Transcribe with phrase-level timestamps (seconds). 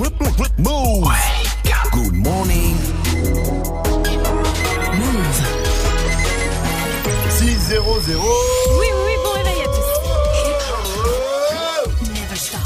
[0.00, 0.16] Move.
[1.92, 2.74] Good morning.
[4.96, 5.36] Move.
[7.28, 8.22] 6 0 0.
[8.80, 9.90] Oui, oui, bon réveil à tous.
[12.14, 12.60] Never stop.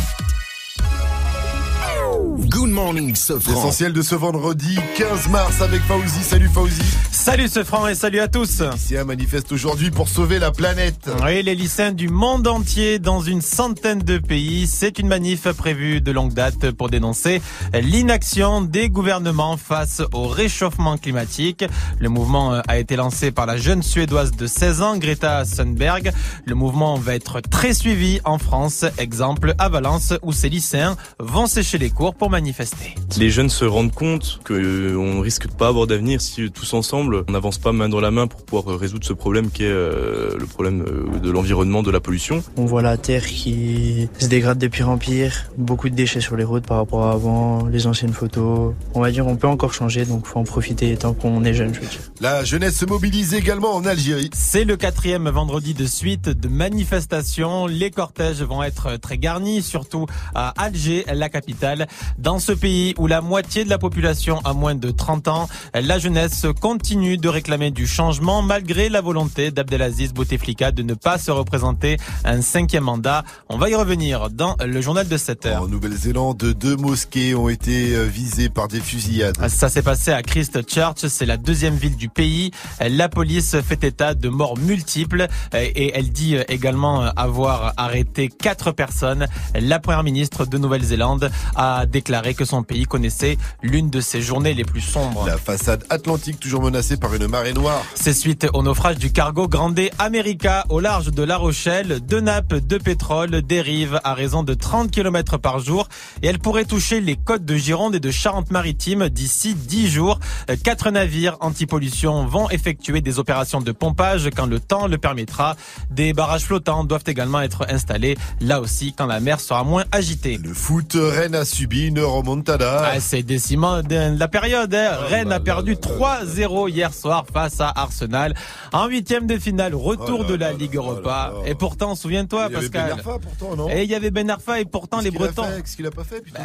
[2.48, 3.52] Good morning, Sofran.
[3.52, 6.22] L'essentiel de ce vendredi 15 mars avec Fauzi.
[6.22, 6.82] Salut Fauzi.
[7.24, 8.60] Salut ce franc et salut à tous.
[8.60, 11.08] Lycéens manifestent aujourd'hui pour sauver la planète.
[11.24, 14.66] Oui, les lycéens du monde entier dans une centaine de pays.
[14.66, 17.40] C'est une manif prévue de longue date pour dénoncer
[17.72, 21.64] l'inaction des gouvernements face au réchauffement climatique.
[21.98, 26.12] Le mouvement a été lancé par la jeune suédoise de 16 ans, Greta Thunberg.
[26.44, 28.84] Le mouvement va être très suivi en France.
[28.98, 32.94] Exemple à Valence où ces lycéens vont sécher les cours pour manifester.
[33.16, 37.32] Les jeunes se rendent compte qu'on risque de pas avoir d'avenir si tous ensemble on
[37.32, 40.46] n'avance pas main dans la main pour pouvoir résoudre ce problème qui est euh, le
[40.46, 42.42] problème euh, de l'environnement, de la pollution.
[42.56, 46.36] On voit la terre qui se dégrade de pire en pire, beaucoup de déchets sur
[46.36, 48.74] les routes par rapport à avant, les anciennes photos.
[48.94, 51.74] On va dire on peut encore changer, donc faut en profiter tant qu'on est jeune,
[51.74, 52.00] je veux dire.
[52.20, 54.30] La jeunesse se mobilise également en Algérie.
[54.34, 57.66] C'est le quatrième vendredi de suite de manifestations.
[57.66, 61.86] Les cortèges vont être très garnis, surtout à Alger, la capitale.
[62.18, 65.98] Dans ce pays où la moitié de la population a moins de 30 ans, la
[65.98, 71.30] jeunesse continue de réclamer du changement malgré la volonté d'Abdelaziz Bouteflika de ne pas se
[71.30, 73.24] représenter un cinquième mandat.
[73.50, 75.62] On va y revenir dans le journal de 7 heures.
[75.62, 79.36] En Nouvelle-Zélande, deux mosquées ont été euh, visées par des fusillades.
[79.48, 82.50] Ça s'est passé à Christchurch, c'est la deuxième ville du pays.
[82.80, 89.26] La police fait état de morts multiples et elle dit également avoir arrêté quatre personnes.
[89.54, 94.54] La première ministre de Nouvelle-Zélande a déclaré que son pays connaissait l'une de ses journées
[94.54, 95.26] les plus sombres.
[95.26, 97.82] La façade atlantique toujours menacée par une marée noire.
[97.94, 102.00] C'est suite au naufrage du cargo Grande America au large de La Rochelle.
[102.00, 105.88] Deux nappes de pétrole dérivent à raison de 30 km par jour
[106.22, 110.20] et elles pourraient toucher les côtes de Gironde et de Charente-Maritime d'ici 10 jours.
[110.62, 115.56] Quatre navires anti-pollution vont effectuer des opérations de pompage quand le temps le permettra.
[115.90, 120.38] Des barrages flottants doivent également être installés là aussi quand la mer sera moins agitée.
[120.42, 122.92] Le foot, Rennes a subi une remontada.
[122.94, 124.74] Ah, c'est décimant de la période.
[124.74, 124.96] Hein.
[125.08, 128.34] Rennes a perdu 3-0 hier soir face à Arsenal.
[128.72, 131.32] En huitième de finale, retour Oh là de la là Ligue là Europa.
[131.32, 131.48] là.
[131.48, 132.90] Et pourtant, souviens-toi, Il y avait Pascal.
[132.90, 135.44] Ben Arfa pourtant, non Et il y avait Ben Arfa et pourtant les Bretons.
[135.44, 135.62] fait?
[135.62, 136.40] Qu'est-ce qu'il a pas fait, putain?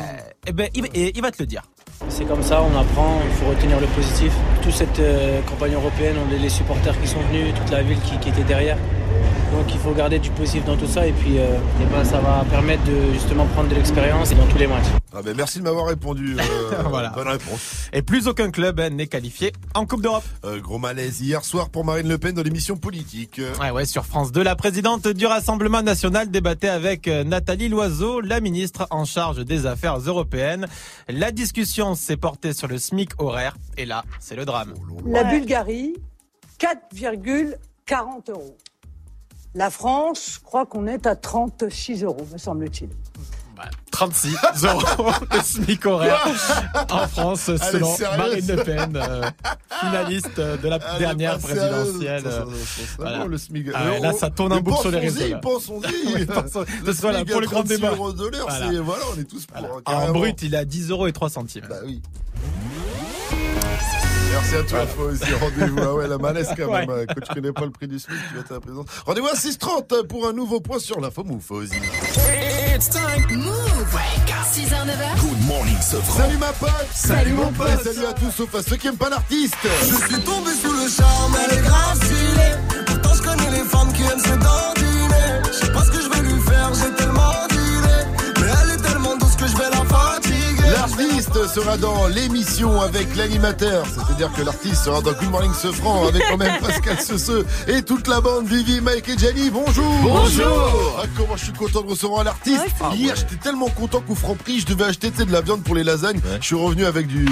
[0.47, 1.63] Eh ben, il, et il va te le dire.
[2.07, 4.31] C'est comme ça, on apprend, il faut retenir le positif.
[4.61, 8.17] Toute cette euh, campagne européenne, on les supporters qui sont venus, toute la ville qui,
[8.19, 8.77] qui était derrière.
[9.51, 11.57] Donc il faut garder du positif dans tout ça et puis euh,
[11.91, 14.85] ben, ça va permettre de justement prendre de l'expérience dans tous les matchs.
[15.11, 16.37] Ah ben merci de m'avoir répondu.
[16.39, 17.09] euh, Voilà.
[17.09, 17.89] Bonne réponse.
[17.91, 20.23] Et plus aucun club hein, n'est qualifié en Coupe d'Europe.
[20.45, 23.39] Euh, gros malaise hier soir pour Marine Le Pen dans l'émission politique.
[23.39, 28.21] Euh, Ouais, ouais, sur France 2, la présidente du Rassemblement national débattait avec Nathalie Loiseau,
[28.21, 30.67] la ministre en charge des affaires européennes.
[31.07, 33.57] La discussion s'est portée sur le SMIC horaire.
[33.77, 34.75] Et là, c'est le drame.
[35.07, 35.95] La Bulgarie,
[36.59, 38.55] 4,40 euros.
[39.55, 42.89] La France, je crois qu'on est à 36 euros, me semble-t-il.
[43.91, 44.33] 36
[44.63, 46.25] euros de SMIC horaire
[46.91, 49.29] en France, selon Marine Le Pen, euh,
[49.81, 52.23] finaliste de la dernière présidentielle.
[52.23, 53.17] Ça, ça, ça, ça, ça, Voilà.
[53.19, 53.67] bon, le SMIC.
[53.73, 55.37] Ah ouais, là, ça tourne mais boucle sur les réseaux.
[55.41, 56.25] Pensons-y.
[56.27, 57.89] Pensons- Le ce soit là, SMIC pour le grand 36 débat.
[57.91, 58.69] euros de l'heure, Voilà.
[58.71, 59.57] c'est voilà, on est tous pour.
[59.59, 59.75] Voilà.
[59.87, 61.65] hein, En brut, il est à 10 euros et 3 centimes.
[61.69, 62.01] Bah oui.
[64.31, 65.79] Merci à toi, faut aussi rendez-vous.
[65.81, 66.89] Ah ouais, la malaise quand même.
[66.89, 67.05] Ouais.
[67.07, 68.85] Quand tu connais pas le prix du SMIC, tu vas être à la présence.
[69.05, 71.73] Rendez-vous à 6h30 pour un nouveau point sur l'info Move, aussi.
[72.75, 73.25] It's time.
[73.37, 73.97] Move.
[74.53, 75.19] 6h, 9h.
[75.21, 76.17] Good morning, Sofran.
[76.23, 77.67] Salut ma pote Salut, mon pote.
[77.81, 80.71] Et salut à tous sauf à ceux qui aiment pas l'artiste Je suis tombé sous
[80.73, 82.85] le charme, elle est grave stylée.
[82.87, 85.41] Pourtant je connais les femmes qui aiment se dandiner.
[85.47, 87.03] Je sais pas ce que je vais lui faire, j'ai
[90.97, 96.23] L'artiste sera dans l'émission avec l'animateur, c'est-à-dire que l'artiste sera dans Good Morning Sofran avec
[96.29, 99.49] quand même Pascal Sesseux et toute la bande Vivi, Mike et Jenny.
[99.49, 100.99] Bonjour Bonjour.
[101.01, 104.65] ah, Comment je suis content de recevoir l'artiste Hier j'étais tellement content qu'au Franprix je
[104.65, 106.19] devais acheter de la viande pour les lasagnes.
[106.41, 107.27] Je suis revenu avec du...
[107.27, 107.31] Oh,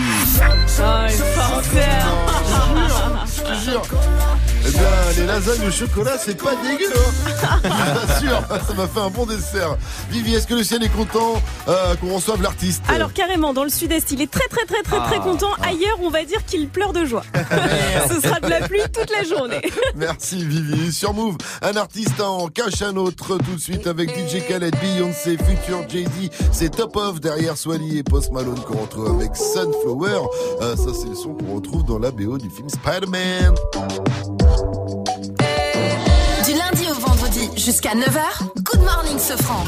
[1.09, 1.11] il
[3.25, 3.81] Je te jure
[4.67, 4.81] Eh bien
[5.17, 9.25] les lasagnes au chocolat c'est pas dégueu hein Je t'assure, ça m'a fait un bon
[9.25, 9.77] dessert.
[10.09, 12.81] Vivi, est-ce que le ciel est content euh, qu'on reçoive l'artiste?
[12.87, 15.51] Alors carrément, dans le sud-est, il est très très très très très content.
[15.61, 17.23] Ailleurs, on va dire qu'il pleure de joie.
[18.09, 19.61] Ce sera de la pluie toute la journée.
[19.95, 20.91] Merci Vivi.
[20.91, 25.37] Sur Move, un artiste en cache un autre tout de suite avec DJ Khaled, Beyoncé,
[25.37, 26.29] Future Jay-Z.
[26.51, 30.27] C'est Top Off derrière Swally et Post Malone qu'on retrouve avec Sunflower.
[30.61, 33.55] Euh, ça c'est le son qu'on retrouve dans la BO du film Spider-Man.
[37.57, 38.63] Jusqu'à 9h.
[38.63, 39.63] Good morning, Sofran.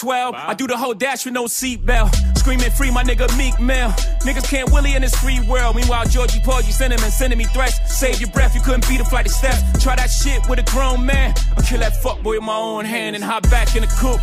[0.00, 0.32] 12.
[0.32, 0.44] Wow.
[0.48, 2.10] I do the whole dash with no seatbelt.
[2.38, 3.90] Screaming free, my nigga Meek Mill.
[4.24, 5.76] Niggas can't Willie in this free world.
[5.76, 7.76] Meanwhile, Georgie Paul, you him and sending me threats.
[7.98, 9.60] Save your breath, you couldn't beat a flight of steps.
[9.82, 11.34] Try that shit with a grown man.
[11.56, 14.20] I'll kill that fuckboy with my own hand and hop back in the coupe.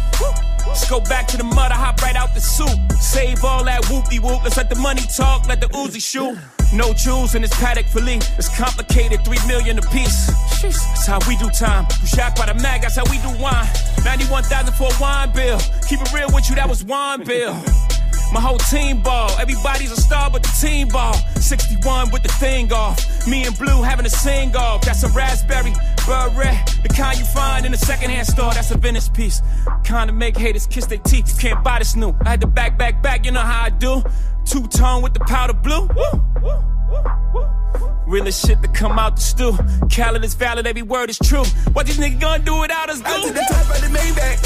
[0.65, 2.77] Just go back to the mud, I hop right out the soup.
[2.99, 4.43] Save all that whoopie whoop.
[4.43, 6.37] Let's let the money talk, let the Uzi shoot.
[6.73, 8.19] No jewels in this paddock fillet.
[8.37, 10.27] It's complicated, three million a piece.
[10.61, 11.85] That's how we do time.
[12.01, 13.67] You shot by the mag, that's how we do wine.
[14.03, 15.59] 91,000 for a wine bill.
[15.87, 17.53] Keep it real with you, that was wine bill.
[18.33, 19.31] My whole team ball.
[19.39, 21.13] Everybody's a star, but the team ball.
[21.39, 23.25] 61 with the thing off.
[23.25, 24.81] Me and Blue having a sing off.
[24.81, 25.73] That's a raspberry,
[26.05, 26.57] beret.
[26.83, 28.53] The kind you find in a secondhand store.
[28.53, 29.41] That's a Venice piece.
[29.85, 31.29] Kind of make haters kiss their teeth.
[31.29, 32.13] You can't buy this new.
[32.25, 33.25] I had to back, back, back.
[33.25, 34.03] You know how I do.
[34.45, 35.87] Two tone with the powder blue.
[35.87, 37.47] Woo, woo, woo, woo.
[38.07, 39.51] Realest shit to come out the stew.
[39.89, 41.43] Khaled is valid, every word is true.
[41.73, 43.27] What these niggas gonna do without us, I do?
[43.27, 44.37] to the top of the Maybach.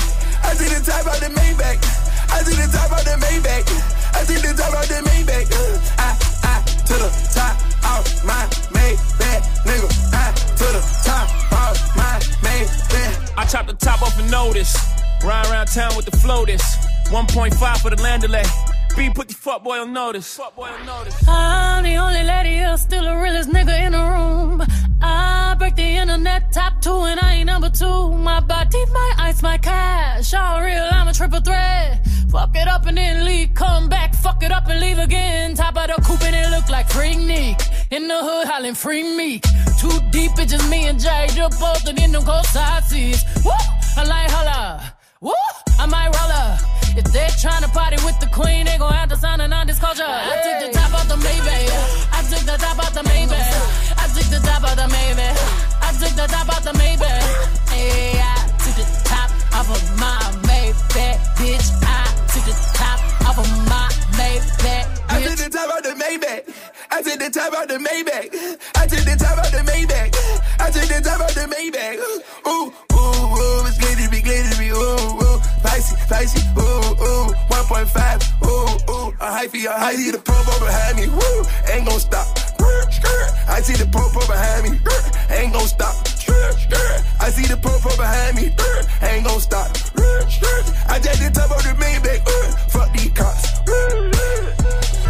[0.43, 1.79] I to the top of the Maybach.
[2.31, 3.65] I to the top of the Maybach.
[4.13, 5.47] I to the top of the Maybach.
[5.51, 6.09] Uh, I,
[6.43, 7.55] I to the top
[7.91, 8.45] of my
[8.75, 9.89] Maybach, nigga.
[10.13, 13.37] I to the top of my Maybach.
[13.37, 14.75] I chop the top off a notice.
[15.23, 16.61] Ride around town with the floaters.
[17.09, 18.43] 1.5 for the land delay.
[18.97, 20.35] B put the fuck boy on notice.
[20.37, 21.15] Fuck boy on notice.
[21.27, 24.59] I'm the only lady here, still the realest nigga in the room.
[26.01, 28.11] Internet top two and I ain't number two.
[28.15, 30.33] My body, my ice, my cash.
[30.33, 32.03] All real, I'm a triple threat.
[32.31, 34.15] Fuck it up and then leave, come back.
[34.15, 35.53] Fuck it up and leave again.
[35.53, 37.61] Top of the coupe and it look like free Nick.
[37.91, 39.43] In the hood, hollering free Meek.
[39.79, 41.27] Too deep, it's just me and Jay.
[41.35, 43.23] Just posted in them cold side seats.
[43.45, 43.51] Woo!
[43.95, 44.93] I like holla.
[45.21, 45.33] Woo!
[45.77, 46.57] I might roll her.
[46.97, 50.03] If they're trying to party with the queen, they gon' have to sign a non-disclosure.
[50.03, 52.09] I took the top off the Maybach.
[52.11, 54.01] I took the top off the Maybach.
[54.01, 55.70] I took the top off the Maybach.
[55.91, 57.69] I took the top off the Maybach.
[57.69, 61.67] Hey, I took the top off of my Maybach, bitch.
[61.83, 65.43] I took the top off of my Maybach, I to bitch.
[65.43, 66.47] the top of the Maybach.
[66.91, 68.31] I to the top of the Maybach.
[68.73, 70.15] I to the top of the Maybach.
[70.63, 71.99] I to the top of the Maybach.
[72.47, 79.11] Ooh, ooh, ooh, it's glittery, glittery, ooh, ooh, spicy, spicy, ooh, ooh, 1.5, ooh, ooh,
[79.19, 82.40] a hyphy, a hyphy, the purple behind me, woo, ain't gon' stop.
[83.47, 84.79] I see the purple behind me,
[85.29, 85.95] ain't gon' stop.
[87.19, 88.53] I see the purple behind me,
[89.01, 89.69] ain't gon' stop.
[90.89, 92.21] I just the top of the Maybach,
[92.69, 93.61] fuck these cops.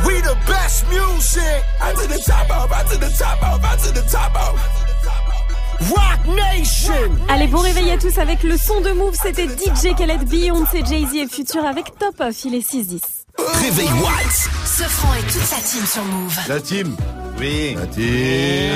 [0.05, 1.63] We the best music.
[1.81, 4.81] I to the top off, I to the top off, I to the top off.
[5.89, 7.17] Rock Nation.
[7.29, 9.15] Allez, bon réveil à tous avec le son de Move.
[9.21, 12.45] C'était DJ Khaled, Beyoncé, Jay-Z et Future avec Top Off.
[12.45, 13.20] Il est 6-10.
[13.37, 14.49] Réveil Watts.
[14.65, 16.37] Ce franc et toute sa team sur Move.
[16.47, 16.95] La team.
[17.39, 17.75] Oui.
[17.75, 18.73] La team.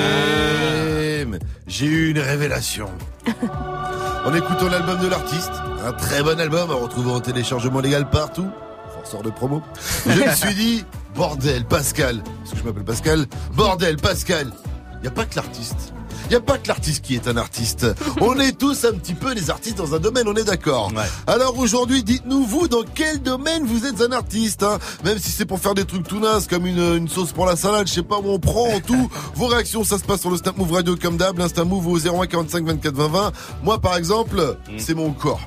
[1.68, 2.90] J'ai eu une révélation.
[4.26, 5.52] en écoutant l'album de l'artiste,
[5.86, 8.48] un très bon album à retrouver en téléchargement légal partout,
[8.94, 9.62] forceur de promo,
[10.06, 10.86] je me suis dit,
[11.16, 14.52] bordel Pascal, parce que je m'appelle Pascal, bordel Pascal,
[14.96, 15.95] il n'y a pas que l'artiste.
[16.26, 17.86] Il n'y a pas que l'artiste qui est un artiste.
[18.22, 20.92] On est tous un petit peu des artistes dans un domaine, on est d'accord.
[21.28, 24.64] Alors aujourd'hui, dites-nous vous dans quel domaine vous êtes un artiste.
[24.64, 24.80] hein?
[25.04, 27.56] Même si c'est pour faire des trucs tout nazes comme une, une sauce pour la
[27.56, 29.10] salade, je sais pas où on prend tout.
[29.36, 31.98] Vos réactions, ça se passe sur le Snap Move Radio comme d'hab, l'Insta Move au
[32.00, 33.32] 01 45 24 20 20.
[33.64, 35.42] Moi par exemple, c'est mon corps.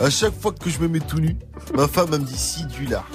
[0.00, 1.36] À chaque fois que je me mets tout nu,
[1.74, 3.06] ma femme elle me dit si du lard.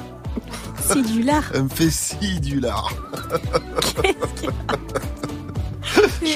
[0.91, 1.43] Si du lard.
[1.53, 2.93] Elle me fait si du lard.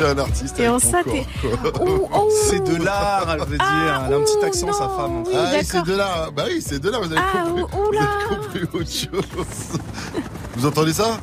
[0.03, 0.59] suis un artiste.
[0.59, 1.71] Et en ça, t'es- quoi.
[1.81, 2.29] Oh, oh.
[2.49, 4.03] C'est de l'art, elle veut dire.
[4.07, 5.23] Elle a un petit accent, sa femme.
[5.25, 6.29] Oui, ah c'est de là.
[6.35, 6.97] Bah oui, c'est de là.
[6.99, 7.63] Vous avez Ah, compris.
[7.63, 8.01] oh, oh là.
[8.29, 9.79] Vous avez compris autre chose.
[10.55, 11.17] Vous entendez ça?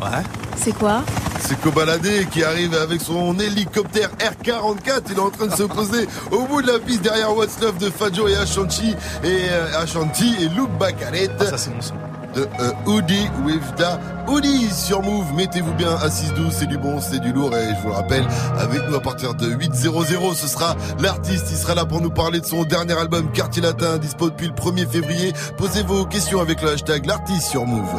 [0.00, 0.22] Ouais.
[0.56, 1.02] C'est quoi?
[1.40, 5.02] C'est Kobalade qui arrive avec son hélicoptère R44.
[5.10, 7.78] Il est en train de se poser au bout de la piste derrière What's Love
[7.78, 10.70] de Fajo et Ashanti et euh, Ashanti et Luke.
[10.80, 11.94] Ah, ça, c'est mon son.
[12.34, 15.32] De euh, with the Hoodie sur Move.
[15.34, 17.54] Mettez-vous bien à 6-12, c'est du bon, c'est du lourd.
[17.56, 18.26] Et je vous le rappelle,
[18.58, 21.46] avec nous à partir de 8-0-0, ce sera l'artiste.
[21.50, 24.54] Il sera là pour nous parler de son dernier album Quartier Latin, dispo depuis le
[24.54, 25.32] 1er février.
[25.58, 27.90] Posez vos questions avec le hashtag l'artiste sur Move.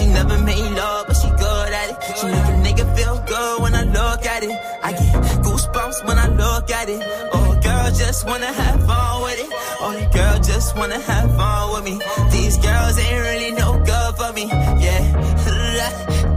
[0.00, 2.16] She never made love, but she good at it.
[2.16, 4.56] She make a nigga feel good when I look at it.
[4.82, 5.12] I get
[5.44, 7.02] goosebumps when I look at it.
[7.34, 9.09] Oh, girl, just wanna have fun
[10.60, 11.94] just wanna have fun with me.
[12.30, 14.44] These girls ain't really no good for me.
[14.84, 15.02] Yeah.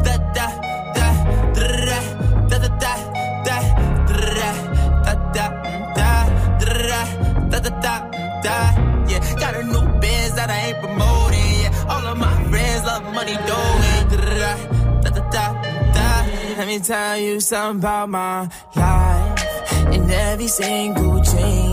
[0.05, 0.47] Da, da,
[0.97, 1.07] da,
[1.55, 1.67] da,
[2.49, 3.01] da, da, da, da,
[3.47, 3.57] da,
[4.15, 4.37] da,
[5.35, 5.45] da,
[5.97, 6.17] da,
[6.63, 6.99] da,
[7.51, 7.95] da, da, da,
[8.45, 8.57] da.
[9.11, 11.51] Yeah, got a new biz that I ain't promoting.
[11.63, 14.03] Yeah, all of my friends love money doing.
[14.11, 14.17] Da,
[15.03, 15.45] da, da, da,
[15.95, 16.07] da.
[16.59, 19.91] Let me tell you something about my life.
[19.91, 21.72] In every single chain,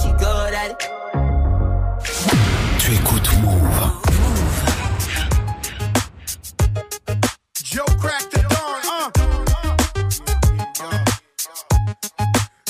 [7.71, 9.09] Joe crack the dawn, uh.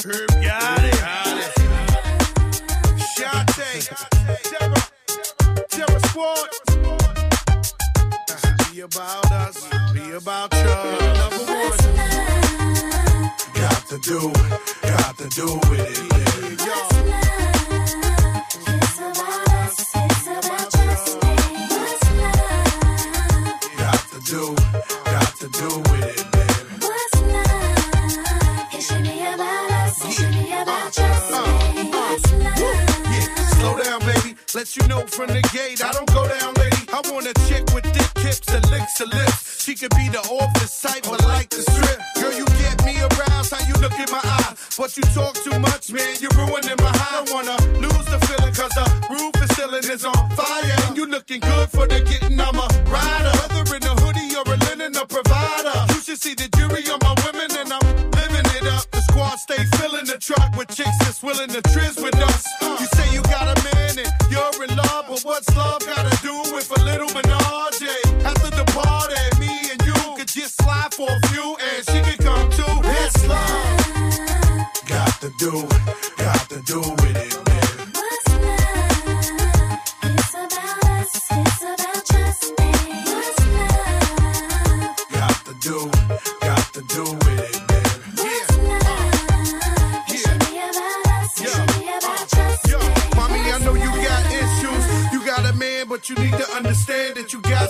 [0.06, 1.02] Herb got it.
[3.18, 3.72] Shante,
[4.44, 4.84] Terror,
[5.70, 6.50] Terror Squad.
[8.72, 9.58] Be about us,
[9.92, 10.76] be about you.
[11.18, 11.80] Number one.
[13.56, 14.20] Got to do,
[14.84, 16.61] got to do with it.
[34.54, 36.84] Let you know from the gate, I don't go down, lady.
[36.92, 39.64] I want a chick with Dick Kip's and licks lips.
[39.64, 42.00] She could be the office type, but like the strip.
[42.20, 44.54] Girl, you get me aroused, how you look in my eye.
[44.76, 47.24] But you talk too much, man, you're ruining my high.
[47.24, 50.76] I don't wanna lose the feeling, cause the roof is ceiling is on fire.
[50.84, 53.32] And you looking good for the getting, I'm a rider.
[53.56, 55.80] Whether in a hoodie or a linen, a provider.
[55.96, 57.88] You should see the jury on my women, and I'm
[58.20, 58.84] living it up.
[58.92, 62.01] The squad stay filling the truck with chicks that's willing to trizz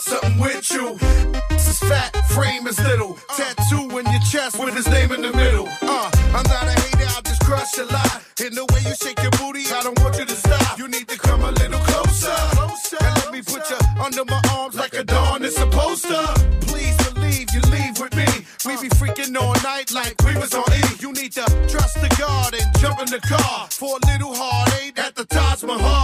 [0.02, 0.98] something with you.
[1.50, 3.18] This is fat, frame is little.
[3.30, 3.36] Uh.
[3.38, 5.68] Tattoo in your chest with his name in the middle.
[5.82, 8.22] Uh, I'm not a hater, I'll just crush a lot.
[8.44, 10.78] In the way you shake your booty, I don't want you to stop.
[10.78, 12.34] You need to come a little closer.
[13.00, 16.22] and let me put you under my arms like a dawn is supposed to.
[16.62, 18.28] Please believe you leave with me.
[18.66, 20.82] We be freaking all night like we was on E.
[21.00, 24.98] You need to trust the guard and jump in the car for a little heartache
[24.98, 26.01] at the Taj Mahal.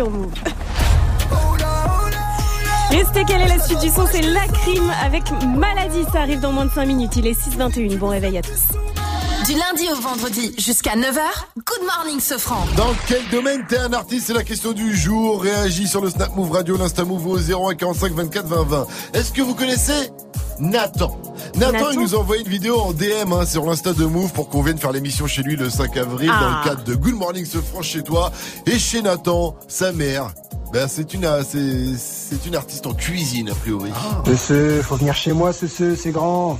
[0.00, 0.32] Sur Move.
[2.90, 5.24] Restez quelle est la suite du son, c'est la crime avec
[5.58, 6.04] maladie.
[6.10, 7.16] Ça arrive dans moins de 5 minutes.
[7.16, 7.98] Il est 6h21.
[7.98, 8.62] Bon réveil à tous.
[9.46, 11.20] Du lundi au vendredi jusqu'à 9h,
[11.56, 12.66] Good Morning Sofran.
[12.76, 15.42] Dans quel domaine t'es un artiste C'est la question du jour.
[15.42, 18.86] Réagis sur le Snap Move Radio, l'Insta Move au 0145 24 20 20.
[19.12, 20.10] Est-ce que vous connaissez
[20.60, 21.19] Nathan?
[21.60, 24.32] Nathan, Nathan il nous a envoyé une vidéo en DM hein, sur l'Insta de Move
[24.32, 26.62] pour qu'on vienne faire l'émission chez lui le 5 avril dans Ah.
[26.64, 28.32] le cadre de Good Morning se franche chez toi.
[28.66, 30.32] Et chez Nathan, sa mère,
[30.72, 33.90] ben, c'est une, euh, c'est, c'est une artiste en cuisine a priori.
[34.26, 36.58] Ce ce, faut venir chez moi, ce ce, c'est grand.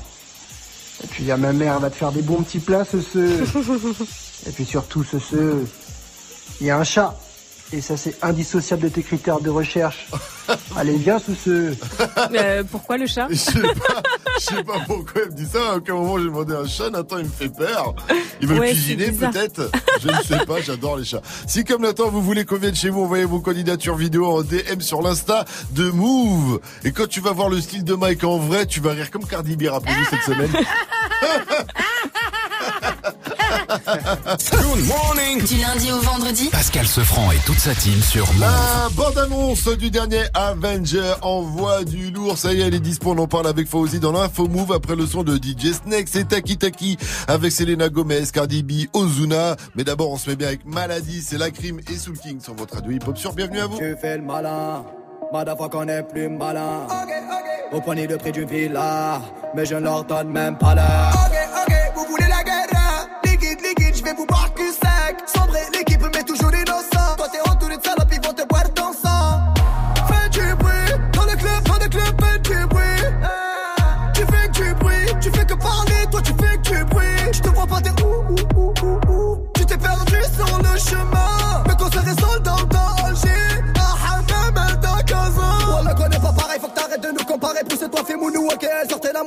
[1.02, 2.84] Et puis il y a ma mère, elle va te faire des bons petits plats,
[2.84, 3.18] ce ce.
[4.48, 5.64] Et puis surtout, ce ce,
[6.60, 7.16] il y a un chat.
[7.72, 10.08] Et ça, c'est indissociable de tes critères de recherche.
[10.76, 11.74] Allez, viens, ce ce.
[12.34, 13.28] Euh, pourquoi le chat?
[13.30, 13.89] Je sais pas,
[14.40, 15.72] je sais pas pourquoi elle me dit ça.
[15.72, 16.90] À aucun moment j'ai demandé un chat.
[16.90, 17.94] Nathan, il me fait peur.
[18.40, 19.70] Il veut Ouais, cuisiner peut-être.
[20.00, 20.60] Je ne sais pas.
[20.60, 21.20] J'adore les chats.
[21.46, 24.80] Si comme Nathan, vous voulez qu'on vienne chez vous, envoyez vos candidatures vidéo en DM
[24.80, 26.60] sur l'insta de Move.
[26.84, 29.26] Et quand tu vas voir le style de Mike en vrai, tu vas rire comme
[29.26, 30.50] Cardi B rappelez-vous cette semaine.
[33.50, 35.44] Good morning.
[35.44, 38.40] Du lundi au vendredi, Pascal Sefranc et toute sa team sur Move.
[38.40, 42.38] La bande-annonce du dernier Avenger envoie du lourd.
[42.38, 43.12] Ça y est, elle est dispo.
[43.12, 46.08] On en parle avec Fauzi dans l'info move après le son de DJ Snake.
[46.10, 46.96] C'est Taki Taki
[47.28, 49.56] avec Selena Gomez, Cardi B, Ozuna.
[49.74, 51.22] Mais d'abord, on se met bien avec Maladie.
[51.22, 53.32] C'est la crime et Soul King sur votre radio hip-hop sur.
[53.32, 53.78] Bienvenue à vous.
[53.78, 54.84] Tu fais le malin,
[55.32, 56.86] madafua qu'on est plus malin.
[57.72, 59.20] Au poignet de prix du villa,
[59.54, 61.12] mais je ne leur donne même pas l'heure.
[61.14, 61.36] Ok,
[61.68, 62.79] ok, vous voulez la guerre?
[64.10, 64.89] Liquide, je vais vous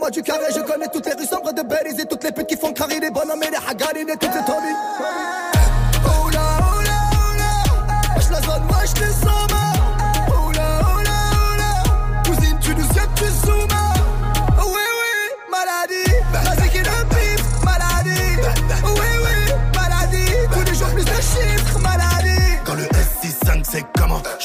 [0.10, 0.46] du carré.
[0.56, 3.00] Je connais toutes les rues sombres de Belize et toutes les putes qui font carrer
[3.00, 5.53] les bonhommes et les hagarines et toutes les Tommy.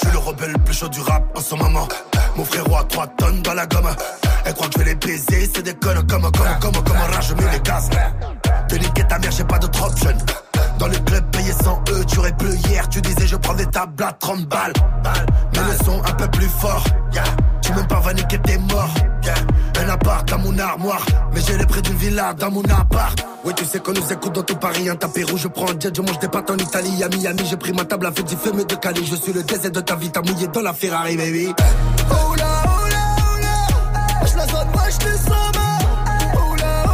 [0.00, 1.88] Je suis le rebelle le plus chaud du rap en ce moment.
[2.37, 3.88] Mon frérot a 3 tonnes dans la gomme.
[4.44, 7.28] Elle croit que je vais les baiser C'est des connes comme comme comme comme rage
[7.30, 7.90] je mets les gaz.
[8.68, 10.12] De niquer ta mère j'ai pas d'autre option.
[10.78, 12.88] Dans le club payé 100 E tu aurais plus hier.
[12.88, 14.72] Tu disais je prends des tables à 30 balles.
[15.52, 16.84] Mais le son un peu plus fort.
[17.61, 18.94] Tu même pas va niquer t'es mort
[19.88, 21.03] Dans mon armoire.
[21.33, 23.18] Mais j'ai les prix d'une villa dans mon appart.
[23.42, 25.81] Oui tu sais qu'on nous écoute dans tout Paris Un tapis rouge je prends un
[25.81, 27.03] jet Je mange des pâtes en Italie.
[27.03, 29.07] À Miami j'ai pris ma table à fait du fumé de Cali.
[29.07, 31.55] Je suis le désert de ta vie T'as mouillé dans la Ferrari baby.
[32.11, 35.87] Oh là, oh Je la zone, moi je te sens mal
[36.35, 36.85] Oh là,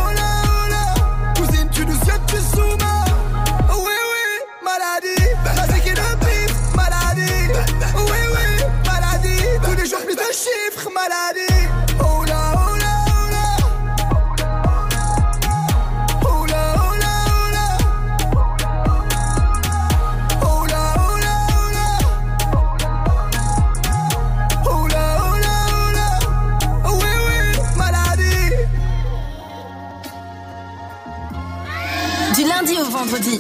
[1.37, 2.79] Cousine, tu nous sais, tu zoomes
[3.73, 4.25] Oh oui, oui,
[4.63, 5.31] maladie.
[5.57, 7.53] La zéquille de pif, maladie.
[7.97, 9.43] Oui, oui, maladie.
[9.65, 11.54] Tous les jours plus de chiffres, maladie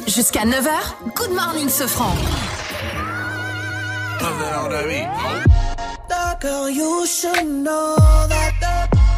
[0.07, 2.14] jusqu'à 9h, Good Morning Sofran.
[6.40, 7.97] Girl, you should know
[8.29, 8.53] that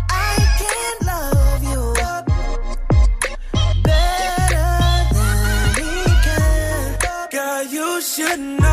[0.09, 1.95] I can love you
[3.83, 4.77] better
[5.13, 5.93] than he
[6.25, 6.83] can.
[7.33, 8.66] Girl, you should know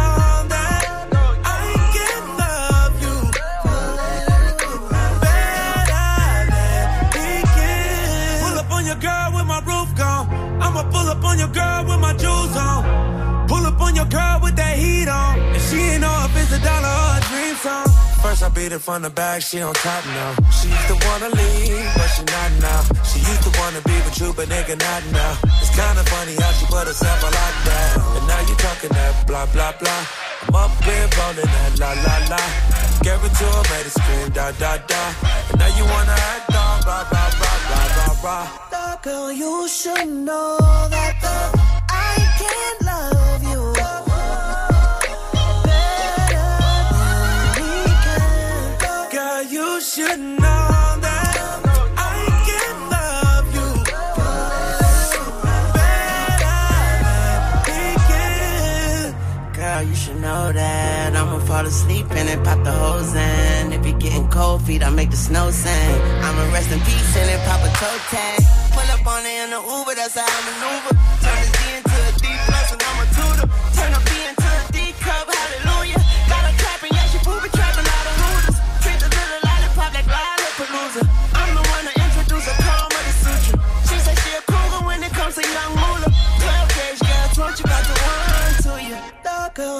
[17.56, 20.36] first, I beat it from the back, she on top now.
[20.50, 22.82] She used to wanna leave, but she not now.
[23.04, 25.34] She used to wanna be with you, but nigga not now.
[25.62, 28.18] It's kinda funny how she put herself on lockdown.
[28.18, 30.04] And now you talking that blah, blah, blah.
[30.48, 32.44] I'm up here rolling that la, la, la.
[33.06, 35.04] Gave it to her, made her scream, da, da, da.
[35.50, 38.46] And now you wanna act all rah, rah, rah, rah, rah, rah.
[38.74, 40.58] The girl, you should know
[40.90, 41.38] that the,
[41.90, 43.13] I can't love
[61.54, 63.74] fall asleep and then pop the hose in.
[63.74, 65.96] If you're getting cold feet, I make the snow sing.
[66.26, 68.40] I'ma rest in peace and then pop a toe tag.
[68.74, 70.94] Pull up on it in the Uber, that's how I maneuver.
[71.24, 71.63] Turn the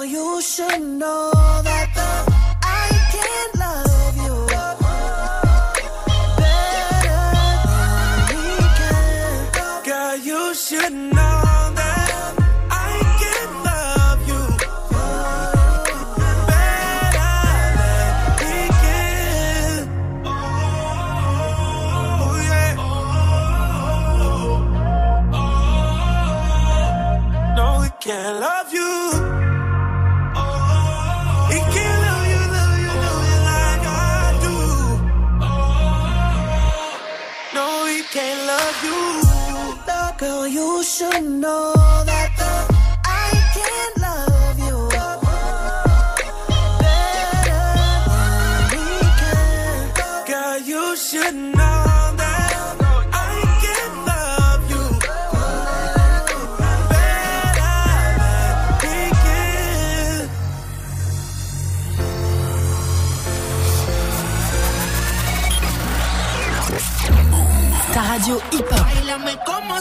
[0.06, 1.30] you should know
[1.62, 1.93] that
[40.24, 41.74] girl, you should know
[42.10, 42.32] that
[43.04, 44.78] I can't love you.
[44.94, 45.16] Girl,
[52.22, 52.50] that
[53.12, 54.84] I can love you
[56.60, 57.14] better than.
[67.94, 68.36] Ta radio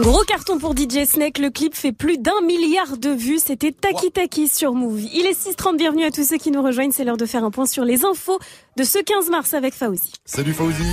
[0.00, 4.12] Gros carton pour DJ Snake, le clip fait plus d'un milliard de vues, c'était Taki
[4.12, 5.02] Taki sur Move.
[5.12, 7.50] Il est 6h30, bienvenue à tous ceux qui nous rejoignent, c'est l'heure de faire un
[7.50, 8.38] point sur les infos
[8.76, 10.12] de ce 15 mars avec Fauzi.
[10.24, 10.84] Salut Fauzi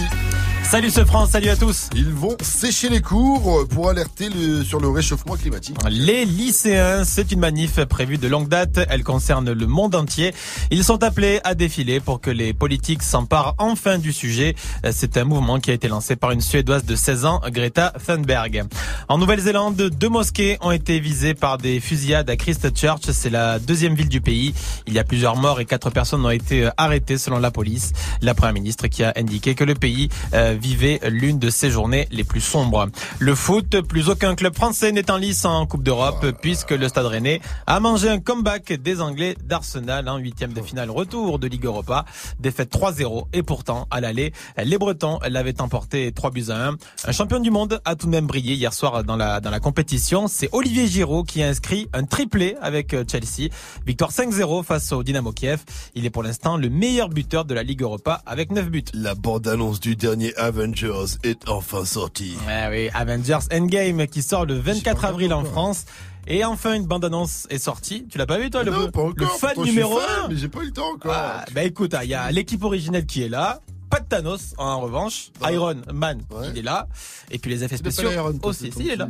[0.72, 1.90] Salut ce France, salut à tous.
[1.96, 5.78] Ils vont sécher les cours pour alerter le- sur le réchauffement climatique.
[5.90, 8.80] Les lycéens, c'est une manif prévue de longue date.
[8.90, 10.34] Elle concerne le monde entier.
[10.72, 14.56] Ils sont appelés à défiler pour que les politiques s'emparent enfin du sujet.
[14.92, 18.66] C'est un mouvement qui a été lancé par une Suédoise de 16 ans, Greta Thunberg.
[19.08, 23.12] En Nouvelle-Zélande, deux mosquées ont été visées par des fusillades à Christchurch.
[23.14, 24.54] C'est la deuxième ville du pays.
[24.88, 27.94] Il y a plusieurs morts et quatre personnes ont été arrêtées selon la police.
[28.22, 32.08] La première ministre qui a indiqué que le pays euh, vivait l'une de ses journées
[32.12, 32.88] les plus sombres.
[33.20, 37.06] Le foot, plus aucun club français n'est en lice en Coupe d'Europe puisque le Stade
[37.06, 41.66] Rennais a mangé un comeback des Anglais d'Arsenal en huitième de finale retour de Ligue
[41.66, 42.06] Europa.
[42.40, 46.76] Défaite 3-0 et pourtant à l'aller, les Bretons l'avaient emporté 3 buts à 1.
[47.06, 49.60] Un champion du monde a tout de même brillé hier soir dans la dans la
[49.60, 50.28] compétition.
[50.28, 53.50] C'est Olivier Giroud qui a inscrit un triplé avec euh, Chelsea.
[53.86, 55.64] Victoire 5-0 face au Dynamo Kiev.
[55.94, 58.84] Il est pour l'instant le meilleur buteur de la Ligue Europa avec 9 buts.
[58.94, 62.36] La bande-annonce du dernier Avengers est enfin sortie.
[62.48, 65.86] Ouais, oui, Avengers Endgame qui sort le 24 avril en France.
[66.28, 68.06] Et enfin, une bande-annonce est sortie.
[68.10, 69.14] Tu l'as pas vu, toi, le, Non, pas encore.
[69.18, 71.14] le fan numéro fan, 1 Mais j'ai pas eu le temps encore.
[71.16, 73.62] Ah, Bah écoute, il y a l'équipe originelle qui est là.
[73.90, 75.32] Pas de Thanos, en revanche.
[75.50, 76.88] Iron Man, il est là.
[77.32, 78.10] Et puis les effets spéciaux
[78.44, 78.72] aussi.
[78.72, 79.08] Si, il est là.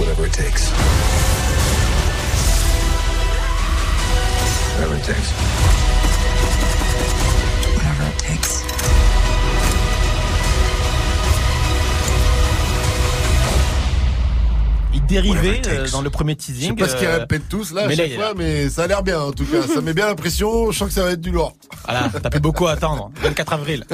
[0.00, 0.72] Whatever it takes.
[4.76, 5.91] Whatever it takes.
[14.94, 16.76] Il dérivait euh, dans le premier Je sais teasing.
[16.76, 19.02] pas ce qu'ils euh, répètent tous là à mais là, fois, mais ça a l'air
[19.02, 19.62] bien en tout cas.
[19.62, 20.70] ça met bien l'impression.
[20.70, 21.54] Je sens que ça va être du lourd.
[21.84, 23.10] Voilà, t'as plus beaucoup à attendre.
[23.22, 23.84] 24 avril.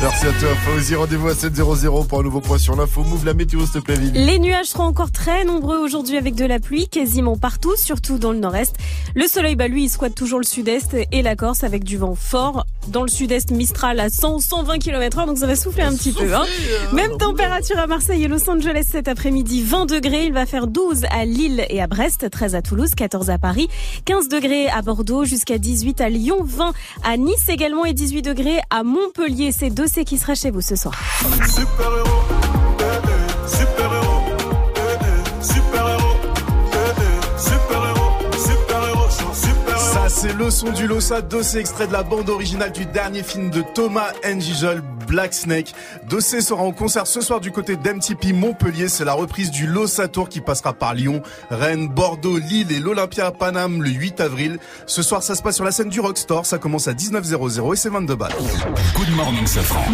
[0.00, 0.94] Merci à toi, Fauzi.
[0.94, 3.02] Rendez-vous à 7.00 pour un nouveau point sur l'info.
[3.04, 4.18] Move la météo, s'il te plaît, Vivi.
[4.18, 8.32] Les nuages seront encore très nombreux aujourd'hui avec de la pluie quasiment partout, surtout dans
[8.32, 8.76] le nord-est.
[9.14, 12.14] Le soleil, bah lui, il squatte toujours le sud-est et la Corse avec du vent
[12.14, 12.66] fort.
[12.88, 16.12] Dans le sud-est, Mistral à 100, 120 km heure, donc ça va souffler un petit
[16.12, 16.34] peu.
[16.34, 16.44] Hein.
[16.92, 20.26] Même température à Marseille et Los Angeles cet après-midi, 20 degrés.
[20.26, 23.68] Il va faire 12 à Lille et à Brest, 13 à Toulouse, 14 à Paris,
[24.04, 28.60] 15 degrés à Bordeaux, jusqu'à 18 à Lyon, 20 à Nice également et 18 degrés
[28.70, 29.52] à Montpellier.
[29.94, 30.92] C'est qui sera chez vous ce soir.
[40.24, 43.62] C'est le son du Losa Dossé, extrait de la bande originale du dernier film de
[43.74, 45.74] Thomas Njijol, Black Snake.
[46.08, 48.88] Dossé sera en concert ce soir du côté d'MTP Montpellier.
[48.88, 53.26] C'est la reprise du Losa Tour qui passera par Lyon, Rennes, Bordeaux, Lille et l'Olympia
[53.26, 54.58] à Paname le 8 avril.
[54.86, 56.46] Ce soir, ça se passe sur la scène du Rockstore.
[56.46, 58.32] Ça commence à 19.00 et c'est 22 balles.
[58.96, 59.84] Good morning, Safran.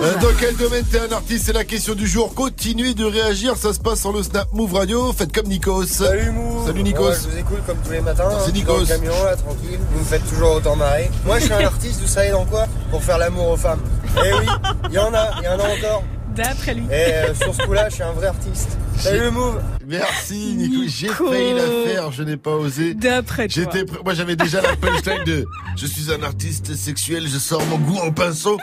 [0.00, 2.34] Euh, Dans quel domaine t'es un artiste C'est la question du jour.
[2.34, 3.56] Continuez de réagir.
[3.56, 5.12] Ça se passe sur le Snap Move Radio.
[5.12, 5.86] Faites comme Nikos.
[5.86, 7.08] Salut Mou Salut Nikos.
[7.08, 8.28] Ouais, Je vous écoute comme tous les matins.
[8.30, 8.72] Hein, Nikos.
[8.72, 9.71] Dans le camion là, tranquille.
[9.90, 11.10] Vous me faites toujours autant marrer.
[11.24, 12.66] Moi je suis un artiste, vous savez dans quoi?
[12.90, 13.80] Pour faire l'amour aux femmes.
[14.24, 14.46] Eh oui,
[14.88, 16.04] il y en a, il y en a encore.
[16.34, 16.84] D'après lui.
[16.90, 18.76] Et euh, sur ce coup-là, je suis un vrai artiste.
[18.98, 19.60] Salut Move?
[19.86, 22.94] Merci Nico, j'ai failli la faire, je n'ai pas osé.
[22.94, 23.62] D'après toi.
[23.62, 25.44] J'étais, pr- moi j'avais déjà la punchline de
[25.76, 28.58] je suis un artiste sexuel, je sors mon goût au pinceau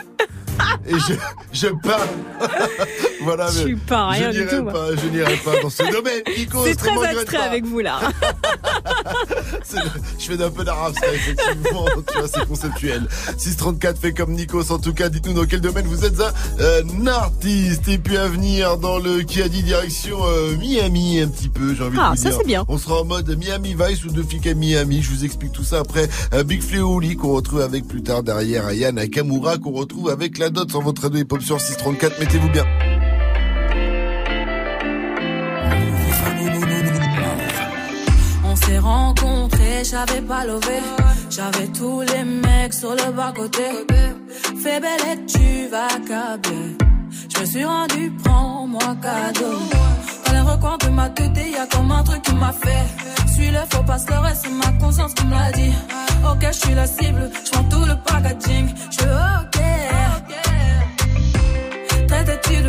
[0.86, 1.14] et je,
[1.52, 2.08] je parle.
[3.22, 3.48] voilà.
[3.50, 4.72] Je mais suis pas rien je du n'irai tout, moi.
[4.72, 6.22] pas, je n'irai pas dans ce domaine.
[6.38, 8.00] Nico, C'est très abstrait avec vous là.
[9.72, 9.80] Le-
[10.18, 11.84] Je fais un peu d'arabe, ça, effectivement.
[12.10, 13.06] tu vois, c'est conceptuel.
[13.38, 14.70] 634 fait comme Nikos.
[14.72, 17.59] En tout cas, dites-nous dans quel domaine vous êtes un, euh, artiste.
[17.88, 21.74] Et puis à venir dans le qui a dit direction euh, Miami un petit peu,
[21.74, 22.38] j'ai envie Ah, de vous ça, dire.
[22.40, 22.64] c'est bien.
[22.68, 25.02] On sera en mode Miami Vice ou deux flics à Miami.
[25.02, 28.22] Je vous explique tout ça après euh, Big Fléau Oli qu'on retrouve avec plus tard
[28.22, 32.18] derrière Ayane Nakamura qu'on retrouve avec la dot sur votre radio hip-hop sur 634.
[32.18, 32.64] Mettez-vous bien.
[38.44, 40.80] On s'est rencontrés, j'avais pas levé.
[41.28, 43.62] J'avais tous les mecs sur le bas-côté.
[44.62, 46.76] Fais belle et tu vas câbler.
[47.40, 49.56] Je suis rendu, prends-moi cadeau.
[50.26, 53.32] Dans les recoins de ma tête, y a comme un truc qui m'a fait.
[53.32, 55.72] Suis le faux pas se le reste, c'est ma conscience qui me l'a dit.
[56.30, 58.68] Ok, je suis la cible, je prends tout le packaging.
[58.90, 59.04] Je
[59.40, 59.58] ok.
[62.08, 62.68] Traite-tu de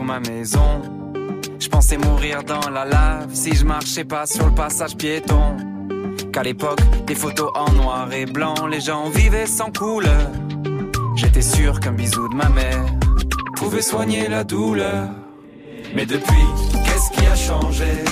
[0.00, 0.82] ma maison.
[1.58, 5.56] Je pensais mourir dans la lave si je marchais pas sur le passage piéton.
[6.32, 10.30] Qu'à l'époque, des photos en noir et blanc, les gens vivaient sans couleur.
[11.14, 12.84] J'étais sûr qu'un bisou de ma mère
[13.56, 15.10] pouvait soigner la douleur.
[15.94, 16.46] Mais depuis,
[16.84, 18.11] qu'est-ce qui a changé?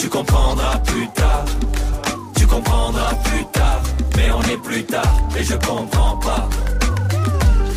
[0.00, 1.44] tu comprendras plus tard,
[2.34, 3.82] tu comprendras plus tard,
[4.16, 5.04] mais on est plus tard
[5.38, 6.48] et je comprends pas.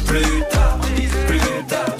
[0.07, 0.79] Plus tard,
[1.27, 1.95] plus tard,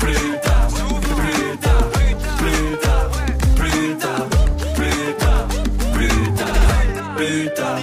[0.00, 3.08] plus tard, plus tard, plus tard, plus tard,
[3.54, 4.28] plus tard,
[4.74, 5.46] plus tard,
[7.12, 7.80] plus tard,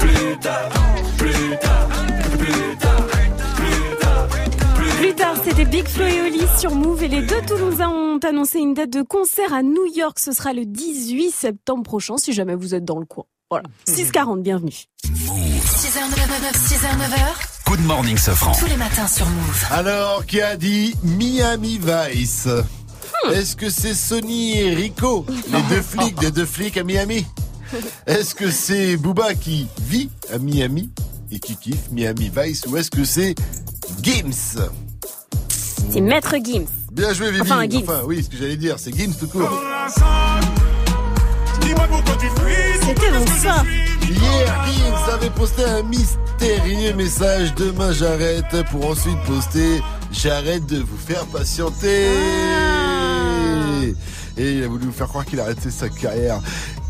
[0.00, 0.68] plus tard,
[1.16, 1.88] plus tard,
[2.38, 3.06] plus tard,
[3.54, 4.26] plus tard.
[4.98, 8.58] Plus tard, c'était Big Flo et Oli sur Move et les deux Toulousains ont annoncé
[8.58, 10.18] une date de concert à New York.
[10.18, 13.24] Ce sera le 18 septembre prochain si jamais vous êtes dans le coin.
[13.50, 13.68] Voilà.
[13.88, 14.72] 6h40, bienvenue.
[15.04, 15.98] 6h,
[16.98, 17.18] 9h,
[17.66, 18.52] Good morning, Sofran.
[18.58, 19.64] tous les matins sur Move.
[19.70, 22.48] Alors, qui a dit Miami Vice?
[23.32, 27.26] Est-ce que c'est Sony et Rico, les deux flics des deux flics à Miami?
[28.06, 30.90] Est-ce que c'est Booba qui vit à Miami
[31.32, 33.34] et qui kiffe Miami Vice ou est-ce que c'est
[34.02, 34.58] Gims?
[35.92, 36.66] C'est Maître Gims.
[36.96, 37.42] Bien joué, Vivi.
[37.42, 37.84] Enfin, Gims.
[38.06, 39.50] oui, ce que j'allais dire, c'est Gims tout court.
[42.80, 43.62] C'était donc ça.
[44.08, 50.96] Hier, Gims avait posté un mystérieux message Demain j'arrête pour ensuite poster J'arrête de vous
[50.96, 52.08] faire patienter.
[54.38, 56.40] Et il a voulu nous faire croire qu'il arrêtait sa carrière.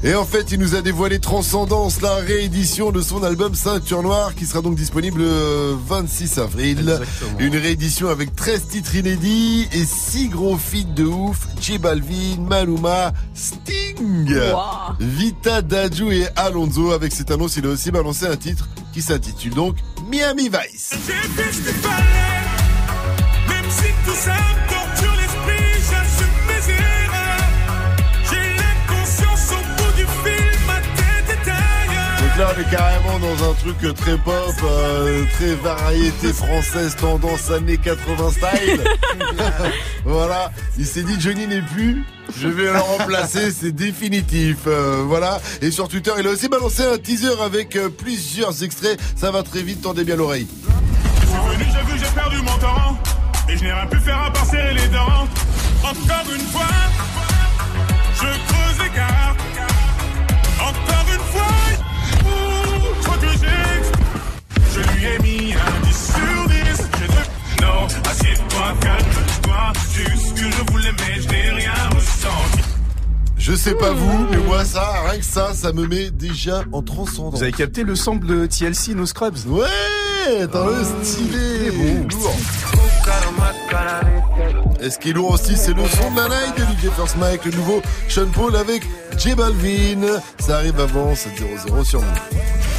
[0.03, 4.35] Et en fait, il nous a dévoilé Transcendance, la réédition de son album Ceinture Noire,
[4.35, 7.01] qui sera donc disponible le 26 avril.
[7.39, 11.47] Une réédition avec 13 titres inédits et 6 gros feats de ouf.
[11.61, 14.97] J Balvin, Maluma, Sting, Wow.
[15.01, 16.93] Vita Daju et Alonso.
[16.93, 19.77] Avec cette annonce, il a aussi balancé un titre qui s'intitule donc
[20.11, 20.91] Miami Vice.
[21.07, 22.43] J'ai fait ce qu'il fallait,
[23.49, 24.35] même si tout ça
[32.37, 37.51] Donc là, on est carrément dans un truc très pop, euh, très variété française, tendance
[37.51, 38.81] années 80 style.
[40.05, 42.05] voilà, il s'est dit Johnny n'est plus,
[42.39, 44.59] je vais le remplacer, c'est définitif.
[44.67, 49.01] Euh, voilà, et sur Twitter, il a aussi balancé un teaser avec euh, plusieurs extraits.
[49.17, 50.47] Ça va très vite, tendez bien l'oreille.
[51.23, 52.99] Je suis venu, j'ai vu, j'ai perdu mon temps.
[53.49, 55.27] Et je n'ai rien pu faire à part serrer les dents.
[55.83, 56.67] Encore une fois,
[58.15, 59.37] je creuse l'écart.
[60.61, 61.06] Encore
[64.77, 66.91] Je lui ai mis un 10 sur 10.
[66.99, 67.65] J'ai de...
[67.65, 69.73] Non, assieds-toi, calme-toi.
[69.89, 72.76] Ce que je voulais, mais je n'ai rien ressenti.
[73.47, 76.83] Je sais pas vous, mais moi ça, rien que ça, ça me met déjà en
[76.83, 77.35] transcendance.
[77.35, 82.35] Vous avez capté le sample de TLC, No Scrubs Ouais, t'as le stylé, lourd.
[84.81, 87.19] Et ce qui est lourd aussi, c'est le son de la night de DJ First
[87.19, 88.83] Mike, le nouveau Sean Paul avec
[89.17, 90.21] J Balvin.
[90.41, 92.07] Ça arrive avant 7-0-0 sur nous.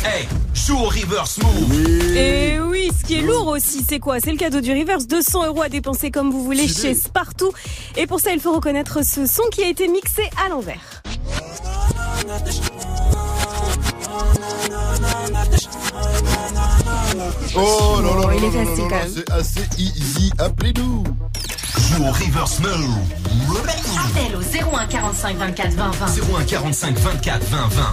[0.05, 2.15] Hey, joue au reverse move.
[2.15, 4.19] Et oui, ce qui est lourd aussi, c'est quoi?
[4.19, 7.51] C'est le cadeau du Reverse, 200 euros à dépenser comme vous voulez chez Spartoo.
[7.97, 11.01] Et pour ça, il faut reconnaître ce son qui a été mixé à l'envers.
[17.55, 19.13] Oh là là il est facile quand même.
[19.13, 20.31] c'est assez easy.
[20.39, 21.03] Appelez-nous.
[21.77, 22.71] Joue au reverse move.
[24.05, 26.05] Appel au 01 45 24 20 20.
[26.39, 27.83] 01 45 24 20 20.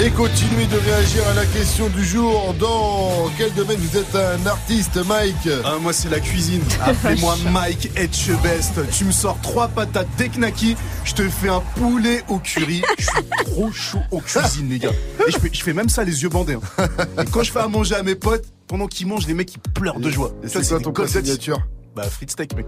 [0.00, 2.54] Et continuez de réagir à la question du jour.
[2.58, 6.62] Dans quel domaine vous êtes un artiste, Mike Ah, moi, c'est la cuisine.
[6.84, 8.80] Appelez-moi Mike Etchebest.
[8.90, 12.82] Tu me sors trois patates deknaki, je te fais un poulet au curry.
[12.98, 14.90] Je suis trop chaud en cuisine, les gars.
[15.28, 16.54] Et je fais, je fais même ça les yeux bandés.
[16.78, 16.86] hein.
[17.20, 19.60] Et quand je fais à manger à mes potes, pendant qu'ils mangent, les mecs ils
[19.72, 20.32] pleurent de joie.
[20.42, 21.58] Et c'est quoi des ton signature
[21.94, 22.66] Bah, frites steak, mec.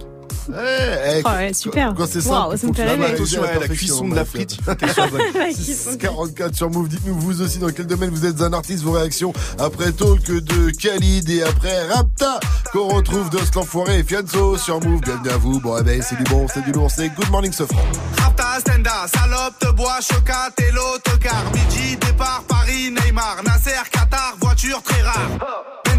[0.50, 1.94] Eh, Oh ouais, super.
[1.96, 3.04] Quand c'est Waouh, simple, ça me fait rêver.
[3.14, 5.22] Attention à la cuisson de la frite, il faut qu'elle soit bonne.
[5.34, 5.96] La cuisson.
[5.98, 6.88] 44 sur Move.
[6.88, 10.70] Dites-nous vous aussi dans quel domaine vous êtes un artiste, vos réactions après Talk de
[10.72, 12.38] Khalid et après Rapta
[12.72, 15.00] qu'on retrouve de l'enfoiré et Fianso sur Move.
[15.00, 15.58] Bienvenue à vous.
[15.60, 17.80] Bon, eh ben, c'est du bon, c'est du lourd, c'est Good Morning Sofran.
[18.18, 21.42] Rapta, Stenda, salope, te bois, chocat et l'autocar.
[21.54, 25.30] Midi, départ, Paris, Neymar, Nasser, Qatar, voiture très rare.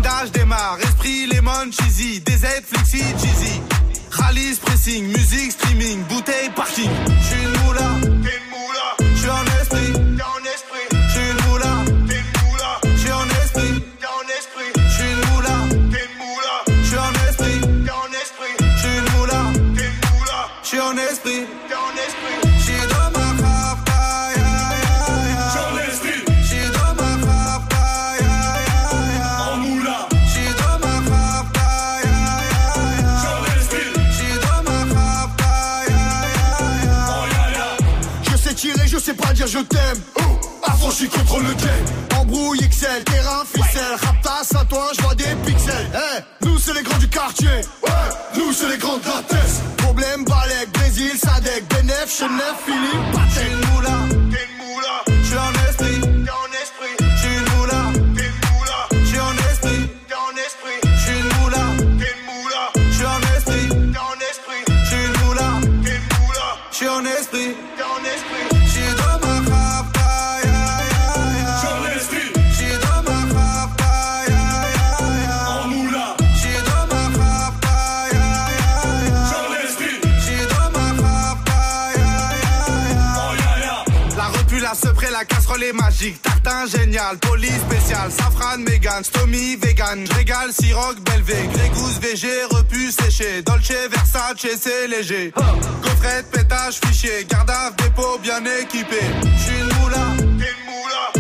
[0.06, 3.60] Bendage démarre, esprit, lemon, cheesy, DZ, flexi, cheesy.
[4.12, 6.92] Rallye, pressing, musique, streaming, bouteille, parking.
[7.22, 7.90] J'suis une moula,
[8.22, 9.05] t'es une.
[39.48, 40.02] Je t'aime.
[40.64, 42.20] Affranchi contre le game.
[42.20, 43.96] Embrouille XL, terrain, ficelle.
[44.02, 45.90] Raptas à toi, je vois des pixels.
[45.94, 47.48] Eh, nous c'est les grands du quartier.
[47.84, 47.92] Ouais,
[48.36, 49.62] nous c'est les grands de la.
[49.78, 54.25] Problème, Balek, Brésil, Sadek, Benef, Chenef, Philippe, moula,
[86.06, 86.22] magique.
[86.22, 90.06] Tartin génial, police spécial, safran, mégan, stomy, vegan.
[90.16, 93.42] Régal, siroc, belvé, grégousse, VG, repu, séché.
[93.42, 95.34] Dolce, Versace, c'est léger.
[95.84, 99.00] Gaufrette, pétage, fichier, garde dépôt bien équipé.
[99.38, 101.15] J'suis une moula, t'es une moula.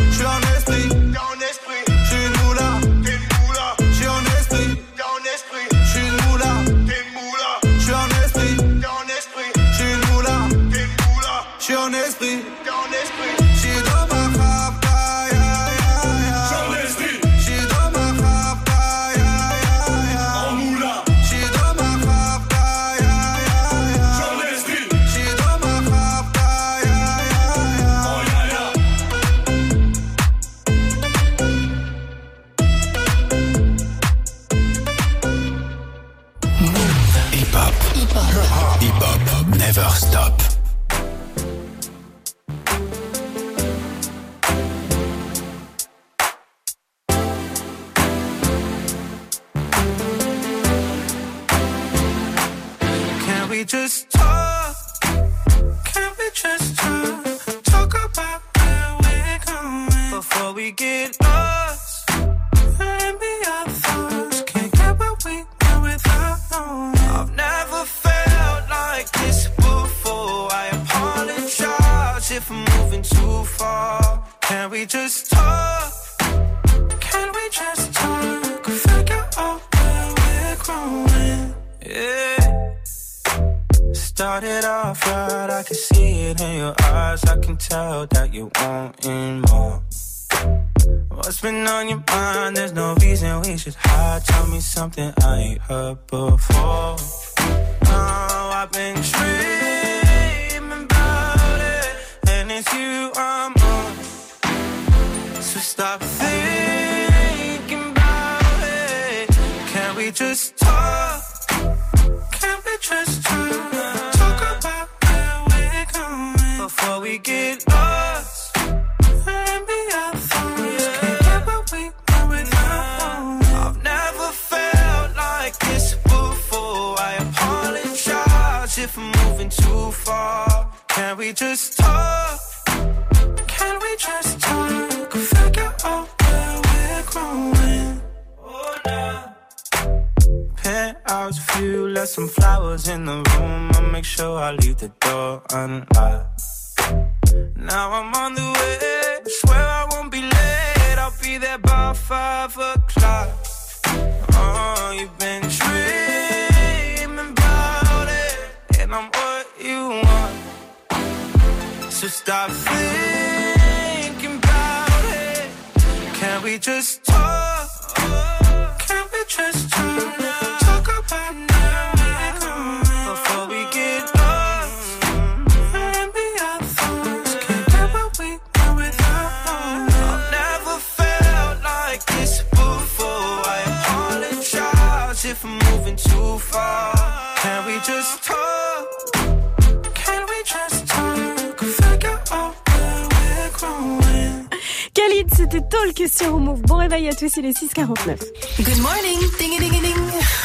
[197.86, 199.96] Good morning, ding ding ding.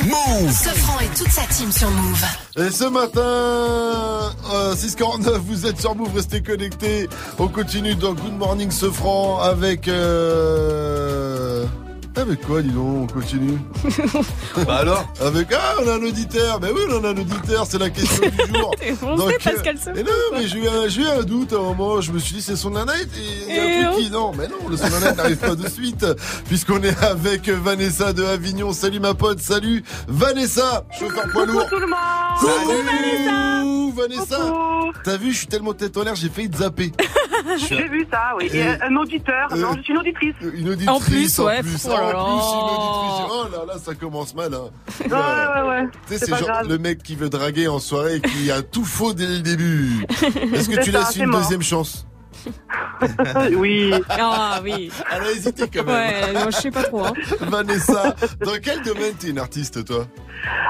[0.04, 0.52] Move.
[0.52, 2.24] Sofran et toute sa team sur Move.
[2.58, 4.74] Et ce matin, euh,
[5.46, 7.08] vous êtes sur Move, restez connectés.
[7.38, 9.88] On continue dans Good Morning Sofran avec.
[9.88, 11.64] Euh...
[12.14, 13.58] Avec quoi, dis donc, on continue?
[14.66, 15.48] Bah alors Avec...
[15.52, 16.60] Ah, on a un auditeur.
[16.60, 18.74] Mais oui, on a un auditeur, c'est la question du jour.
[19.00, 21.60] Foncé, Pascal euh, mais non, mais j'ai eu, un- j'ai eu un doute à un
[21.62, 23.08] moment, je me suis dit c'est son nanette.
[23.48, 23.98] Et Et un truc oh.
[24.00, 24.10] qui...
[24.10, 26.04] Non, mais non, le son nanette n'arrive pas de suite,
[26.48, 28.72] puisqu'on est avec Vanessa de Avignon.
[28.72, 31.66] Salut ma pote, salut Vanessa, chauffeur poids lourd.
[31.68, 31.96] tout le monde.
[32.40, 33.79] Salut Vanessa
[35.04, 36.92] T'as vu, je suis tellement tête en l'air, j'ai failli te zapper.
[37.68, 38.48] J'ai vu ça, oui.
[38.52, 40.34] Et Et- un auditeur, Euh, non, je suis une auditrice.
[40.42, 42.12] Une auditrice En plus, ouais, en plus, oh là en là.
[42.12, 43.30] plus une auditrice.
[43.32, 44.52] Oh là là, ça commence mal.
[44.54, 44.70] Hein.
[45.00, 45.88] Ouais, ouais, ouais.
[46.06, 46.68] Tu sais, C'est c'est pas genre grave.
[46.68, 50.04] le mec qui veut draguer en soirée et qui a tout faux dès le début.
[50.10, 51.40] Est-ce que C'est tu ça, laisses une mort.
[51.40, 52.06] deuxième chance?
[53.56, 53.92] Oui.
[54.08, 54.90] Ah oui.
[55.10, 55.94] Elle a hésité quand même.
[55.96, 57.04] Ouais, moi, je sais pas trop.
[57.06, 57.12] Hein.
[57.40, 58.14] Vanessa,
[58.44, 60.06] dans quel domaine t'es une artiste toi?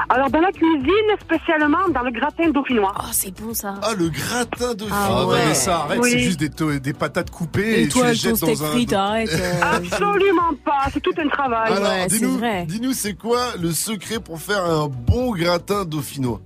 [0.09, 0.89] Alors, dans la cuisine,
[1.21, 2.93] spécialement dans le gratin dauphinois.
[2.99, 3.75] Oh, c'est bon ça.
[3.81, 5.37] Ah, le gratin de Ah, ouais.
[5.39, 6.11] Vanessa, arrête, Oui.
[6.11, 8.69] c'est juste des, patates coupées et, Et tu toi, les jettes steak dans un.
[8.71, 9.29] frites, arrête.
[9.33, 11.71] euh, Absolument pas, c'est tout un travail.
[11.73, 12.65] Alors, ouais, c'est dis-nous, vrai.
[12.65, 16.41] dis-nous, c'est quoi le secret pour faire un bon gratin dauphinois?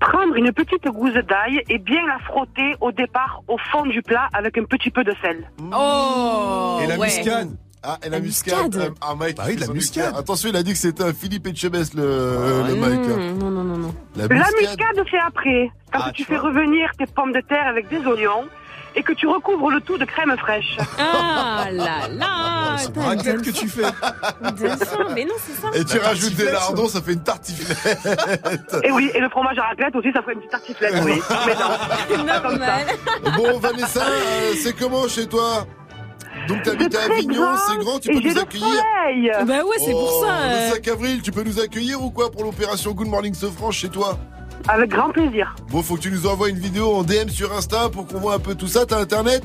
[0.00, 4.28] Prendre une petite gousse d'ail et bien la frotter au départ au fond du plat
[4.32, 5.50] avec un petit peu de sel.
[5.72, 7.06] Oh Et la ouais.
[7.06, 7.50] muscade
[7.88, 8.64] ah, et la, muscade.
[8.66, 8.76] muscade.
[8.82, 10.06] Euh, Ah, Mike, Bah oui, de la muscade.
[10.06, 10.16] muscade.
[10.18, 13.00] Attention, il a dit que c'était un Philippe Etchebest, le, le Mike.
[13.08, 13.16] hein.
[13.34, 13.94] Mmh, non, non, non, non.
[14.16, 15.04] La La muscade.
[15.08, 15.70] c'est après.
[15.92, 18.44] Quand Ah, tu tu fais revenir tes pommes de terre avec des oignons
[18.96, 20.76] et que tu recouvres le tout de crème fraîche.
[20.98, 23.82] Ah là là C'est une raclette que tu fais.
[23.82, 23.92] ça.
[25.14, 25.68] Mais non, c'est ça.
[25.74, 28.76] Et tu La rajoutes des lardons, ça fait une tartiflette.
[28.82, 31.20] Et oui, et le fromage à raclette aussi, ça ferait une petite tartiflette, oui.
[31.46, 32.40] Mais non, ça.
[32.40, 32.86] Normal.
[33.36, 35.66] bon, Vanessa, euh, c'est comment chez toi?
[36.48, 38.82] Donc, t'habites à Avignon, c'est grand, tu peux nous accueillir.
[39.46, 40.32] Bah ouais, c'est pour Oh, ça.
[40.32, 40.68] euh.
[40.70, 43.88] Le 5 avril, tu peux nous accueillir ou quoi pour l'opération Good Morning Sofranche chez
[43.88, 44.18] toi?
[44.68, 45.54] Avec grand plaisir.
[45.70, 48.34] Bon, faut que tu nous envoies une vidéo en DM sur Insta pour qu'on voit
[48.34, 48.84] un peu tout ça.
[48.86, 49.42] T'as internet?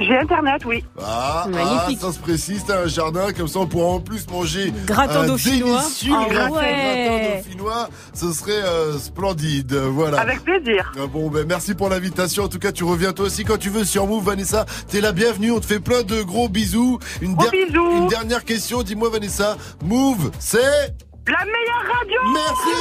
[0.00, 0.84] J'ai internet, oui.
[1.02, 2.00] ah, ah, Magnifique.
[2.00, 5.26] ça se précise, t'as un jardin, comme ça on pourra en plus manger Gratin un
[5.26, 5.80] dauphinois.
[5.80, 7.42] délicieux Ah gratin ouais.
[7.42, 7.88] dauphinois.
[8.14, 10.20] Ce serait euh, splendide, voilà.
[10.20, 10.92] Avec plaisir.
[10.96, 12.44] Ah Bon, ben merci pour l'invitation.
[12.44, 14.66] En tout cas, tu reviens toi aussi quand tu veux sur Move, Vanessa.
[14.86, 15.50] T'es la bienvenue.
[15.50, 17.00] On te fait plein de gros bisous.
[17.20, 17.96] Une, Gros bisous.
[18.02, 18.84] une dernière question.
[18.84, 20.94] Dis-moi, Vanessa, Move, c'est
[21.28, 22.72] La meilleure radio Merci.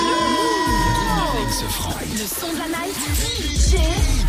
[2.14, 2.96] Le son de la night.
[3.20, 3.76] DJ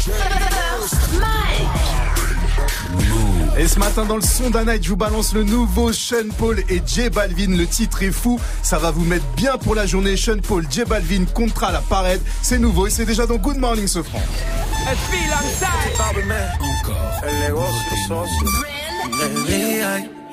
[0.01, 1.69] First Mike.
[3.59, 6.59] Et ce matin dans le son d'un night, je vous balance le nouveau Sean Paul
[6.69, 7.57] et J Balvin.
[7.57, 10.16] Le titre est fou, ça va vous mettre bien pour la journée.
[10.16, 12.21] Sean Paul, J Balvin, contrat à la parade.
[12.43, 13.87] C'est nouveau et c'est déjà dans Good Morning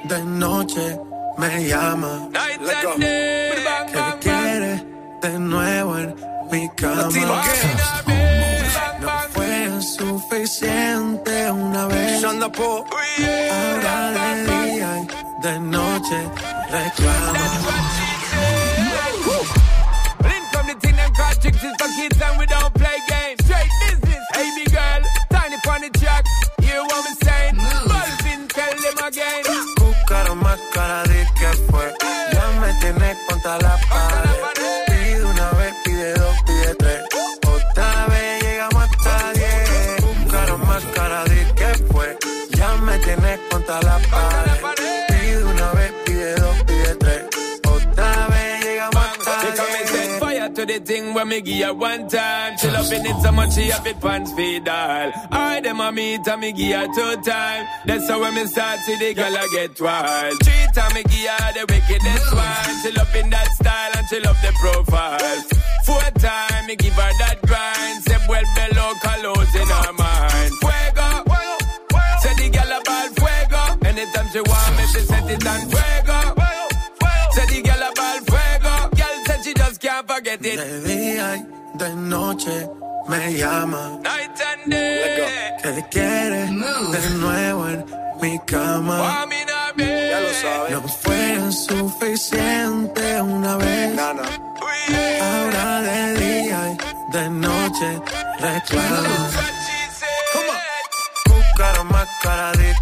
[0.08, 0.76] de noche
[1.38, 2.30] me llama.
[5.26, 6.16] De nuevo en
[6.52, 7.10] mi cama.
[9.00, 12.24] No fue suficiente una vez.
[12.24, 12.44] Ahora
[14.12, 15.08] de día y
[15.42, 16.30] de noche
[16.70, 17.40] reclama.
[20.22, 23.44] Link from the thing them called chicks is for kids and we don't play games.
[23.46, 25.02] Straight business, hey girl,
[25.32, 25.58] tiny
[25.90, 26.25] the track.
[43.66, 45.08] Contra la pared.
[45.08, 47.24] Pide una vez, pide dos, pide tres.
[47.64, 51.74] Otra vez llegamos hasta come and set fire to the thing when me give her
[51.74, 52.58] one time.
[52.58, 55.12] She loving it so much she have it pants feed all.
[55.32, 57.68] I them a meet and me give her two time.
[57.86, 60.34] That's how when me start see the girl I get wild.
[60.44, 62.76] Three time me give her the wickedest one.
[62.84, 65.42] She loving that style and she love the profile.
[65.86, 68.04] Four time me give her that grind.
[68.04, 70.52] Say well below colors in her mind.
[70.62, 71.05] Fuego.
[74.06, 74.22] Fuego.
[74.22, 76.20] Anytime she want me, she set it on fuego.
[77.32, 78.90] Say the girl about fuego.
[78.96, 80.58] Girl said she just can't forget it.
[80.58, 81.46] De día y
[81.78, 82.70] de noche
[83.08, 84.00] me llama.
[84.04, 85.58] Night and day.
[85.64, 87.86] Que quiere de nuevo en
[88.22, 89.26] mi cama.
[89.76, 90.10] Be.
[90.10, 90.72] Ya lo sabes.
[90.72, 94.00] No fue suficiente una vez.
[95.22, 98.02] Ahora de día y de noche
[98.40, 99.30] reclama.
[101.28, 102.75] Buscaron más cara de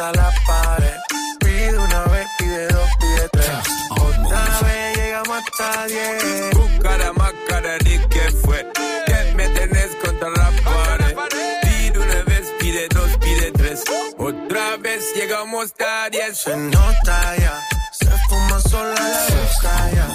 [0.00, 0.98] contra la pared.
[1.40, 3.50] Pide una vez, pide dos, pide tres.
[3.90, 6.54] Otra vez llegamos hasta diez.
[6.54, 8.66] Buscara más cara de que fue.
[9.06, 11.16] Que me tenés contra la pared.
[11.62, 13.84] Pide una vez, pide dos, pide tres.
[14.18, 16.38] Otra vez llegamos a diez.
[16.38, 17.60] Se nota ya,
[17.92, 20.08] se fuma sola la boca ya.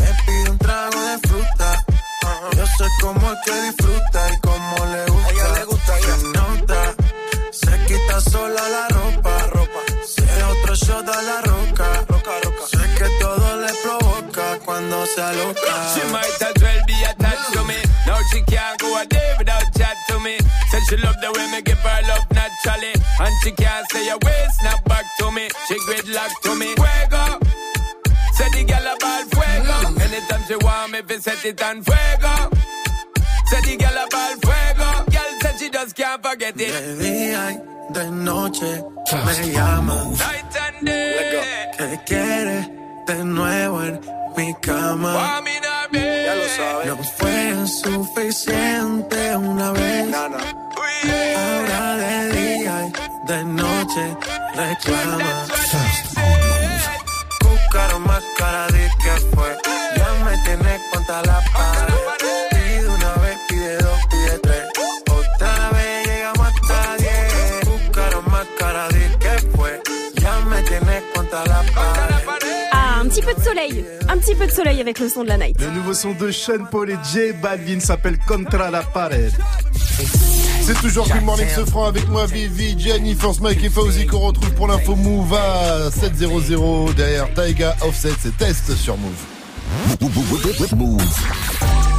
[0.00, 1.84] Me pide un trago de fruta.
[2.56, 5.69] Yo sé cómo es que disfruta y cómo le gusta.
[7.60, 9.46] Se quita sola la ropa.
[9.52, 9.80] ropa.
[10.04, 11.86] Si es otro shot a la roca.
[12.08, 12.64] roca, roca.
[12.72, 15.72] Sé que todo le provoca cuando se aloca.
[15.94, 17.78] She might as well be attached to me.
[18.06, 20.36] Now she can't go a day without chat to me.
[20.70, 22.94] Said she love the way me give her love naturally.
[23.20, 25.48] And she can't say a way, snap back to me.
[25.68, 26.74] She gridlock to me.
[26.74, 27.24] Fuego.
[28.34, 29.76] Say the girl about fuego.
[30.04, 32.59] Anytime she want me, fi set it on fuego.
[35.90, 36.72] Just can't forget it.
[36.72, 38.84] De día y de noche
[39.26, 39.94] me llama.
[40.04, 41.70] Night and day.
[41.78, 42.68] Que quiere
[43.06, 44.00] de nuevo en
[44.36, 45.42] mi cama.
[45.92, 46.86] Ya lo sabes.
[46.86, 50.14] No fue suficiente una vez.
[50.14, 54.16] Ahora de día y de noche
[54.54, 55.46] reclama.
[57.40, 59.56] Buscaron más cara de que fue.
[59.96, 61.89] Ya me tienes contra la pared.
[73.50, 73.84] Soleil.
[74.08, 75.60] Un petit peu de soleil avec le son de la night.
[75.60, 79.32] Le nouveau son de Sean Paul et J Balvin s'appelle Contra la Pared.
[80.62, 84.20] C'est toujours Good Morning ce franc avec moi, Vivi, Jenny, Force Mike et Fauzi qu'on
[84.20, 89.10] retrouve pour l'info Move à 700 derrière Taiga Offset, c'est test sur Move.
[90.76, 91.02] Move.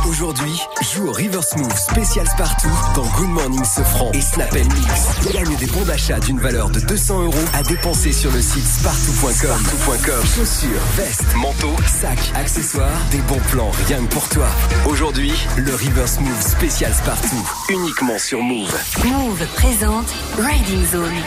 [0.07, 0.59] Aujourd'hui,
[0.93, 5.31] joue au River Smooth spécial Spartoo dans Good Morning Sofran et Snapple Mix.
[5.31, 8.65] Gagne des bons d'achat d'une valeur de 200 euros à dépenser sur le site.
[8.65, 10.25] Spartoo.com.
[10.25, 14.47] Chaussures, vestes, manteaux, sacs, accessoires, des bons plans rien que pour toi.
[14.87, 17.35] Aujourd'hui, le River Smooth spécial Spartoo,
[17.69, 18.75] uniquement sur Move.
[19.05, 20.07] Move présente
[20.39, 21.21] Riding Zone,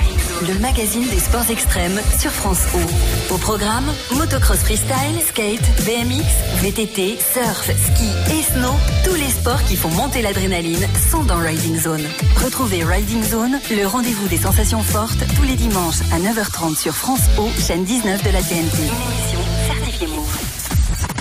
[0.49, 3.35] le magazine des sports extrêmes sur France O.
[3.35, 6.25] Au programme, motocross freestyle, skate, BMX,
[6.63, 8.64] VTT, surf, ski et snow.
[9.05, 12.05] Tous les sports qui font monter l'adrénaline sont dans Riding Zone.
[12.43, 17.21] Retrouvez Riding Zone, le rendez-vous des sensations fortes, tous les dimanches à 9h30 sur France
[17.39, 18.55] O, chaîne 19 de la TNT.
[18.55, 20.39] Une émission certifiée Move.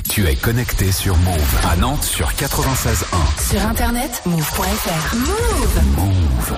[0.09, 3.51] Tu es connecté sur Move à Nantes sur 96.1.
[3.51, 5.15] Sur internet, move.fr.
[5.15, 6.57] Move Move.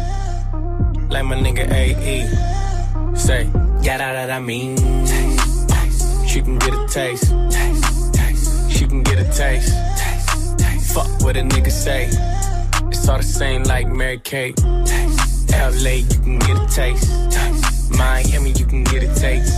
[1.11, 3.15] like my nigga AE.
[3.15, 3.43] Say,
[3.81, 4.77] yeah, that, that I mean.
[4.77, 6.27] Taste.
[6.27, 7.33] She can get a taste.
[7.51, 8.71] taste, taste.
[8.71, 9.73] She can get a taste.
[9.97, 10.93] taste.
[10.93, 12.05] Fuck what a nigga say.
[12.87, 14.57] It's all the same like Mary Kate.
[14.63, 17.31] LA, you can get a taste.
[17.31, 17.91] taste.
[17.91, 19.53] Miami, you can get a taste.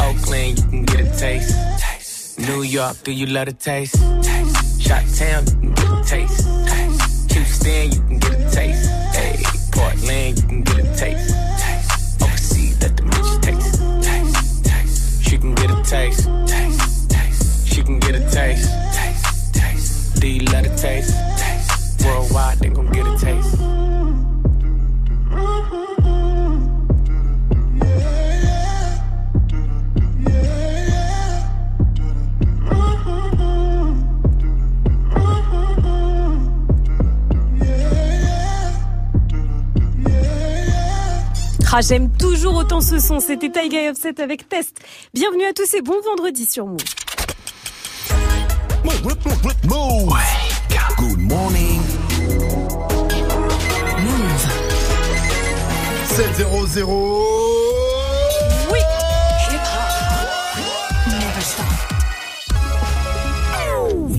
[0.00, 1.56] Oakland, you can get a taste.
[1.80, 2.38] taste.
[2.40, 3.94] New York, do you love a taste?
[4.22, 4.82] taste.
[4.82, 6.46] Shot Town, you can get a taste.
[6.68, 7.32] taste.
[7.32, 8.90] Houston, you can get a taste.
[9.16, 9.58] Hey.
[9.78, 10.47] Portland,
[15.88, 16.28] taste.
[16.46, 17.10] taste.
[17.10, 17.68] taste.
[17.68, 18.70] She can get a taste.
[18.92, 19.54] taste.
[19.54, 20.22] taste.
[20.22, 21.14] You let it taste?
[21.38, 22.04] taste.
[22.04, 23.57] Worldwide, they gon' get a taste.
[41.70, 43.20] Ah, j'aime toujours autant ce son.
[43.20, 44.78] C'était Taiga Offset avec Test.
[45.12, 46.78] Bienvenue à tous et bon vendredi sur Move.
[49.64, 50.14] Move.
[50.96, 51.80] Good morning.
[53.98, 54.48] Move.
[56.06, 56.86] 700.
[58.72, 58.78] Oui.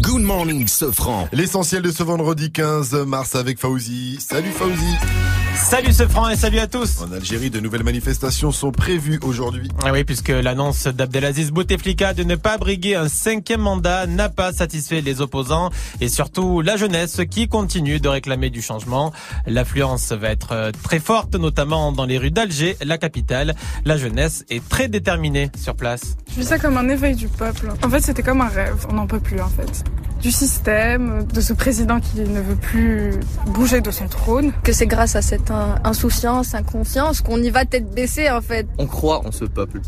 [0.02, 1.28] Good morning, Sofran.
[1.34, 4.20] L'essentiel de ce vendredi 15 mars avec Fauzi.
[4.22, 5.28] Salut Fauzi.
[5.70, 6.99] Salut ce franc et salut à tous.
[6.99, 9.70] En Algérie, de nouvelles manifestations sont prévues aujourd'hui.
[9.86, 14.51] Ah oui, puisque l'annonce d'Abdelaziz Bouteflika de ne pas briguer un cinquième mandat n'a pas
[14.51, 15.70] satisfait les opposants
[16.01, 19.13] et surtout la jeunesse qui continue de réclamer du changement.
[19.45, 23.53] L'affluence va être très forte, notamment dans les rues d'Alger, la capitale.
[23.86, 26.17] La jeunesse est très déterminée sur place.
[26.32, 27.72] Je vis ça comme un éveil du peuple.
[27.84, 28.88] En fait, c'était comme un rêve.
[28.89, 29.84] On n'en peut plus, en fait.
[30.20, 33.11] Du système, de ce président qui ne veut plus
[33.45, 34.51] bouger de son trône.
[34.63, 38.68] Que c'est grâce à cette in- insouciance, inconscience qu'on y va tête baissée, en fait.
[38.78, 39.82] On croit en ce peuple.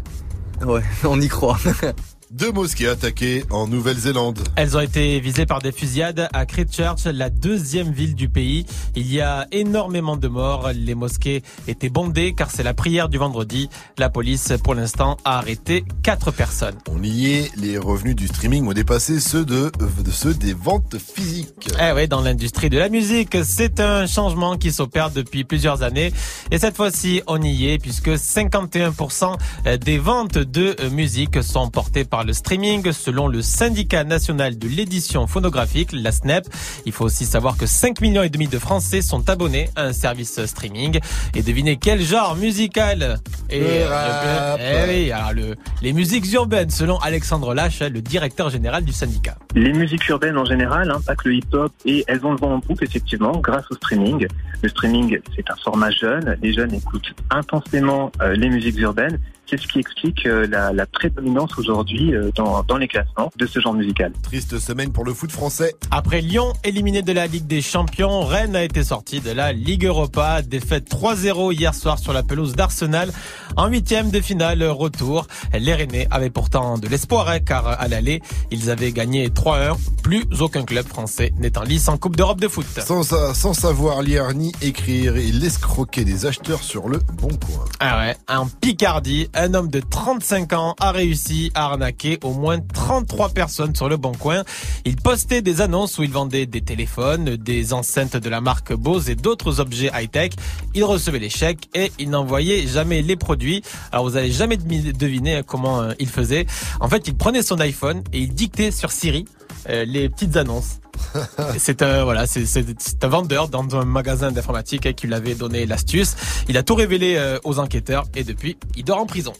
[0.65, 1.57] Ouais, on y croit.
[2.31, 4.39] Deux mosquées attaquées en Nouvelle-Zélande.
[4.55, 8.65] Elles ont été visées par des fusillades à Christchurch, la deuxième ville du pays.
[8.95, 10.69] Il y a énormément de morts.
[10.73, 13.69] Les mosquées étaient bondées car c'est la prière du vendredi.
[13.97, 16.77] La police, pour l'instant, a arrêté quatre personnes.
[16.89, 19.69] On y est, les revenus du streaming ont dépassé ceux de,
[20.01, 21.67] de ceux des ventes physiques.
[21.81, 26.13] Eh oui, dans l'industrie de la musique, c'est un changement qui s'opère depuis plusieurs années.
[26.49, 29.35] Et cette fois-ci, on y est puisque 51%
[29.81, 35.27] des ventes de musique sont portées par le streaming selon le syndicat national de l'édition
[35.27, 36.45] phonographique, la SNEP.
[36.85, 39.93] Il faut aussi savoir que 5 millions et demi de Français sont abonnés à un
[39.93, 40.99] service streaming.
[41.35, 43.17] Et devinez quel genre musical
[43.49, 44.59] et Le rap.
[44.61, 49.37] eh oui, alors le, les musiques urbaines selon Alexandre Lache, le directeur général du syndicat.
[49.55, 52.53] Les musiques urbaines en général, hein, pas que le hip-hop, et elles ont le vent
[52.55, 54.27] en poupe effectivement grâce au streaming.
[54.61, 56.37] Le streaming, c'est un format jeune.
[56.41, 59.19] Les jeunes écoutent intensément euh, les musiques urbaines.
[59.49, 63.45] C'est ce qui explique euh, la, la prédominance aujourd'hui euh, dans, dans les classements de
[63.45, 64.13] ce genre musical.
[64.23, 65.75] Triste semaine pour le foot français.
[65.91, 69.85] Après Lyon, éliminé de la Ligue des Champions, Rennes a été sorti de la Ligue
[69.85, 70.41] Europa.
[70.41, 73.11] Défaite 3-0 hier soir sur la pelouse d'Arsenal.
[73.57, 75.27] En huitième de finale, retour.
[75.53, 78.21] Les Rennais avaient pourtant de l'espoir, hein, car à l'aller,
[78.51, 79.75] ils avaient gagné 3-1.
[80.01, 82.65] Plus aucun club français n'est en lice en Coupe d'Europe de foot.
[82.79, 87.65] Sans, sa- sans savoir lire ni écrire, il escroquait des acheteurs sur le bon coin.
[87.81, 92.59] Ah ouais, en Picardie, un homme de 35 ans a réussi à arnaquer au moins
[92.59, 94.43] 33 personnes sur le bon coin.
[94.85, 99.09] Il postait des annonces où il vendait des téléphones, des enceintes de la marque Bose
[99.09, 100.31] et d'autres objets high-tech.
[100.73, 103.61] Il recevait les chèques et il n'envoyait jamais les produits.
[103.91, 106.45] Alors vous allez jamais deviner comment euh, il faisait.
[106.79, 109.25] En fait, il prenait son iPhone et il dictait sur Siri
[109.69, 110.79] euh, les petites annonces.
[111.57, 115.35] C'est un voilà, c'est c'est c'est un vendeur dans un magasin d'informatique qui lui avait
[115.35, 116.15] donné l'astuce.
[116.47, 119.33] Il a tout révélé euh, aux enquêteurs et depuis, il dort en prison.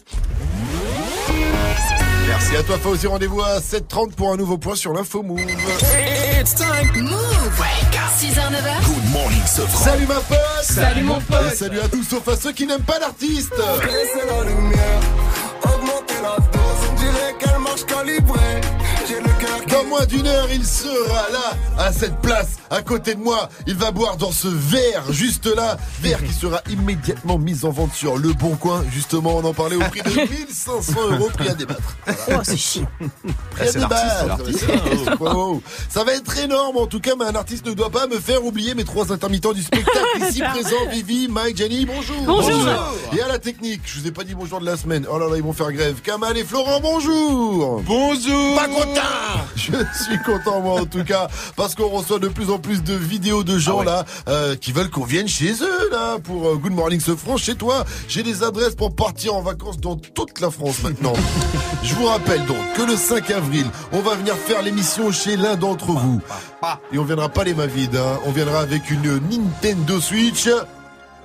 [2.28, 5.42] Merci à toi Fauzi, rendez-vous à 7h30 pour un nouveau point sur l'info Move.
[5.42, 6.90] It's time.
[6.96, 7.60] Move.
[7.60, 8.12] Wake up.
[8.18, 8.86] 6h, 9h.
[8.86, 11.52] Good morning, Salut ma pote Salut, mon pote.
[11.52, 15.00] Et salut à tous sauf à ceux qui n'aiment pas l'artiste Baissez la lumière,
[15.64, 18.62] augmentez la dose, on dirait qu'elle marche calibrée.
[19.70, 23.50] Dans moins d'une heure, il sera là, à cette place, à côté de moi.
[23.68, 25.78] Il va boire dans ce verre, juste là.
[26.02, 28.84] Verre qui sera immédiatement mis en vente sur Le Bon Coin.
[28.94, 31.98] Justement, on en parlait au prix de 1500 euros, prix à débattre.
[32.08, 32.88] Oh, c'est chiant.
[33.52, 35.18] Prix à l'artiste, c'est débattre.
[35.22, 35.62] Oh, oh.
[35.90, 38.46] Ça va être énorme, en tout cas, mais un artiste ne doit pas me faire
[38.46, 39.98] oublier mes trois intermittents du spectacle
[40.30, 40.90] ici présents.
[40.92, 42.18] Vivi, Mike, Jenny, bonjour.
[42.26, 42.68] Bonjour.
[43.18, 45.06] Et à la technique, je vous ai pas dit bonjour de la semaine.
[45.12, 46.02] Oh là là, ils vont faire grève.
[46.02, 47.82] Kamal et Florent, bonjour.
[47.82, 49.01] Bonjour Pas content
[49.56, 52.94] Je suis content moi en tout cas parce qu'on reçoit de plus en plus de
[52.94, 56.74] vidéos de gens là euh, qui veulent qu'on vienne chez eux là pour euh, Good
[56.74, 57.86] Morning ce France chez toi.
[58.08, 61.14] J'ai des adresses pour partir en vacances dans toute la France maintenant.
[61.84, 65.56] Je vous rappelle donc que le 5 avril, on va venir faire l'émission chez l'un
[65.56, 66.22] d'entre vous.
[66.92, 68.20] Et on viendra pas les mains vides, hein.
[68.26, 70.48] on viendra avec une Nintendo Switch.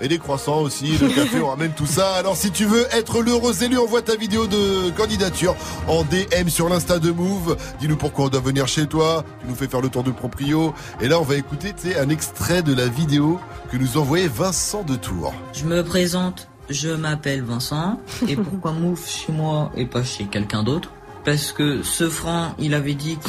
[0.00, 2.14] Et des croissants aussi, le café, on ramène tout ça.
[2.14, 5.56] Alors si tu veux être l'heureux élu, envoie ta vidéo de candidature
[5.88, 7.56] en DM sur l'Insta de Move.
[7.80, 9.24] Dis-nous pourquoi on doit venir chez toi.
[9.40, 10.74] Tu nous fais faire le tour de proprio.
[11.00, 13.40] Et là, on va écouter un extrait de la vidéo
[13.70, 15.34] que nous envoyait Vincent de Tours.
[15.52, 17.98] Je me présente, je m'appelle Vincent.
[18.28, 20.90] Et pourquoi Mouf chez moi et pas chez quelqu'un d'autre?
[21.26, 23.28] Parce que ce franc, il avait dit que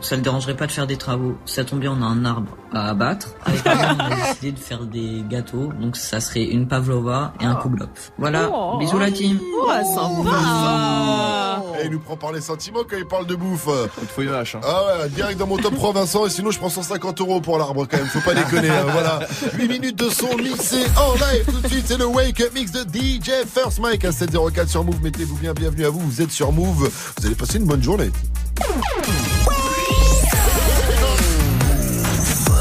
[0.00, 1.36] ça le dérangerait pas de faire des travaux.
[1.44, 3.28] Ça tombe bien, on a un arbre à abattre.
[3.44, 5.70] Avec on a décidé de faire des gâteaux.
[5.78, 7.88] Donc ça serait une pavlova et un kouglop.
[8.16, 8.78] Voilà, Oh.
[8.78, 9.38] bisous la team.
[9.62, 11.62] Oh, sympa.
[11.82, 13.68] Et il nous prend par les sentiments quand il parle de bouffe.
[14.00, 14.54] Il faut une hache.
[14.54, 14.60] Hein.
[14.64, 17.58] Ah ouais, direct dans mon top 3 Vincent et sinon je prends 150 euros pour
[17.58, 19.20] l'arbre quand même, faut pas déconner, hein, voilà.
[19.58, 22.72] 8 minutes de son mixé en live tout de suite, c'est le Wake Up Mix
[22.72, 26.30] de DJ First Mike à 704 sur Move, mettez-vous bien, bienvenue à vous, vous êtes
[26.32, 28.10] sur Move, vous allez passer une bonne journée.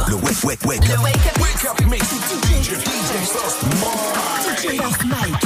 [0.08, 0.88] Le wake, wake, wake.
[0.88, 2.04] Le Wake Up Wake up mix.
[2.04, 2.74] DJ
[3.26, 3.60] First
[4.52, 5.40] DJ First Mike.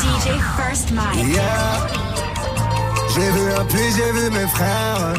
[0.00, 1.34] DJ First Mike.
[1.34, 1.86] Yeah.
[3.14, 5.14] J'ai vu un puits, j'ai vu mes frères.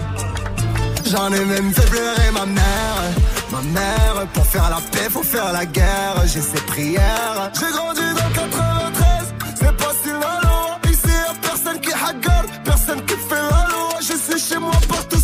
[1.05, 3.03] J'en ai même fait pleurer ma mère.
[3.51, 6.15] Ma mère, pour faire la paix, faut faire la guerre.
[6.25, 7.51] J'ai ses prières.
[7.53, 8.72] J'ai grandi dans 93, c'est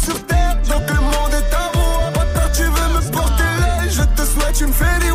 [0.09, 2.11] donc le monde est à moi.
[2.13, 4.73] Bâtard, tu veux me porter l'œil, je te souhaite une.
[4.73, 5.08] Y'a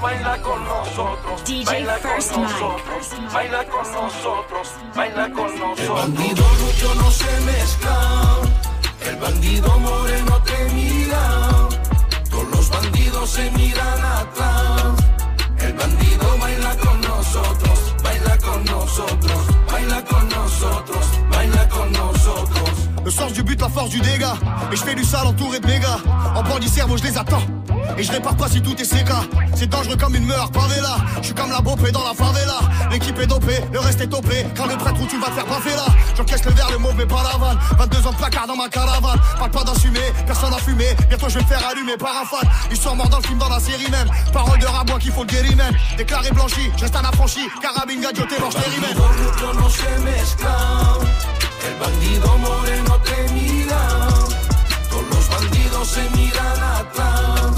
[0.00, 2.42] baila con nosotros, DJ baila con First Mike.
[2.42, 5.80] nosotros, baila con nosotros, baila con nosotros.
[5.80, 8.36] El bandido rubio no se mezcla,
[9.06, 11.68] el bandido moreno te mira,
[12.30, 14.94] todos los bandidos se miran atrás.
[15.58, 19.40] El bandido con baila con nosotros, baila con nosotros,
[19.70, 20.99] baila con nosotros.
[23.10, 24.36] Le sens du but, la force du dégât.
[24.70, 25.98] Et je fais du sale entouré de méga.
[26.36, 27.42] En bandit cerveau, je les attends.
[27.98, 29.22] Et je répare pas si tout est séca.
[29.56, 30.94] C'est dangereux comme une meurtre, favela.
[31.16, 32.60] Je suis comme la bopée dans la favela.
[32.92, 34.46] L'équipe est dopée, le reste est topé.
[34.56, 35.86] Quand le prêtre où tu vas te faire baffer là.
[36.16, 37.58] J'encaisse le verre, le mauvais pas la vanne.
[37.78, 39.18] 22 ans de placard dans ma caravane.
[39.40, 40.86] Parle pas d'assumer, personne n'a fumé.
[41.08, 42.48] Bientôt je vais me faire allumer par un fan.
[42.70, 44.08] Histoire mort dans le film, dans la série même.
[44.32, 45.74] Parole de rabois qu'il faut le guérir même.
[45.96, 47.40] Déclaré blanchi, je reste un affranchi.
[47.60, 48.70] Carabine, gadioté, mange les
[51.66, 54.08] El bandido moreno te mira,
[54.88, 57.52] todos los bandidos se miran atrás.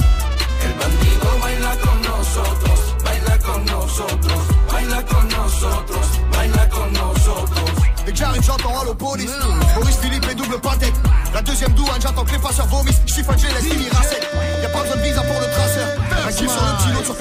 [0.65, 4.41] El bandido baila con nosotros, baila con nosotros,
[4.71, 7.71] baila con nosotros, baila con nosotros.
[8.05, 9.33] Dès que j'arrive, j'entends Allo Police.
[9.77, 10.93] Maurice Philippe et double pâté.
[11.35, 13.01] La deuxième douane, j'attends que les passeurs vomissent.
[13.07, 14.29] Chiffon, les fini racette.
[14.63, 15.89] Y'a pas besoin de visa pour le traceur.
[16.27, 17.15] Un kill sur le petit lot sur.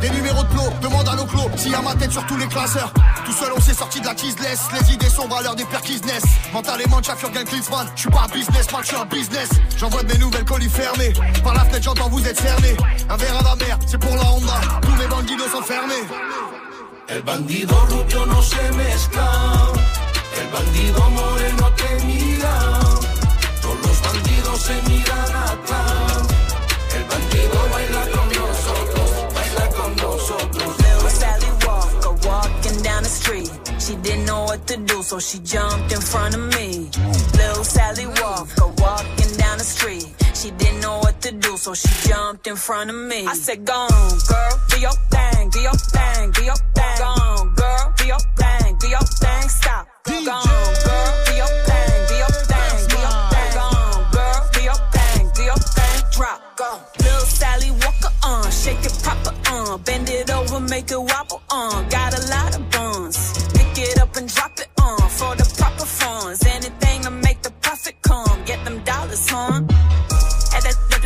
[0.00, 1.50] Des numéros de plot, demande à l'oclo.
[1.56, 2.92] S'il y a ma tête sur tous les classeurs.
[3.24, 4.60] Tout seul, on s'est sorti de la cheeseless.
[4.72, 6.22] Les idées sombres à l'heure des perquisness.
[6.52, 7.88] Mentalement, Chaffur gagne Klinsmann.
[7.96, 9.48] J'suis pas un businessman, j'suis un business.
[9.76, 11.12] J'envoie de mes nouvelles colis fermées.
[11.42, 12.76] Par la fenêtre, j'entends vous êtes cerné.
[13.08, 14.60] Un verre à la mer, c'est pour la Honda.
[14.82, 16.04] Tous mes bandidos sont fermés.
[17.08, 17.74] El bandido
[20.32, 22.79] el bandido
[24.60, 26.22] se miran atrás.
[26.96, 30.78] El bandido baila con nosotros, baila con nosotros.
[30.78, 33.50] Little Sally Walker walking down the street.
[33.78, 36.90] She didn't know what to do, so she jumped in front of me.
[37.38, 40.06] Little Sally Walker walking down the street.
[40.34, 43.26] She didn't know what to do, so she jumped in front of me.
[43.26, 46.96] I said, Go on, girl, do your thing, do your thing, do your thing.
[46.98, 49.48] Go on, girl, do your thing, do your thing.
[49.48, 49.86] Stop.
[50.04, 51.69] Go on, girl, do your thing,
[58.60, 61.88] shake it proper on, bend it over, make it wobble on.
[61.88, 63.16] Got a lot of buns,
[63.54, 66.44] pick it up and drop it on for the proper funds.
[66.44, 69.62] Anything to make the profit come, get them dollars, huh?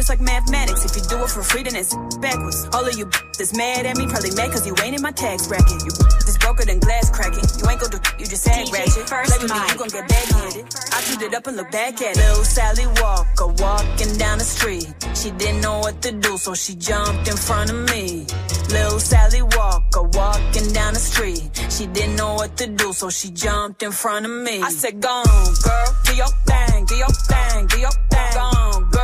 [0.05, 0.85] Add that up just like mathematics.
[0.85, 2.69] If you do it for free, then it's backwards.
[2.73, 3.07] All of you
[3.39, 5.81] that's mad at me, probably mad cause you ain't in my tax bracket.
[5.81, 5.93] You
[6.29, 7.45] is broker than glass cracking.
[7.59, 9.09] You ain't gon' do, you just DJ ratchet.
[9.09, 10.65] First Play with me, you gon' get backhanded.
[10.93, 12.21] I tweet it up and look back at it.
[12.21, 14.93] Little Sally Walker walking down the street.
[15.15, 18.27] She didn't know what to do, so she jumped in front of me.
[18.71, 21.43] Little Sally Walker walking down the street.
[21.71, 24.61] She didn't know what to do, so she jumped in front of me.
[24.61, 28.33] I said, Go on, girl, do your thing, do your thing, do your thing.
[28.35, 28.54] Go on,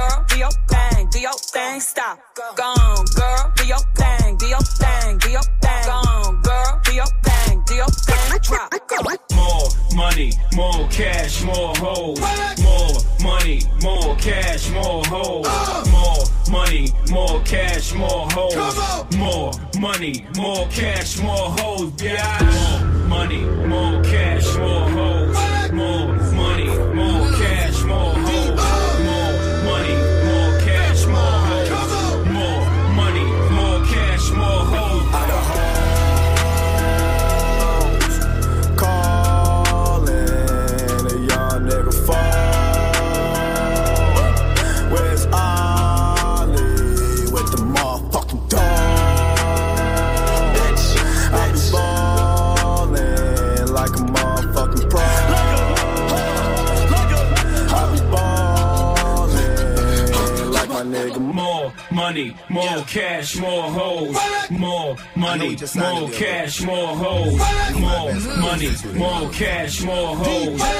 [0.01, 1.81] girl, do your thing, do your thing.
[1.81, 2.19] Stop.
[2.57, 5.85] Go on, girl, do your thing, do your thing, do your thing.
[5.85, 8.39] Go on, girl, do your thing, do your thing.
[8.43, 8.73] Drop.
[9.35, 12.21] More money, more cash, more hoes.
[12.63, 15.47] More money, more cash, more hoes.
[15.91, 19.17] More money, more cash, more hoes.
[19.17, 21.93] More money, more cash, more hoes.
[22.03, 22.39] Yeah.
[22.43, 25.30] More money, more cash, more hoes.
[65.77, 67.39] Money, more cash, more hoes.
[67.79, 70.80] More money, more cash, more hoes.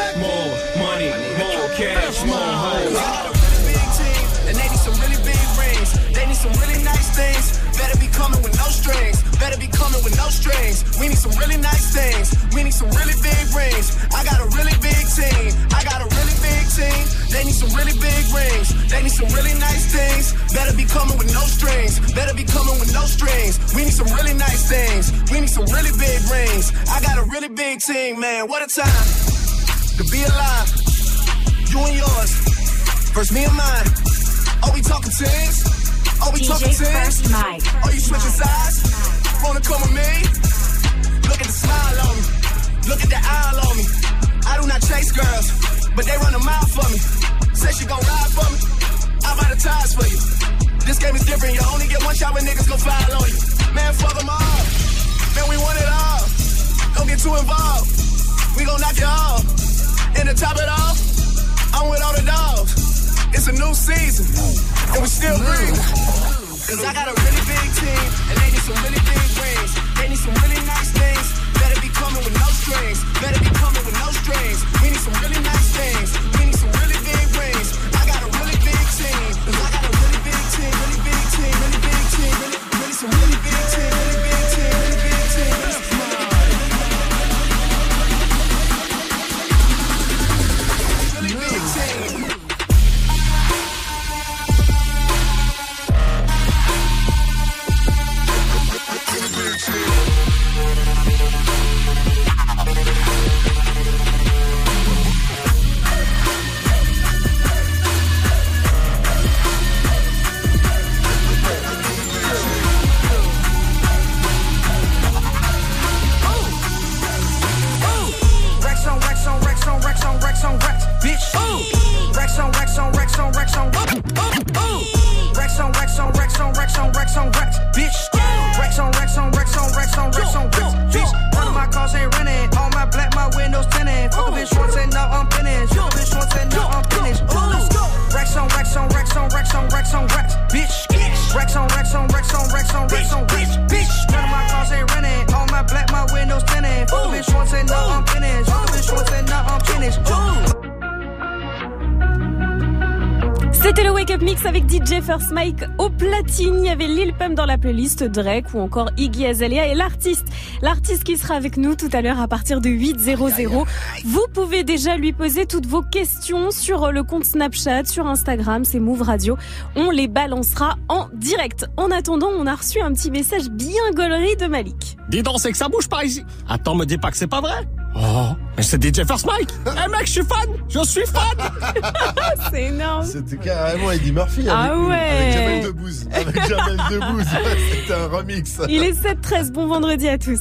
[157.89, 160.27] Drake ou encore Iggy Azalea et l'artiste.
[160.63, 163.65] L'artiste qui sera avec nous tout à l'heure à partir de 8.00.
[164.05, 168.81] Vous pouvez déjà lui poser toutes vos questions sur le compte Snapchat, sur Instagram, c'est
[168.81, 169.37] Move Radio.
[169.77, 171.67] On les balancera en direct.
[171.77, 174.97] En attendant, on a reçu un petit message bien gaulerie de Malik.
[175.09, 176.25] Dis donc, c'est que ça bouge par ici.
[176.49, 177.67] Attends, me dis pas que c'est pas vrai.
[177.97, 179.49] Oh, mais c'est DJ First Mike.
[179.67, 180.49] Eh mec, je suis fan.
[180.69, 181.51] Je suis fan.
[182.53, 183.05] c'est énorme.
[183.05, 184.95] C'était carrément Eddie Murphy Ah avec, nous, ouais.
[184.95, 185.90] avec Jamel Debbouze.
[186.13, 187.25] Avec Jamel Debbouze.
[187.73, 188.59] C'était un remix.
[188.69, 190.41] Il est 7-13, bon vendredi à tous.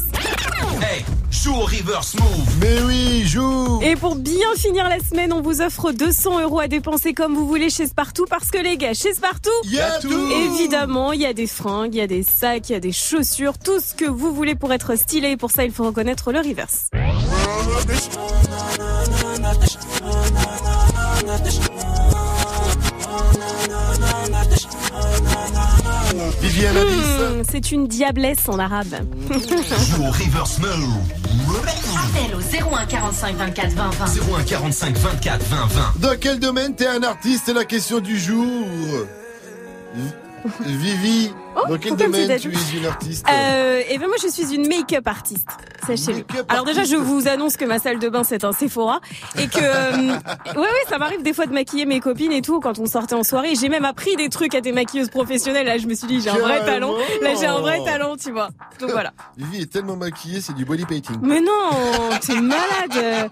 [0.82, 2.56] Hey, joue au reverse move.
[2.62, 3.80] Mais oui, joue.
[3.82, 7.48] Et pour bien finir la semaine, on vous offre 200 euros à dépenser comme vous
[7.48, 10.10] voulez chez Spartoo parce que les gars, chez Spartoo, Il y a tout.
[10.32, 12.92] évidemment, il y a des fringues, il y a des sacs, il y a des
[12.92, 15.32] chaussures, tout ce que vous voulez pour être stylé.
[15.32, 16.90] Et pour ça, il faut reconnaître le reverse.
[26.42, 28.88] Viviane Hmm, c'est une diablesse en arabe.
[29.32, 30.60] Joue au reverse.
[30.60, 34.06] Appel au 01 45 24 20 20.
[34.40, 35.82] 01 45 24 20 20.
[36.00, 38.46] Dans quel domaine t'es un artiste C'est la question du jour?
[40.66, 44.54] Vi- Vivi, dans quel domaine tu es une artiste Euh, et ben moi je suis
[44.54, 45.48] une make-up artiste.
[45.88, 46.24] Sachez-le.
[46.50, 49.00] Alors déjà je vous annonce que ma salle de bain c'est un Sephora
[49.38, 49.92] et que euh,
[50.56, 53.16] ouais ouais ça m'arrive des fois de maquiller mes copines et tout quand on sortait
[53.16, 53.54] en soirée.
[53.60, 55.66] J'ai même appris des trucs à des maquilleuses professionnelles.
[55.68, 56.94] Là je me suis dit j'ai un vrai talent.
[57.22, 58.50] Là j'ai un vrai talent tu vois.
[58.80, 59.12] Donc voilà.
[59.38, 61.18] Vivi est tellement maquillée, c'est du body painting.
[61.22, 61.72] Mais non,
[62.26, 63.30] t'es malade.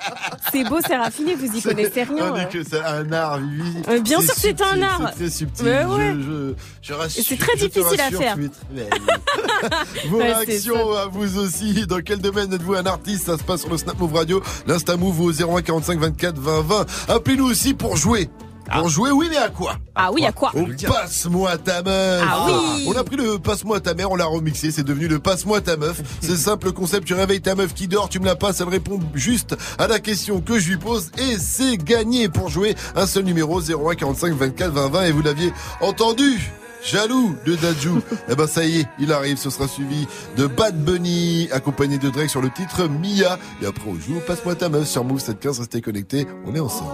[0.51, 2.33] C'est beau, c'est raffiné, vous y connaissez rien.
[2.33, 3.77] On dit que c'est un art, Vivi.
[3.89, 5.11] Euh, bien sûr, c'est un art.
[5.17, 5.65] C'est subtil.
[5.65, 6.13] Ouais, ouais.
[6.15, 8.37] Je, je, je rassure- Et c'est très difficile à rassure, faire.
[10.09, 11.85] Vos Ouais, réactions à vous aussi.
[11.87, 14.97] Dans quel domaine êtes-vous un artiste Ça se passe sur le Snap Move Radio, l'Insta
[14.97, 16.85] Move au 01 45 24 20 20.
[17.09, 18.29] Appelez-nous aussi pour jouer.
[18.69, 22.47] Pour jouer, oui, mais à quoi Ah oui, à quoi Au Passe-moi ta meuf Ah
[22.49, 22.83] oui.
[22.85, 25.77] On a pris le Passe-moi ta mère, on l'a remixé, c'est devenu le Passe-moi ta
[25.77, 26.01] meuf.
[26.21, 28.99] C'est simple concept, tu réveilles ta meuf qui dort, tu me la passes, elle répond
[29.13, 32.75] juste à la question que je lui pose et c'est gagné pour jouer.
[32.97, 36.51] Un seul numéro, 01 45 24 20 20 et vous l'aviez entendu
[36.83, 38.01] Jaloux de Dajou.
[38.29, 42.09] eh ben ça y est, il arrive, ce sera suivi de Bad Bunny, accompagné de
[42.09, 43.37] Drake sur le titre Mia.
[43.61, 46.91] Et après on joue Passe-moi ta meuf sur Move 75, restez connectés, on est ensemble.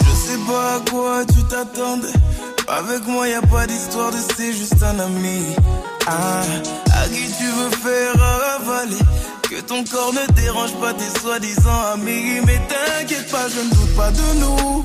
[0.00, 2.12] Je sais pas à quoi tu t'attendais.
[2.68, 5.42] Avec moi, y a pas d'histoire de c'est juste un ami.
[6.08, 6.40] Ah,
[6.94, 8.12] à qui tu veux faire
[8.56, 8.96] avaler?
[9.42, 12.40] Que ton corps ne dérange pas tes soi-disant amis.
[12.44, 14.84] Mais t'inquiète pas, je ne doute pas de nous.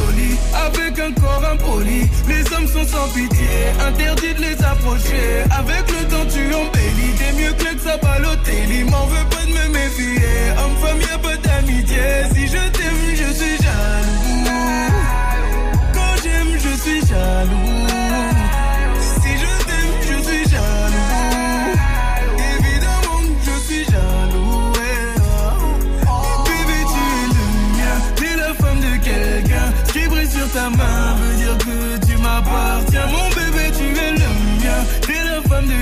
[1.11, 2.09] un corps impoli.
[2.27, 3.47] Les hommes sont sans pitié,
[3.87, 5.43] interdit de les approcher.
[5.51, 8.83] Avec le temps, tu embellis, t'es mieux que ça Balotelli.
[8.85, 10.27] M'en veux pas de me méfier,
[10.57, 11.97] homme, femme, y'a pas d'amitié.
[12.33, 14.51] Si je t'aime, je suis jaloux.
[15.93, 17.87] Quand j'aime, je suis jaloux.
[19.21, 21.77] Si je t'aime, je suis jaloux.
[22.57, 24.71] Évidemment je suis jaloux.
[26.45, 27.95] Bébé, tu es le mien.
[28.15, 29.67] T'es la femme de quelqu'un.
[29.91, 31.00] Qui brille sur ta main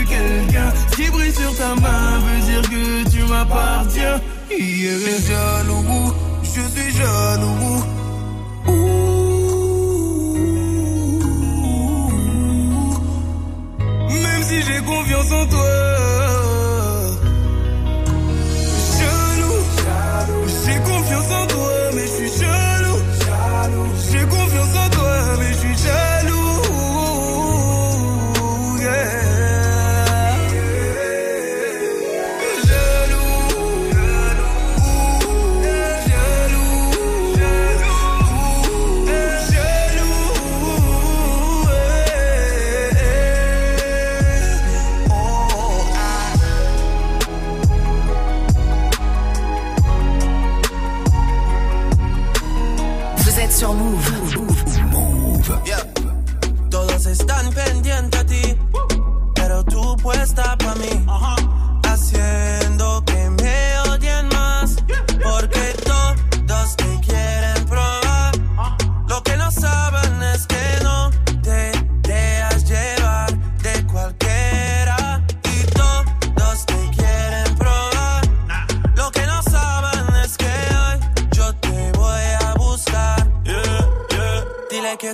[0.06, 0.72] quelqu'un.
[0.96, 4.20] Qui brille sur ta main veut dire que tu m'appartiens.
[4.50, 4.98] Yeah.
[5.00, 6.14] Je suis jaloux.
[6.44, 7.84] Je suis jaloux.
[14.10, 15.89] Même si j'ai confiance en toi.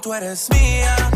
[0.06, 1.15] Tú eres mía,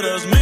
[0.00, 0.37] Does me.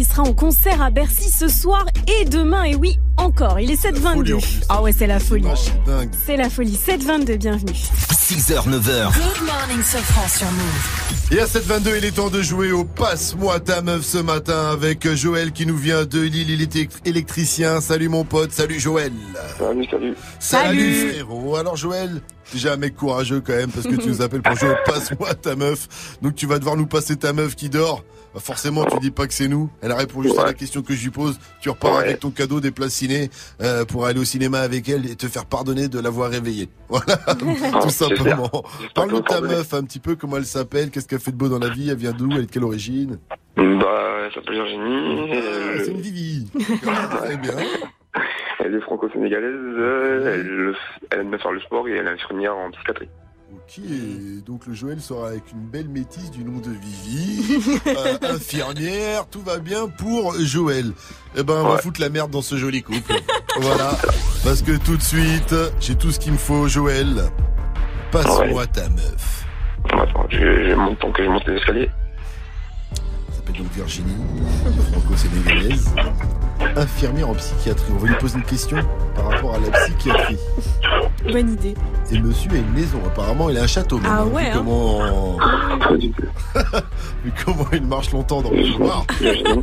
[0.00, 2.64] Qui sera en concert à Bercy ce soir et demain.
[2.64, 3.60] Et oui, encore.
[3.60, 4.42] Il est 7h22.
[4.70, 5.44] Ah ouais, c'est la folie.
[6.24, 6.72] C'est la folie.
[6.74, 7.72] 7h22, bienvenue.
[7.74, 9.12] 6h, 9h.
[9.12, 11.32] Good morning, Sofran sur Move.
[11.32, 15.06] Et à 7h22, il est temps de jouer au Passe-moi ta meuf ce matin avec
[15.14, 16.48] Joël qui nous vient de Lille.
[16.48, 17.82] Il est électricien.
[17.82, 18.52] Salut mon pote.
[18.52, 19.12] Salut Joël.
[19.58, 20.14] Salut, salut.
[20.38, 21.08] Salut, Salut.
[21.10, 21.56] frérot.
[21.56, 22.22] Alors Joël,
[22.54, 25.34] déjà un mec courageux quand même parce que tu nous appelles pour jouer au Passe-moi
[25.34, 26.16] ta meuf.
[26.22, 28.02] Donc tu vas devoir nous passer ta meuf qui dort.
[28.34, 29.68] Bah, forcément, tu dis pas que c'est nous.
[29.82, 31.38] Elle répond juste à la question que je lui pose.
[31.60, 33.28] Tu repars avec ton cadeau des places ciné
[33.60, 36.68] euh, pour aller au cinéma avec elle et te faire pardonner de l'avoir réveillée.
[36.88, 37.16] Voilà,
[37.82, 38.50] tout simplement.
[38.94, 41.48] Parle-nous de ta meuf un petit peu, comment elle s'appelle, qu'est-ce qu'elle fait de beau
[41.48, 43.18] dans la vie, elle vient d'où, elle est de quelle origine?
[43.56, 43.62] Bah,
[44.26, 45.30] elle s'appelle Virginie.
[45.32, 46.50] Ah, C'est une Vivi.
[47.22, 47.52] Très bien.
[48.58, 49.54] Elle est franco-sénégalaise.
[49.54, 50.74] euh, Elle,
[51.12, 53.08] elle aime bien faire le sport et elle est infirmière en psychiatrie.
[53.52, 53.80] Ok,
[54.46, 59.40] donc le Joël sera avec une belle métisse du nom de Vivi, euh, infirmière, tout
[59.40, 60.92] va bien pour Joël.
[61.36, 63.12] Eh ben, on va foutre la merde dans ce joli couple.
[63.60, 63.98] voilà,
[64.44, 67.24] parce que tout de suite, j'ai tout ce qu'il me faut, Joël.
[68.12, 69.44] Passe-moi ta meuf.
[69.92, 71.90] Attends, je, je monte tant que je monte les escaliers.
[73.58, 74.16] Donc Virginie,
[74.92, 75.92] franco-sénégalaise,
[76.76, 77.92] infirmière en psychiatrie.
[77.94, 78.78] On va lui poser une question
[79.14, 80.38] par rapport à la psychiatrie.
[81.30, 81.74] Bonne idée.
[82.12, 83.98] Et monsieur a une maison, apparemment il a un château.
[83.98, 84.52] même, Ah hein, vu ouais, hein.
[84.54, 85.38] Comment...
[87.24, 89.04] vu comment il marche longtemps dans le noir.
[89.20, 89.62] Virginie.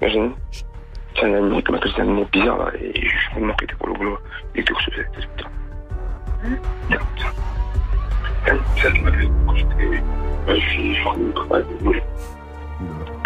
[0.00, 0.30] Virginie.
[1.14, 3.64] C'est un animal qui m'a causé un animal bizarre là et je me demande qu'il
[3.64, 4.18] était pour le boulot.
[4.54, 5.06] Il était où ce fait
[8.76, 9.00] C'est elle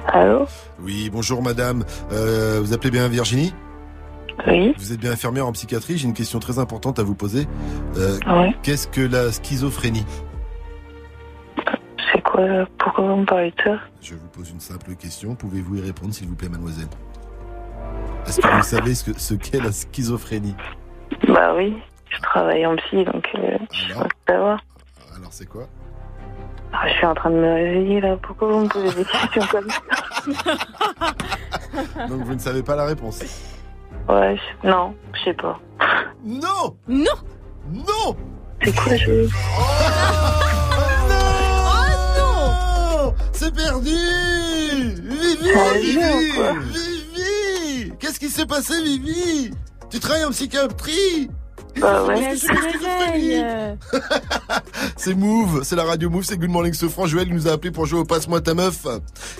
[0.08, 0.46] Allô
[0.80, 1.84] Oui, bonjour madame.
[2.12, 3.54] Euh, vous appelez bien Virginie
[4.46, 4.74] Oui.
[4.78, 5.96] Vous êtes bien infirmière en psychiatrie.
[5.98, 7.46] J'ai une question très importante à vous poser.
[7.96, 8.18] Euh.
[8.62, 10.04] Qu'est-ce que la schizophrénie
[12.12, 15.34] C'est quoi Pourquoi vous me parlez de ça Je vous pose une simple question.
[15.34, 16.88] Pouvez-vous y répondre, s'il vous plaît, mademoiselle
[18.26, 20.54] Est-ce que vous savez ce que- ce qu'est la schizophrénie
[21.28, 21.74] Bah oui,
[22.10, 24.60] je travaille en psy, donc euh, je crois savoir.
[25.16, 25.66] Alors c'est quoi
[26.76, 28.16] Ah, je suis en train de me réveiller là.
[28.20, 29.80] Pourquoi vous me posez des questions comme ça
[32.08, 33.20] Donc vous ne savez pas la réponse.
[34.08, 35.58] Ouais, je- non, je sais pas.
[36.24, 36.76] Non!
[36.88, 37.04] Non!
[37.72, 38.16] Non!
[38.62, 39.26] C'est quoi je...
[42.20, 43.12] Oh!
[43.32, 43.90] C'est perdu!
[43.90, 46.52] Vivi Ah, Vivi bien, quoi.
[46.60, 47.92] Vivi!
[47.98, 49.50] Qu'est-ce qui s'est passé, Vivi?
[49.90, 51.30] Tu travailles en psychiatrie?
[51.80, 52.22] Bah ouais.
[52.30, 53.44] Elle se réveille.
[54.96, 57.06] C'est Move, c'est la radio Move, c'est Good Morning Sofran.
[57.06, 58.86] Joël nous a appelé pour jouer au Passe-moi ta meuf.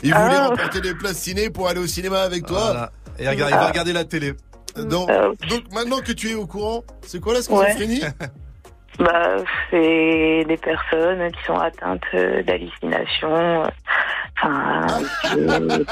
[0.03, 0.25] Il Ah.
[0.25, 2.61] voulait remporter des places ciné pour aller au cinéma avec toi.
[2.65, 2.93] Voilà.
[3.19, 4.35] Et regarde, il va regarder la télé.
[4.77, 5.09] Donc,
[5.49, 7.77] donc maintenant que tu es au courant, c'est quoi la Ouais.
[8.99, 9.37] Bah,
[9.71, 13.65] c'est des personnes qui sont atteintes euh, d'hallucinations.
[13.65, 13.69] euh,
[14.43, 14.87] Enfin,
[15.39, 15.85] euh,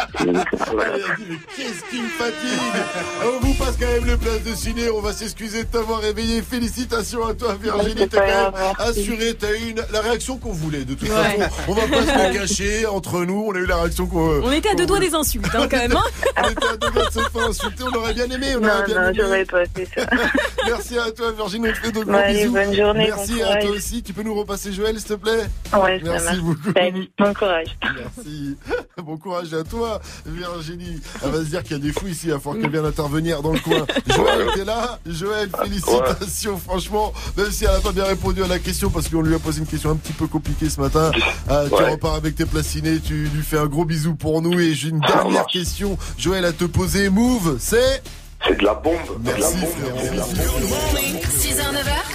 [0.72, 2.82] Voilà, elle a dit, mais qu'est-ce qui me fatigue
[3.24, 6.42] On vous passe quand même les places de ciné, on va s'excuser de t'avoir réveillé.
[6.42, 10.84] Félicitations à toi Virginie, t'as quand même assuré, t'as eu une- la réaction qu'on voulait.
[10.84, 11.14] De toute Ouais.
[11.14, 14.42] façon, on va pas se le cacher entre nous, on a eu la réaction qu'on...
[14.42, 15.92] On était à deux doigts des insultes, hein, quand même.
[15.96, 16.02] hein.
[16.44, 18.68] On était à deux doigts de se faire insulter, on aurait bien aimé, on non,
[18.68, 19.18] aurait bien non, aimé.
[19.20, 20.06] j'aurais pas fait ça.
[20.66, 22.52] Merci à toi Virginie, on te fait de gros allez, bisous.
[22.52, 24.02] bonne journée, Merci bon à toi aussi.
[24.02, 26.72] Tu peux nous repasser Joël s'il te plaît Ouais, Merci beaucoup.
[26.74, 27.76] Salut, bon courage.
[27.82, 28.56] Merci.
[29.02, 31.00] Bon courage à toi, Virginie.
[31.24, 32.84] Elle va se dire qu'il y a des fous ici, il va falloir qu'elle vienne
[32.84, 33.84] intervenir dans le coin.
[34.06, 37.12] Joël, t'es là Joël, félicitations, franchement.
[37.36, 39.58] Même si elle n'a pas bien répondu à la question, parce qu'on lui a posé
[39.60, 41.10] une question un petit peu compliquée ce matin.
[41.48, 41.90] Ah, tu Ouais.
[41.92, 44.60] repars avec tes placinés, tu lui fais un gros bisou pour nous.
[44.60, 47.08] Et j'ai une dernière question, Joël, à te poser.
[47.08, 48.02] Move, c'est
[48.46, 48.96] c'est de la bombe.
[49.24, 49.68] C'est de la bombe.
[50.02, 50.34] C'est de la bombe.
[50.34, 51.20] Good morning.
[51.22, 52.12] 6h, 9h.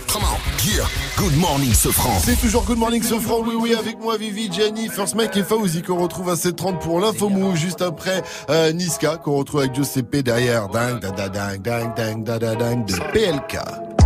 [1.18, 3.40] Good morning, C'est toujours Good morning, Sofran.
[3.40, 7.00] Oui, oui, avec moi, Vivi, Jenny, First Mike et Fauzi qu'on retrouve à 7h30 pour
[7.00, 7.56] l'info mou.
[7.56, 10.68] Juste après, euh, Niska qu'on retrouve avec Joe CP derrière.
[10.68, 13.97] Ding, da, da, ding, ding, ding, da, da, ding, de PLK.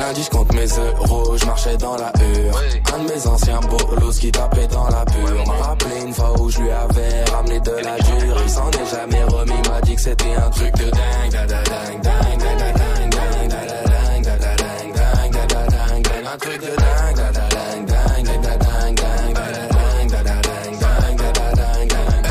[0.00, 2.58] Lundi, je compte mes euros, je marchais dans la hure.
[2.94, 5.46] Un de mes anciens bolos qui tapait dans la pure.
[5.46, 8.36] M'a rappelé une fois où je lui avais ramené de la dure.
[8.42, 11.32] Il s'en est jamais remis, m'a dit que c'était un truc de dingue.
[11.32, 15.36] Da, da, dingue, dingue, da, da, dingue, dingue, da, da, dingue, da, da, dingue, dingue,
[15.36, 16.32] da, da, dingue, dingue.
[16.32, 20.12] Un truc de dingue, da, da, dingue, dingue, da, da, dingue, dingue, da, da, dingue,
[20.12, 22.24] da, da, dingue, dingue, da, da, dingue, dingue.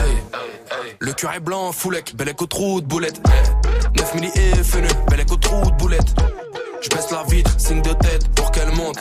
[0.72, 3.22] Hey, Le cœur est blanc, foulec, bel écho trou de boulette.
[3.96, 6.16] 9 milli et fenu, bel écho trou de boulette.
[6.82, 8.98] Je baisse la vitre, signe de tête pour qu'elle monte.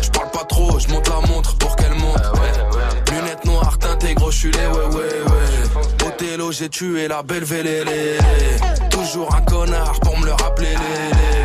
[0.00, 2.22] Je parle pas trop, je monte la montre pour qu'elle monte.
[3.10, 6.06] Lunettes noires, teintées, gros, je les ouais, ouais, ouais.
[6.06, 8.18] Othello, j'ai tué la belle vélélé.
[8.90, 10.74] Toujours un connard pour me le rappeler.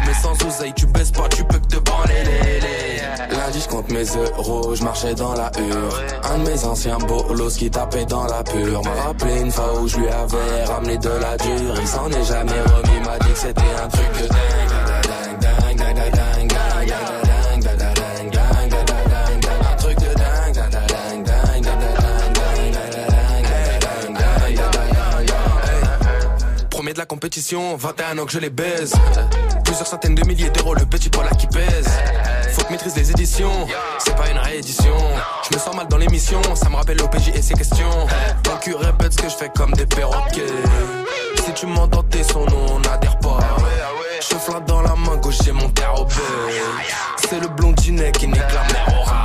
[0.06, 2.24] Mais sans oseille, tu baisses pas, tu peux que te branler.
[3.32, 6.02] Lundi, je compte mes euros, je marchais dans la hure.
[6.32, 8.84] Un de mes anciens bolos qui tapait dans la pure.
[8.84, 11.76] M'a rappelé une fois où je lui avais ramené de la dure.
[11.82, 14.30] Il s'en est jamais remis, m'a dit que c'était un truc
[27.36, 28.94] compétition, 21 ans que je les baise.
[29.66, 31.90] Plusieurs centaines de milliers d'euros, le petit poil qui pèse.
[32.54, 33.68] Faut que maîtrise les éditions,
[34.00, 34.96] c'est pas une réédition.
[35.50, 38.08] Je me sens mal dans l'émission, ça me rappelle l'OPJ et ses questions.
[38.44, 40.46] Ton cul répète ce que je fais comme des perroquets.
[41.44, 43.40] Si tu m'entends tes sons, non, on n'adhère pas.
[44.22, 45.94] Je flatte dans la main gauche, j'ai mon terre
[47.18, 49.25] C'est le blondinet qui nique la mer au.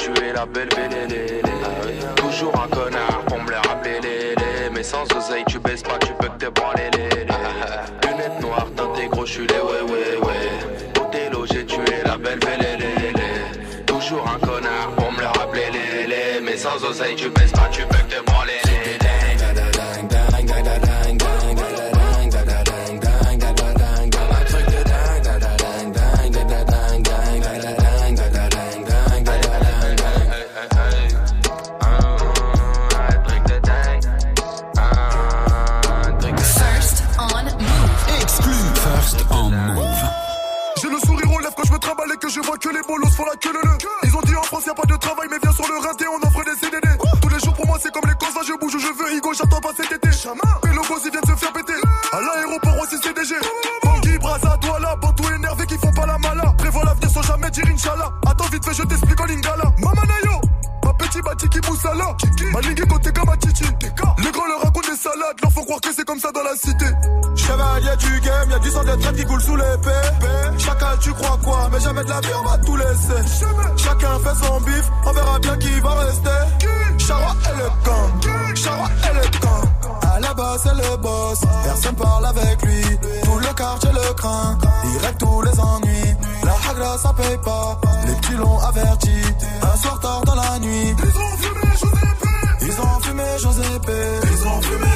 [0.00, 1.42] tué la belle belle
[2.16, 4.70] Toujours un connard pour me le rappeler, les, les.
[4.72, 7.26] Mais sans oseille, tu baisses pas, tu peux que te branler, les.
[8.08, 11.00] Lunettes noires, teintées crochulées, ouais, ouais, ouais.
[11.00, 13.84] Othello, j'ai tué la belle les.
[13.84, 16.40] Toujours un connard pour me le rappeler, les.
[16.40, 17.82] Mais sans oseille, tu baisses pas, tu
[44.60, 46.88] France y a pas de travail mais viens sur le rinté on offre des CDD
[47.22, 49.32] Tous les jours pour moi c'est comme les causes je bouge où je veux Higo
[49.32, 50.08] j'attends pas cet été.
[50.08, 51.80] Et le boss ils viennent se faire péter.
[52.12, 53.34] À l'aéroport aussi CDG
[53.82, 56.54] Bangui, Braza, Douala, Bantou énervé qui font pas la mala.
[56.58, 58.10] Prévois l'avenir sans jamais dire Inch'Allah.
[58.26, 59.64] Attends vite fait je t'explique en lingala.
[59.78, 60.40] Mama Nayo
[60.84, 61.94] Ma petit bati qui pousse à
[67.90, 70.58] Chevalier du game, y'a du sang de traite qui coule sous l'épée.
[70.58, 71.68] Chacal, tu crois quoi?
[71.72, 73.44] Mais jamais de la vie, on va tout laisser.
[73.76, 76.98] Chacun fait son bif, on verra bien qui va rester.
[76.98, 79.62] Chara et le camp, Chara et le camp.
[80.02, 82.82] À la base, c'est le boss, personne parle avec lui.
[83.24, 86.16] Tout le quartier le craint, il règle tous les ennuis.
[86.44, 89.22] La hagra, ça paye pas, les petits l'ont averti.
[89.62, 92.26] Un soir tard dans la nuit, ils ont fumé Giuseppe.
[92.62, 93.90] Ils ont fumé Giuseppe.
[94.24, 94.86] Ils ont fumé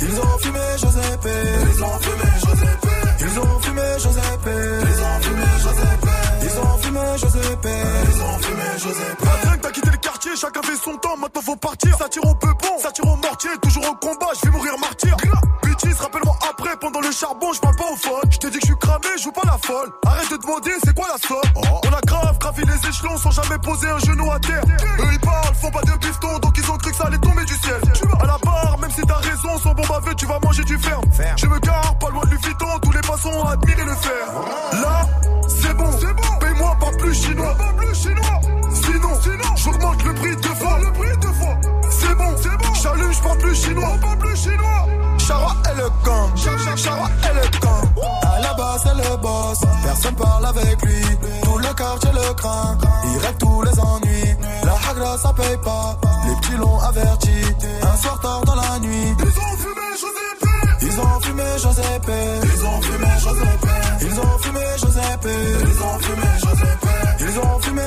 [0.00, 1.28] Giuseppe.
[1.68, 2.88] Ils ont fumé Giuseppe.
[3.20, 4.48] Ils ont fumé Giuseppe.
[4.82, 6.08] Ils ont fumé Giuseppe.
[6.42, 7.68] Ils ont fumé Giuseppe.
[8.08, 9.24] Ils ont fumé Giuseppe.
[9.24, 9.90] La dingue, t'as quitté
[10.30, 11.96] quartier, chacun fait son temps, maintenant faut partir.
[11.98, 15.16] Ça tire au peupon, ça tire au mortier, toujours au combat, je vais mourir martyr.
[15.62, 18.30] Bitches, rappelle-moi après, pendant le charbon, je parle pas au phone.
[18.30, 19.90] Je t'ai dit que je suis cramé, je joue pas la folle.
[20.06, 21.40] Arrête de demander, c'est quoi la somme?
[21.84, 24.62] On a grave gravi les échelons sans jamais poser un genou à terre.
[25.00, 27.44] Eux ils parlent, font pas de bifton, donc ils ont cru que ça allait tomber
[27.44, 27.80] du ciel.
[28.20, 31.04] À la barre, même si t'as raison, sans bon bavé, tu vas manger du ferme.
[31.36, 34.26] Je me gare, pas loin de Vuitton, tous les passants ont admiré le fer.
[34.72, 35.06] Là,
[35.48, 36.38] c'est bon, c'est bon.
[36.40, 37.54] Paye-moi pas plus chinois.
[37.56, 38.40] Pas plus chinois.
[38.72, 40.78] Sinon, sinon, j'augmente le prix deux fois.
[40.80, 41.56] Le prix deux fois.
[41.90, 42.74] C'est bon, c'est bon.
[42.82, 43.96] J'allume, je plus chinois.
[44.00, 44.86] Pas plus chinois.
[45.18, 46.30] Chara et le camp.
[46.76, 47.82] Chara et le camp.
[48.22, 49.60] À la base, c'est le boss.
[49.82, 51.02] Personne parle avec lui.
[51.42, 52.78] Tout le quartier le craint.
[53.04, 54.36] Il règle tous les ennuis.
[54.64, 55.96] La hagra, ça paye pas.
[56.26, 57.30] Les petits l'ont averti.
[57.82, 59.14] Un soir tard dans la nuit.
[60.82, 62.10] Ils ont fumé Giuseppe.
[62.42, 63.70] Ils ont fumé Giuseppe.
[64.02, 64.18] Ils
[65.82, 66.26] ont fumé
[67.42, 67.82] ont fumé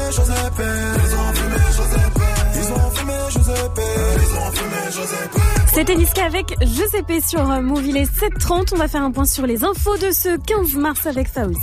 [1.03, 2.21] Ils ont fumé Giuseppe.
[2.55, 3.81] Ils ont fumé Giuseppe.
[4.15, 5.62] Ils ont fumé Giuseppe.
[5.73, 7.87] C'était Niska avec Giuseppe sur euh, Move.
[7.87, 8.73] Il est 7h30.
[8.73, 11.57] On va faire un point sur les infos de ce 15 mars avec Fauzi.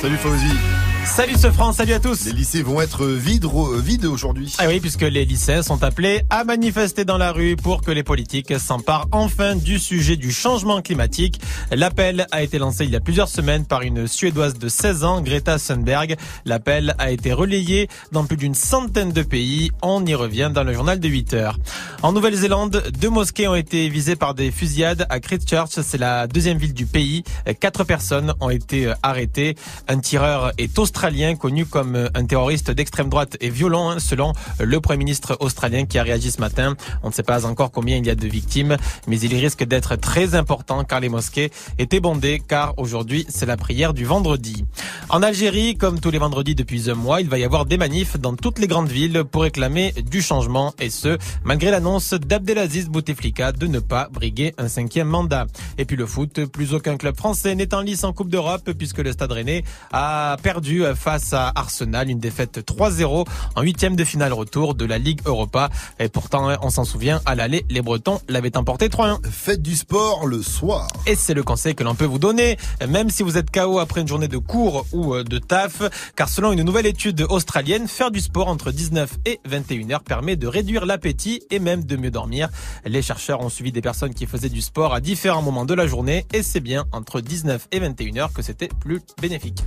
[0.00, 0.56] Salut Fauzi.
[1.04, 2.24] Salut ce France, salut à tous.
[2.24, 3.46] Les lycées vont être vides,
[3.82, 4.54] vides aujourd'hui.
[4.58, 8.04] Ah oui, puisque les lycéens sont appelés à manifester dans la rue pour que les
[8.04, 11.40] politiques s'emparent enfin du sujet du changement climatique.
[11.70, 15.20] L'appel a été lancé il y a plusieurs semaines par une Suédoise de 16 ans,
[15.20, 16.16] Greta Thunberg.
[16.46, 19.70] L'appel a été relayé dans plus d'une centaine de pays.
[19.82, 21.58] On y revient dans le journal de 8 heures.
[22.02, 25.70] En Nouvelle-Zélande, deux mosquées ont été visées par des fusillades à Christchurch.
[25.82, 27.22] C'est la deuxième ville du pays.
[27.60, 29.56] Quatre personnes ont été euh, arrêtées.
[29.88, 34.32] Un tireur est australien, connu comme euh, un terroriste d'extrême droite et violent, hein, selon
[34.60, 36.76] le Premier ministre australien qui a réagi ce matin.
[37.02, 38.76] On ne sait pas encore combien il y a de victimes,
[39.08, 43.56] mais il risque d'être très important car les mosquées étaient bondées, car aujourd'hui c'est la
[43.56, 44.64] prière du vendredi.
[45.08, 48.18] En Algérie, comme tous les vendredis depuis un mois, il va y avoir des manifs
[48.18, 53.41] dans toutes les grandes villes pour réclamer du changement, et ce, malgré l'annonce d'Abdelaziz Bouteflika
[53.50, 55.46] de ne pas briguer un cinquième mandat.
[55.78, 58.98] Et puis le foot, plus aucun club français n'est en lice en Coupe d'Europe puisque
[58.98, 64.32] le Stade Rennais a perdu face à Arsenal, une défaite 3-0 en huitième de finale
[64.32, 65.70] retour de la Ligue Europa.
[65.98, 69.26] Et pourtant, on s'en souvient, à l'aller, les Bretons l'avaient emporté 3-1.
[69.28, 70.88] Faites du sport le soir.
[71.06, 74.02] Et c'est le conseil que l'on peut vous donner, même si vous êtes KO après
[74.02, 75.82] une journée de cours ou euh, de taf,
[76.16, 80.36] car selon une nouvelle étude australienne, faire du sport entre 19 et 21 heures permet
[80.36, 82.48] de réduire l'appétit et même de mieux dormir.
[82.84, 85.86] Les chercheurs ont suivi des personnes qui faisaient du sport à différents moments de la
[85.86, 89.62] journée et c'est bien entre 19 et 21 heures que c'était plus bénéfique.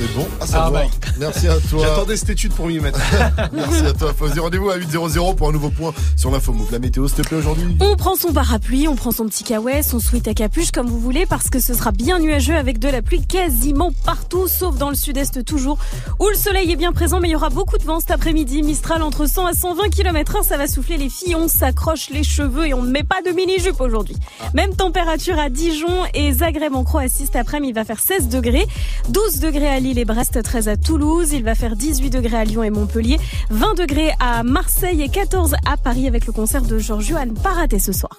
[0.00, 0.70] C'est bon à savoir.
[0.72, 0.90] bah.
[1.18, 1.80] Merci à toi.
[1.86, 2.98] J'attendais cette étude pour m'y mettre.
[3.52, 4.40] Merci à toi, Fauzi.
[4.40, 6.72] Rendez-vous à 8.00 pour un nouveau point sur l'info move.
[6.72, 7.76] La météo, s'il te plaît, aujourd'hui.
[7.80, 10.98] On prend son parapluie, on prend son petit kawaii, son sweat à capuche comme vous
[10.98, 14.88] voulez parce que ce sera bien nuageux avec de la pluie quasiment partout sauf dans
[14.88, 15.76] le sud-est toujours
[16.18, 18.62] où le soleil est bien présent mais il y aura beaucoup de vent cet après-midi.
[18.62, 22.24] Mistral entre 100 à 120 km heure, ça va souffler les filles, on s'accroche les
[22.24, 24.16] cheveux et on ne met pas de mini-jupe aujourd'hui.
[24.54, 28.66] Même température à Dijon et Zagreb en Croatie cet après-midi, il va faire 16 degrés,
[29.10, 32.44] 12 degrés à Lille et Brest, 13 à Toulouse, il va faire 18 degrés à
[32.44, 33.18] Lyon et Montpellier,
[33.50, 37.28] 20 degrés à Marseille et 14 à Paris avec le concert de Georges Johan.
[37.42, 38.12] Pas raté ce soir.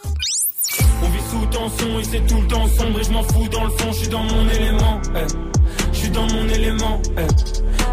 [1.04, 3.64] On vit sous tension et c'est tout le temps sombre et je m'en fous dans
[3.66, 5.02] le fond, je suis dans mon élément.
[5.16, 5.28] eh.
[5.94, 7.02] Je suis dans mon élément.
[7.18, 7.22] eh.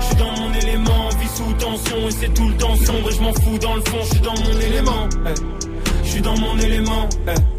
[0.00, 3.10] Je suis dans mon élément, on vit sous tension et c'est tout le temps sombre
[3.10, 5.08] et je m'en fous dans le fond, je suis dans mon élément.
[5.26, 6.04] eh.
[6.04, 7.08] Je suis dans mon élément.
[7.28, 7.57] eh.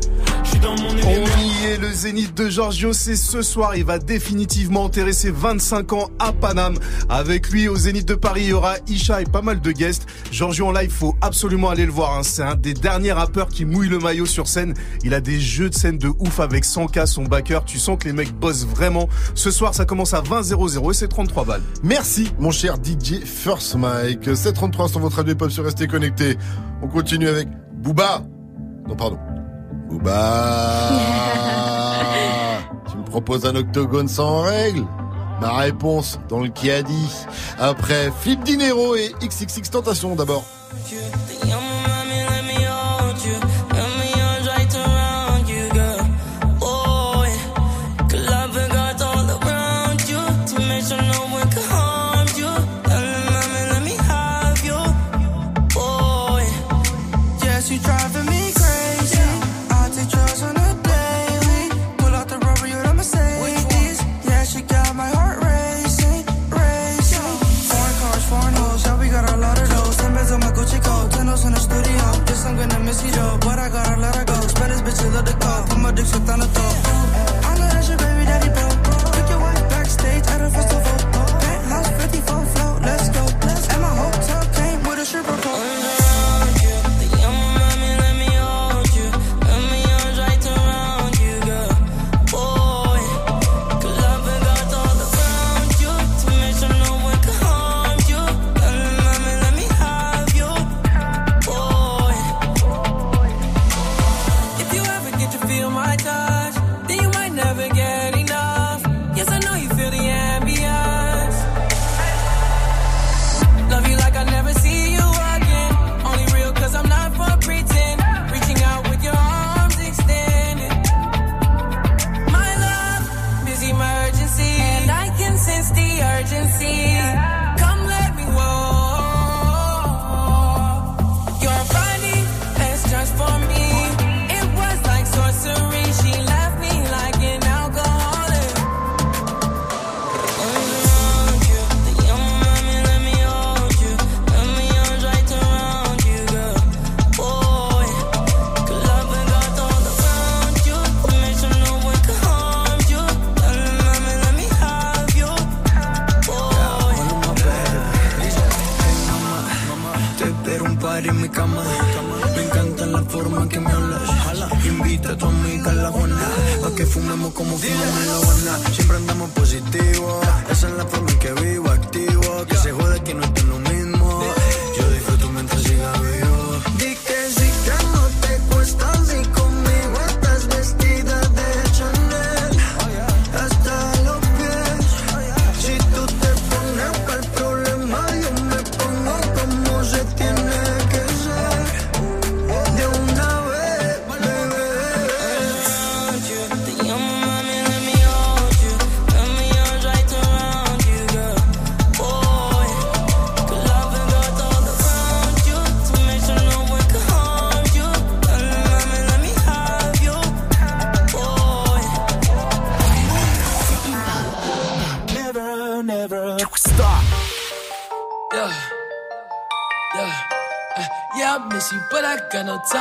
[0.62, 1.10] Je suis dans mon élément.
[1.10, 3.76] On y est, le zénith de Giorgio, c'est ce soir.
[3.76, 6.76] Il va définitivement enterrer ses 25 ans à Paname.
[7.08, 10.06] Avec lui, au zénith de Paris, il y aura Isha et pas mal de guests.
[10.32, 12.18] Giorgio en live, faut absolument aller le voir.
[12.18, 12.24] hein.
[12.24, 14.74] C'est un des derniers rappeurs qui mouille le maillot sur scène.
[15.04, 17.64] Il a des jeux de scène de ouf avec 100K, son backer.
[17.66, 19.08] Tu sens que les mecs bossent vraiment.
[19.36, 21.62] Ce soir, ça commence à 20 00 et c'est 33 balles.
[21.84, 24.36] Merci, mon cher DJ First Mike.
[24.36, 26.38] 733 sur votre radio pop sur Restez Connecté.
[26.82, 28.24] On continue avec Booba.
[28.88, 29.18] Non, pardon.
[29.90, 30.90] Booba.
[32.92, 34.86] tu me proposes un octogone sans règle?
[35.42, 37.10] Ma réponse dans le qui a dit.
[37.58, 40.44] Après Flip Dinero et XXX Tentation d'abord.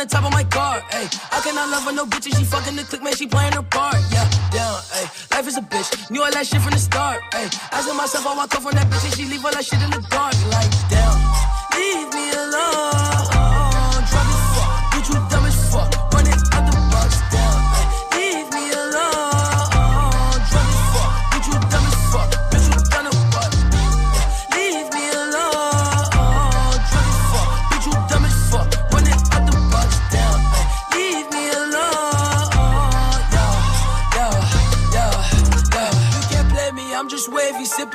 [0.00, 1.08] The top of my car, ay.
[1.32, 3.62] I cannot love her, no bitch, and she fucking the click, man, she playing her
[3.62, 4.24] part, yeah.
[4.50, 5.10] Down, ay.
[5.32, 7.48] Life is a bitch, knew all that shit from the start, ay.
[7.72, 10.00] Asking myself, I off from that bitch, and she leave all that shit in the
[10.08, 11.16] dark, like, damn.
[11.76, 13.09] Leave me alone,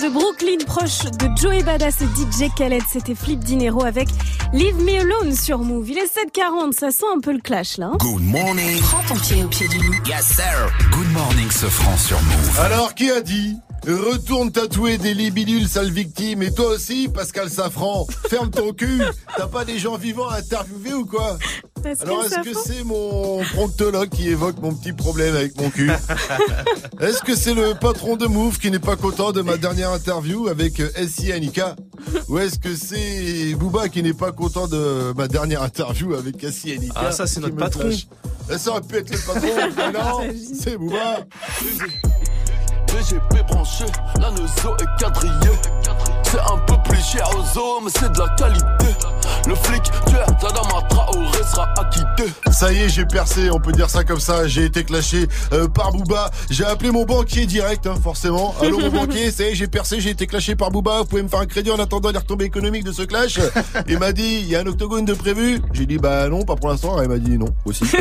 [0.00, 4.08] De Brooklyn, proche de Joey Badass et DJ Khaled, c'était Flip Dinero avec
[4.52, 5.90] Leave Me Alone sur Move.
[5.90, 7.86] Il est 7h40, ça sent un peu le clash là.
[7.92, 7.96] hein.
[7.98, 8.80] Good morning.
[8.80, 9.94] Prends ton pied au pied du loup.
[10.06, 10.72] Yes, sir.
[10.92, 12.60] Good morning, ce franc sur Move.
[12.60, 13.56] Alors, qui a dit
[13.86, 16.42] Retourne tatouer des libidules, sale victime.
[16.42, 19.00] Et toi aussi, Pascal Safran, ferme ton cul.
[19.36, 21.38] T'as pas des gens vivants à interviewer ou quoi
[21.82, 25.90] Pascal Alors, est-ce que c'est mon proctologue qui évoque mon petit problème avec mon cul
[27.00, 30.48] Est-ce que c'est le patron de Move qui n'est pas content de ma dernière interview
[30.48, 31.76] avec euh, SI Annika
[32.28, 36.72] Ou est-ce que c'est Booba qui n'est pas content de ma dernière interview avec SI
[36.72, 37.88] Annika Ah, ça, c'est notre patron.
[38.50, 41.20] Eh, Ça aurait pu être le patron, mais non, c'est Booba.
[42.88, 43.84] VGP branché,
[44.20, 45.58] la Neuzo est quadrillée.
[46.30, 49.08] C'est un peu plus cher aux mais c'est de la qualité.
[49.46, 51.74] Le flic tueur d'Adama Traoré sera
[52.50, 54.46] Ça y est, j'ai percé, on peut dire ça comme ça.
[54.46, 56.30] J'ai été clashé euh, par Booba.
[56.50, 58.54] J'ai appelé mon banquier direct, hein, forcément.
[58.60, 60.98] Allô mon banquier, ça y est, j'ai percé, j'ai été clashé par Booba.
[60.98, 63.38] Vous pouvez me faire un crédit en attendant les retombées économiques de ce clash
[63.88, 65.60] Il m'a dit, il y a un octogone de prévu.
[65.72, 67.00] J'ai dit, bah non, pas pour l'instant.
[67.00, 67.84] Il m'a dit non aussi.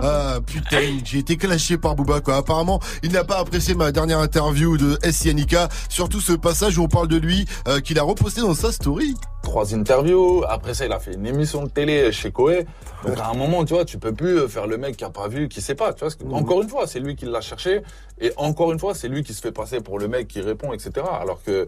[0.00, 2.36] Ah putain, j'ai été clashé par Booba quoi.
[2.36, 5.24] Apparemment, il n'a pas apprécié ma dernière interview de S.
[5.24, 5.68] Yannicka.
[5.88, 9.14] Surtout ce passage où on parle de lui, euh, qu'il a reposté dans sa story.
[9.42, 10.44] trois interviews.
[10.48, 12.66] Après ça, il a fait une émission de télé chez Koé.
[13.06, 15.10] Donc à un moment, tu vois, tu peux plus euh, faire le mec qui a
[15.10, 15.92] pas vu, qui sait pas.
[15.92, 17.82] Tu vois, parce que, encore une fois, c'est lui qui l'a cherché.
[18.20, 20.72] Et encore une fois, c'est lui qui se fait passer pour le mec qui répond,
[20.72, 21.06] etc.
[21.20, 21.66] Alors que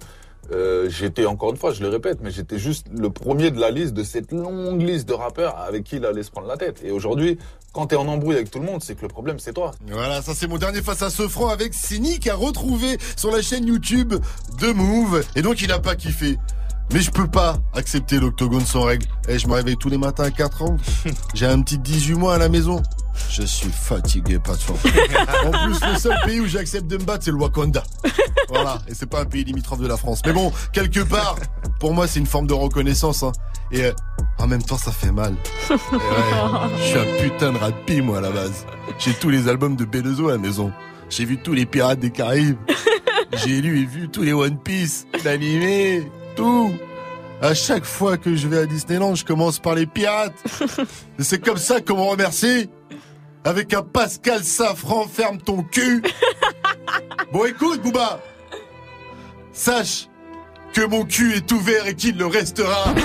[0.52, 3.70] euh, j'étais, encore une fois, je le répète, mais j'étais juste le premier de la
[3.70, 6.80] liste, de cette longue liste de rappeurs avec qui il allait se prendre la tête.
[6.84, 7.38] Et aujourd'hui,
[7.72, 9.70] quand t'es en embrouille avec tout le monde, c'est que le problème, c'est toi.
[9.86, 13.30] Voilà, ça c'est mon dernier face à ce franc avec Sini qui a retrouvé sur
[13.30, 14.14] la chaîne YouTube
[14.60, 15.24] de Move.
[15.36, 16.36] Et donc il a pas kiffé.
[16.92, 19.06] Mais je peux pas accepter l'octogone sans règle.
[19.28, 20.76] Et je me réveille tous les matins à 4 ans.
[21.34, 22.82] J'ai un petit 18 mois à la maison.
[23.28, 24.74] Je suis fatigué, patron.
[25.46, 27.82] en plus, le seul pays où j'accepte de me battre, c'est le Wakanda.
[28.48, 28.78] Voilà.
[28.88, 30.20] Et c'est pas un pays limitrophe de la France.
[30.26, 31.36] Mais bon, quelque part,
[31.78, 33.22] pour moi, c'est une forme de reconnaissance.
[33.22, 33.32] hein.
[33.72, 33.92] Et euh,
[34.38, 35.34] en même temps, ça fait mal.
[35.68, 38.66] Je suis un putain de rat de pie, moi, à la base.
[38.98, 40.72] J'ai tous les albums de Benezo à la maison.
[41.08, 42.56] J'ai vu tous les Pirates des Caraïbes.
[43.44, 46.72] J'ai lu et vu tous les One Piece, l'animé, tout.
[47.40, 50.34] À chaque fois que je vais à Disneyland, je commence par les pirates.
[51.20, 52.68] C'est comme ça qu'on me remercie.
[53.44, 56.02] Avec un Pascal Safran, ferme ton cul.
[57.32, 58.20] Bon, écoute, Booba.
[59.52, 60.08] Sache
[60.72, 62.94] que mon cul est ouvert et qu'il le restera.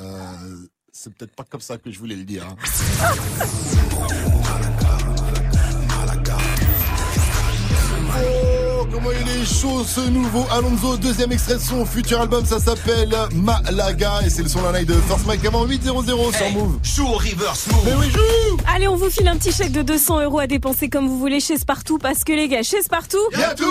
[0.00, 2.44] Euh, c'est peut-être pas comme ça que je voulais le dire.
[2.44, 2.56] hein.
[8.82, 12.58] Oh, comment il est chaud ce nouveau Alonso, deuxième extrait de son futur album, ça
[12.58, 16.78] s'appelle Malaga et c'est le son d'un live de First Mike avant 800 sur Move.
[16.82, 17.82] Joue au reverse move.
[17.84, 20.88] Mais oui, joue Allez, on vous file un petit chèque de 200 euros à dépenser
[20.88, 23.64] comme vous voulez chez Spartoo parce que les gars, chez Spartoo, Y a tout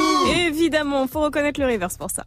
[0.47, 2.23] évidemment, faut reconnaître le reverse pour ça.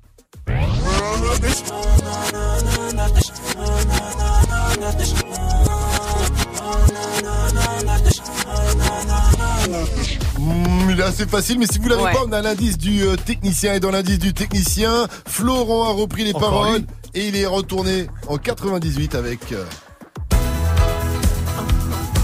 [10.39, 12.13] Hmm, il est assez facile, mais si vous l'avez Ouais.
[12.13, 16.25] pas, on a l'indice du euh, technicien et dans l'indice du technicien, Florent a repris
[16.25, 16.87] les Encore paroles lui.
[17.15, 19.53] et il est retourné en 98 avec.
[19.53, 19.65] euh,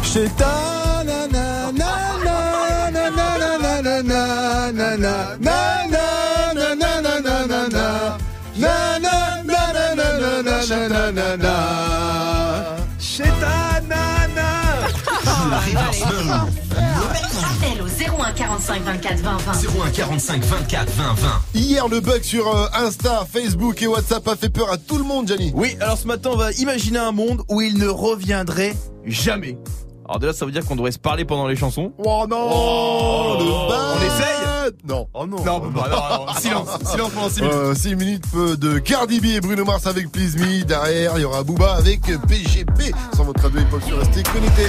[0.03, 0.29] Chez
[18.01, 19.53] 01 45 24 20 20.
[19.85, 21.29] 01 45 24 20 20.
[21.55, 25.05] Hier, le bug sur euh, Insta, Facebook et WhatsApp a fait peur à tout le
[25.05, 25.53] monde, Gianni.
[25.55, 28.75] Oui, alors ce matin, on va imaginer un monde où il ne reviendrait
[29.05, 29.59] jamais.
[30.09, 31.93] Alors déjà, ça veut dire qu'on devrait se parler pendant les chansons.
[31.99, 35.07] Oh non le On essaye Non.
[35.13, 37.55] Oh non Non, bah, non, non, silence, silence pendant 6 minutes.
[37.55, 40.65] Euh, 6 minutes de Cardi B et Bruno Mars avec Please Me.
[40.65, 42.95] Derrière, il y aura Booba avec PGP.
[43.15, 44.69] Sans votre radio hip-hop sur restez connectés.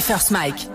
[0.00, 0.69] First Mike.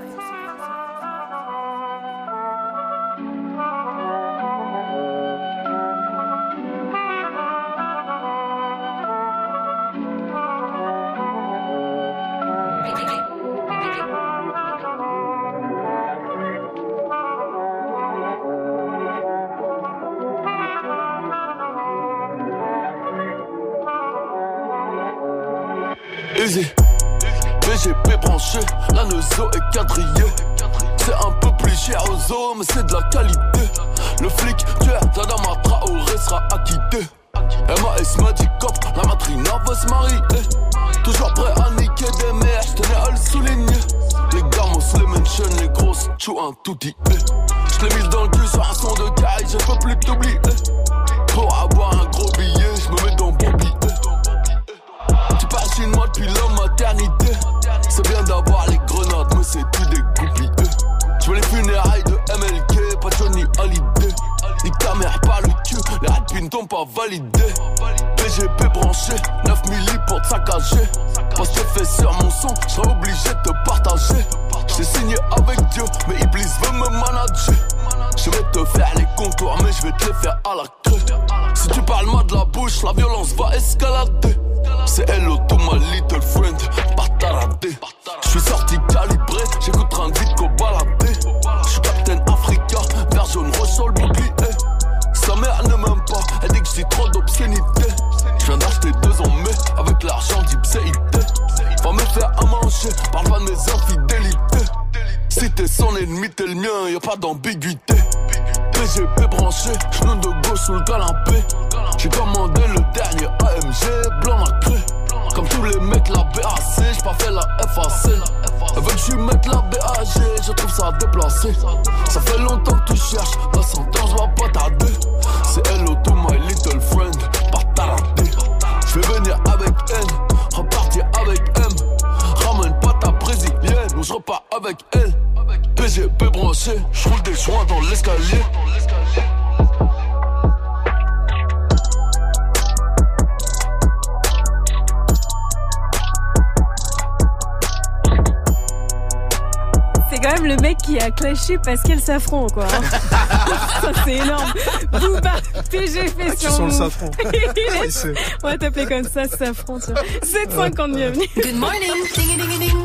[152.26, 152.66] safran, quoi.
[152.66, 152.82] Hein.
[153.82, 154.54] ça, c'est énorme.
[154.92, 155.34] Booba,
[155.70, 157.12] TGV ah, sur le safran.
[158.44, 159.96] On va t'appeler comme ça, safran, tiens.
[160.24, 161.26] 750, bienvenue.
[161.36, 161.92] Good morning.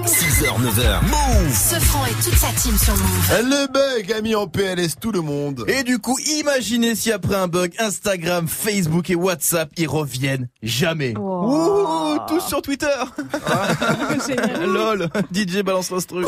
[0.07, 1.03] 6h, 9h.
[1.03, 1.55] Move.
[1.55, 3.43] Safran et toute sa team sur Move.
[3.43, 5.65] Le bug a mis en PLS tout le monde.
[5.69, 11.17] Et du coup, imaginez si après un bug, Instagram, Facebook et WhatsApp, ils reviennent jamais.
[11.17, 12.15] Wow.
[12.15, 12.87] Ouh, tous sur Twitter.
[13.47, 13.69] Ah.
[14.65, 16.25] Lol, DJ balance l'instru.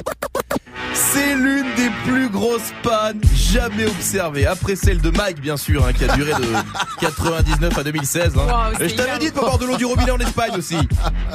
[0.94, 4.46] C'est l'une des plus grosses pannes jamais observées.
[4.46, 6.46] Après celle de Mike, bien sûr, hein, qui a duré de
[7.00, 8.32] 99 à 2016.
[8.36, 8.72] Hein.
[8.80, 10.76] Je t'avais dit de pas boire de l'eau du robinet en Espagne aussi.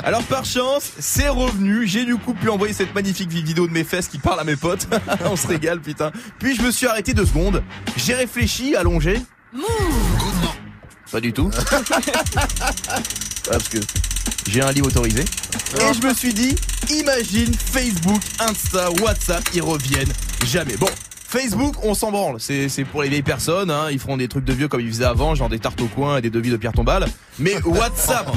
[0.03, 1.87] Alors par chance, c'est revenu.
[1.87, 4.55] J'ai du coup pu envoyer cette magnifique vidéo de mes fesses qui parle à mes
[4.55, 4.87] potes.
[5.25, 6.11] On se régale, putain.
[6.39, 7.63] Puis je me suis arrêté deux secondes.
[7.97, 9.21] J'ai réfléchi, allongé.
[9.53, 9.65] Move.
[11.11, 11.49] Pas du tout.
[11.55, 11.79] ah,
[13.49, 13.77] parce que
[14.49, 15.21] j'ai un livre autorisé.
[15.21, 16.55] Et je me suis dit,
[16.89, 20.11] imagine Facebook, Insta, WhatsApp, ils reviennent
[20.45, 20.77] jamais.
[20.77, 20.87] Bon,
[21.27, 22.39] Facebook, on s'en branle.
[22.39, 23.69] C'est pour les vieilles personnes.
[23.69, 23.89] Hein.
[23.91, 26.17] Ils feront des trucs de vieux comme ils faisaient avant, genre des tartes au coin
[26.17, 27.05] et des devis de pierre tombale.
[27.37, 28.31] Mais WhatsApp,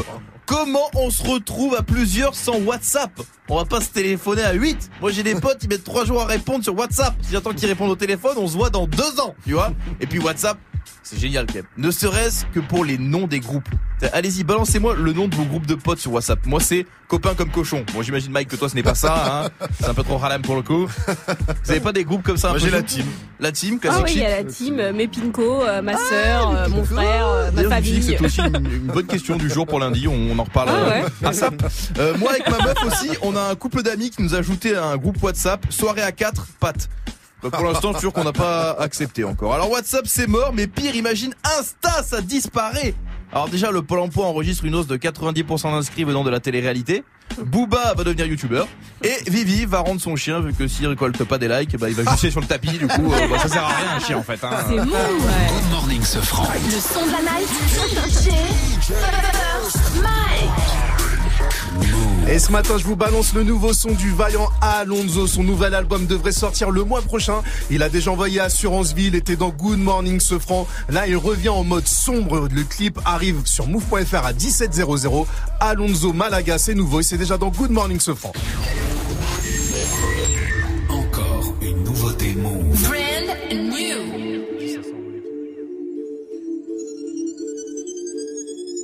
[0.44, 3.12] comment on se retrouve à plusieurs sans WhatsApp?
[3.48, 4.90] On va pas se téléphoner à 8.
[5.00, 7.14] Moi, j'ai des potes, ils mettent 3 jours à répondre sur WhatsApp.
[7.22, 9.72] Si j'attends qu'ils répondent au téléphone, on se voit dans 2 ans, tu vois.
[10.00, 10.58] Et puis WhatsApp,
[11.02, 11.64] c'est génial quand même.
[11.76, 13.68] Ne serait-ce que pour les noms des groupes.
[14.12, 16.46] Allez-y, balancez-moi le nom de vos groupes de potes sur WhatsApp.
[16.46, 17.84] Moi c'est copain comme cochon.
[17.92, 19.66] Bon j'imagine Mike que toi ce n'est pas ça, hein.
[19.78, 20.86] C'est un peu trop haram pour le coup.
[20.86, 23.04] Vous avez pas des groupes comme ça un Moi, j'ai la team.
[23.40, 26.50] La team, Ah oui, il y a la team, euh, mes Pinko, euh, ma sœur,
[26.54, 28.16] euh, mon frère, euh, ma D'ailleurs, je me dis que famille.
[28.18, 30.06] C'est aussi une, une bonne question du jour pour lundi.
[30.08, 31.28] On, on en reparle Ah euh, ouais.
[31.28, 31.50] à ça.
[31.98, 34.76] Euh, moi, avec ma meuf aussi, on a un couple d'amis qui nous a ajouté
[34.76, 35.64] à un groupe WhatsApp.
[35.70, 36.88] Soirée à 4, pâtes.
[37.42, 39.54] Bah, pour l'instant, je suis sûr qu'on n'a pas accepté encore.
[39.54, 42.94] Alors WhatsApp, c'est mort, mais pire, imagine Insta, ça disparaît.
[43.32, 47.04] Alors déjà, le Pôle emploi enregistre une hausse de 90% d'inscrits venant de la télé-réalité.
[47.44, 48.66] Booba va devenir youtubeur.
[49.04, 51.94] Et Vivi va rendre son chien, vu que s'il récolte pas des likes, bah, il
[51.94, 52.76] va juste sur le tapis.
[52.76, 54.42] Du coup, euh, bah, ça sert à rien un chien en fait.
[54.42, 54.50] Hein.
[54.68, 54.88] C'est bon, ouais.
[54.88, 56.48] Good morning, ce franc.
[56.52, 57.48] Le son de la night.
[62.32, 65.26] Et ce matin, je vous balance le nouveau son du vaillant Alonso.
[65.26, 67.42] Son nouvel album devrait sortir le mois prochain.
[67.70, 70.68] Il a déjà envoyé Assurance il était dans Good Morning ce franc.
[70.88, 72.48] Là, il revient en mode sombre.
[72.54, 75.26] Le clip arrive sur move.fr à 1700.
[75.58, 78.32] Alonso Malaga, c'est nouveau et c'est déjà dans Good Morning ce franc.
[80.88, 82.80] Encore une nouveauté Move.
[82.82, 84.44] Brand new.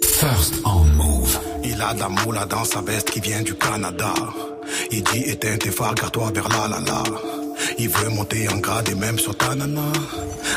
[0.02, 1.15] First on Move.
[1.76, 4.14] Il a de la dans sa veste qui vient du Canada.
[4.90, 7.02] Il dit éteins tes phares, garde-toi vers la la la.
[7.76, 9.82] Il veut monter en grade et même sur ta nana.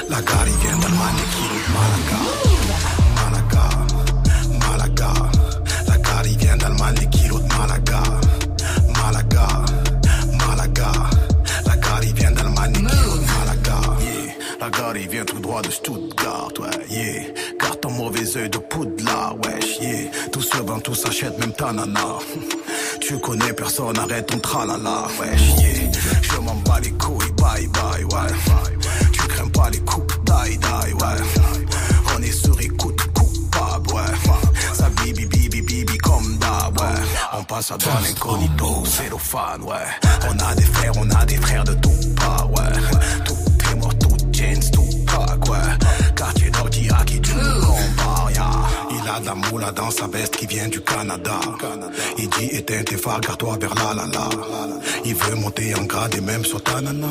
[0.08, 2.59] La gare, il vient d'Allemagne qui Malaga.
[14.60, 17.24] La gare, il vient tout droit de Stuttgart, ouais, yeah.
[17.62, 20.12] Garde ton mauvais œil de poudre là, wesh, yeah.
[20.34, 22.18] Tout se vend, tout s'achète, même ta nana.
[23.00, 25.92] Tu connais personne, arrête ton tralala, wesh, yeah.
[26.22, 28.36] Je m'en bats les couilles, bye bye, ouais.
[29.14, 31.22] Tu crains pas les coups, die die, ouais.
[32.18, 34.34] On est sur écoute coupable, ouais.
[34.74, 37.00] Ça bibi bibi bibi comme d'hab, ouais.
[37.38, 39.76] On passe à douane incognito, c'est fan, ouais.
[40.30, 43.29] On a des frères, on a des frères de tout pas, ouais.
[45.50, 46.14] Ouais.
[46.16, 46.52] Quartier
[47.06, 48.50] qui nous compares, yeah.
[48.92, 51.40] Il a de la moula dans sa veste qui vient du Canada.
[52.18, 54.30] Il dit éteins tes phares, garde-toi vers la la la.
[55.06, 57.08] Il veut monter en grade et même sur ta nana.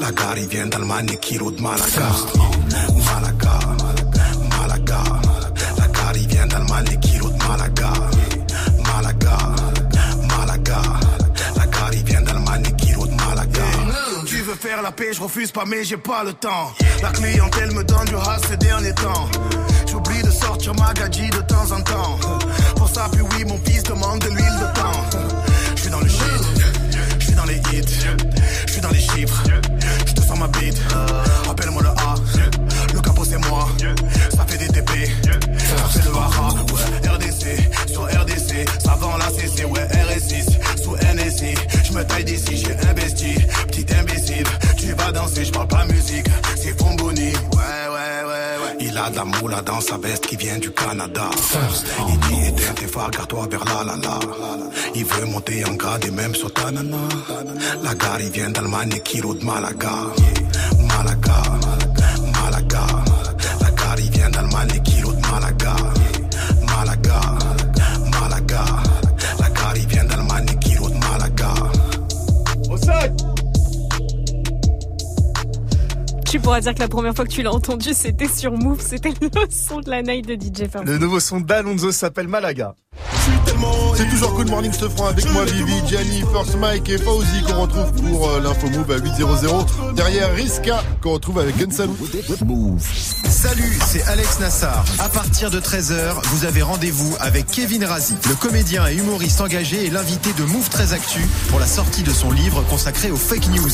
[0.00, 1.60] La gare, il vient d'Allemagne et qui de.
[1.60, 2.08] Malaga,
[3.06, 3.75] Malaga.
[14.66, 16.72] Faire la paix, je refuse pas, mais j'ai pas le temps.
[17.02, 19.28] La clientèle me donne du has ces derniers temps.
[19.88, 22.18] J'oublie de sortir ma gadji de temps en temps.
[22.74, 25.00] Pour ça, puis oui, mon fils demande de l'huile de temps.
[25.76, 26.42] Je suis dans le shit,
[27.20, 28.06] je suis dans les hits,
[28.66, 29.42] je suis dans les chiffres.
[30.06, 30.80] Je te sens ma bite,
[31.48, 32.14] appelle-moi le A.
[32.92, 33.68] Le capot, c'est moi,
[34.36, 34.90] ça fait des TP.
[35.92, 41.54] C'est le hara, ouais, RDC, sur RDC, ça vend la CC, ouais, RS6, sous NSI.
[41.84, 43.36] Je me taille d'ici, j'ai investi.
[45.12, 46.26] Danser, je parle pas musique,
[46.56, 48.76] c'est Fomboni, ouais, ouais, ouais, ouais.
[48.80, 51.30] Il a de la moula dans sa veste qui vient du Canada.
[52.08, 54.18] Il dit éteins tes phares, garde-toi vers la la la.
[54.94, 56.96] Il veut monter en grade et même sur ta nana.
[57.82, 59.92] La gare, il vient d'Allemagne et de Malaga.
[60.80, 61.42] Malaga,
[62.42, 62.86] Malaga.
[63.60, 65.76] La gare, il vient d'Allemagne et qui roule de Malaga.
[66.62, 67.20] Malaga,
[68.20, 68.64] Malaga.
[69.38, 71.54] La gare, il vient d'Allemagne et qui roule de Malaga.
[72.70, 73.12] Au sac
[76.36, 79.08] Tu pourras dire que la première fois que tu l'as entendu, c'était sur Move, c'était
[79.22, 80.84] le son de la night de DJ Farm.
[80.84, 82.74] Le nouveau son d'Alonso s'appelle Malaga.
[83.96, 87.62] C'est toujours Good Morning ce franc avec moi, Vivi, Gianni, First Mike et Fauzi qu'on
[87.62, 89.94] retrouve pour euh, l'info Move à 8.00.
[89.94, 91.96] Derrière Riska qu'on retrouve avec Gunsalou.
[93.28, 94.84] Salut, c'est Alex Nassar.
[94.98, 99.86] À partir de 13h, vous avez rendez-vous avec Kevin Razi, le comédien et humoriste engagé
[99.86, 103.48] et l'invité de Move 13 Actu pour la sortie de son livre consacré aux fake
[103.48, 103.70] news.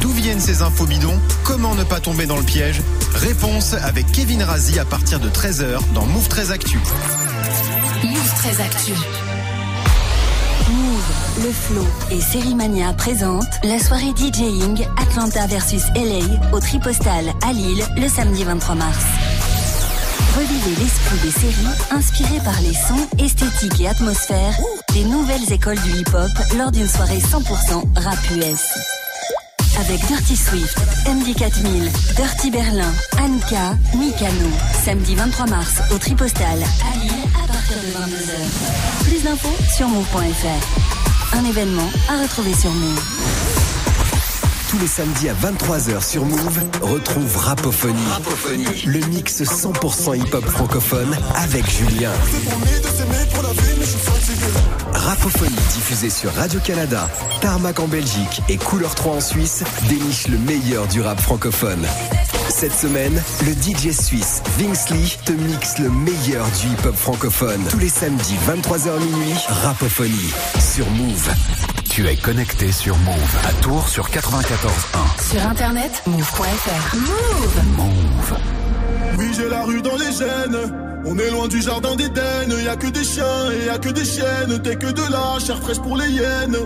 [0.00, 1.18] D'où viennent ces infos bidons?
[1.42, 2.80] Comment ne pas tomber dans le piège?
[3.14, 6.78] Réponse avec Kevin Razi à partir de 13h dans Move 13 Actu.
[8.04, 8.92] Move 13 Actu.
[10.68, 17.52] Move, le flow et Sérimania présentent la soirée DJing Atlanta versus LA au Tripostal à
[17.54, 19.04] Lille le samedi 23 mars.
[20.36, 24.54] Revivez l'esprit des séries inspirées par les sons, esthétiques et atmosphères
[24.92, 28.60] des nouvelles écoles du hip-hop lors d'une soirée 100% rap US.
[29.80, 34.50] avec Dirty Swift, MD4000, Dirty Berlin, Anka, Mikano.
[34.84, 37.43] Samedi 23 mars au Tripostal à Lille
[37.74, 39.04] partir de 22h.
[39.04, 41.36] Plus d'infos sur move.fr.
[41.36, 43.53] Un événement à retrouver sur Move.
[44.74, 47.94] Tous les samedis à 23h sur Move, retrouve Rapophonie.
[48.86, 52.10] Le mix 100% hip-hop francophone avec Julien.
[54.92, 57.08] Rapophonie diffusée sur Radio-Canada,
[57.40, 61.86] Tarmac en Belgique et Couleur 3 en Suisse déniche le meilleur du rap francophone.
[62.48, 67.62] Cette semaine, le DJ suisse Vince Lee te mixe le meilleur du hip-hop francophone.
[67.70, 71.30] Tous les samedis 23h minuit, Rapophonie sur Move.
[71.94, 75.30] Tu es connecté sur Move à Tours sur 94.1.
[75.30, 76.96] Sur internet, move.fr.
[76.96, 78.36] Move Move.
[79.16, 80.93] Oui, j'ai la rue dans les gènes.
[81.06, 83.90] On est loin du jardin d'Éden, y a que des chiens et y a que
[83.90, 84.60] des chiennes.
[84.62, 86.56] T'es que de la chair fraîche pour les hyènes.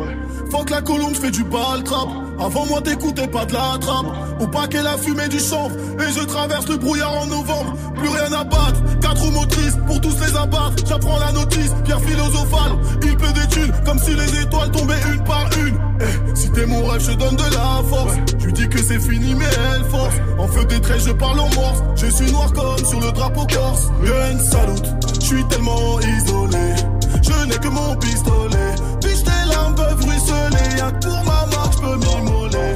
[0.51, 2.09] Faut que la colombe fait du bal trap.
[2.39, 4.07] Avant moi t'écoutais pas de la trappe.
[4.41, 5.75] Au paquet la fumée du chanvre.
[5.99, 7.75] Et je traverse le brouillard en novembre.
[7.97, 8.81] Plus rien à battre.
[9.01, 10.85] Quatre roues motrices pour tous les abattre.
[10.87, 12.73] J'apprends la notice, pierre philosophale.
[13.03, 15.79] Il peut des thunes comme si les étoiles tombaient une par une.
[16.01, 18.15] Eh, si t'es mon rêve, je donne de la force.
[18.39, 20.15] Je lui dis que c'est fini, mais elle force.
[20.39, 21.83] En feu des traits, je parle en morse.
[21.97, 23.89] Je suis noir comme sur le drapeau corse.
[24.31, 26.75] Je suis tellement isolé.
[27.23, 28.75] Je n'ai que mon pistolet.
[29.01, 30.77] Biche tes larmes peuvent ruisseler.
[30.77, 32.75] Y'a que pour ma marque, je peux m'immoler.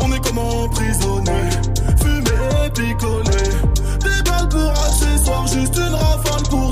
[0.00, 1.40] On est comme emprisonné.
[2.00, 3.42] Fumé, picolé.
[4.00, 6.71] Des balles pour accessoires, juste une rafale pour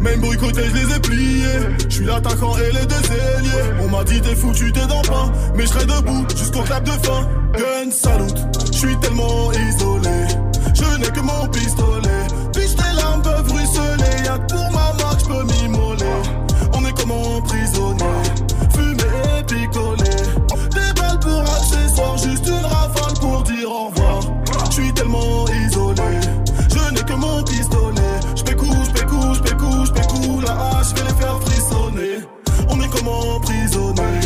[0.00, 1.76] Même boycotté, je les ai pliés.
[1.88, 3.82] Je suis l'attaquant et les deux ailiers.
[3.82, 5.30] On m'a dit t'es foutu, t'es dans pain.
[5.54, 7.28] Mais je serai debout jusqu'au clap de fin.
[7.52, 8.38] Gun salute,
[8.72, 10.26] je suis tellement isolé.
[10.74, 12.26] Je n'ai que mon pistolet.
[12.54, 14.24] Biche tes larmes peuvent ruisseler.
[14.24, 16.04] Y'a que pour ma marque, je m'immoler.
[16.72, 18.29] On est comme emprisonné.
[30.82, 32.18] Je vais les faire frissonner.
[32.68, 34.19] On est comme emprisonné.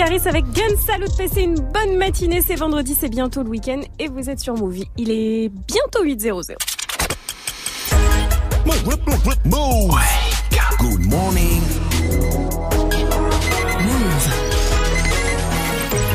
[0.00, 1.08] Caris avec Gun Salut.
[1.18, 2.40] Passez une bonne matinée.
[2.40, 4.88] C'est vendredi, c'est bientôt le week-end et vous êtes sur Movie.
[4.96, 6.54] Il est bientôt 8.00.
[9.44, 10.00] Move.
[10.78, 11.60] Good morning.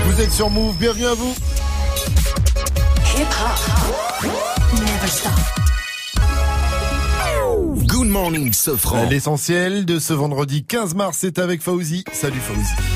[0.08, 1.36] Vous êtes sur Move, bienvenue à vous.
[3.16, 4.32] Hip hop.
[4.74, 5.32] Never stop.
[7.86, 9.08] Good morning, Sofran.
[9.12, 12.04] L'essentiel de ce vendredi 15 mars, c'est avec Fauzi.
[12.14, 12.95] Salut Fauzi.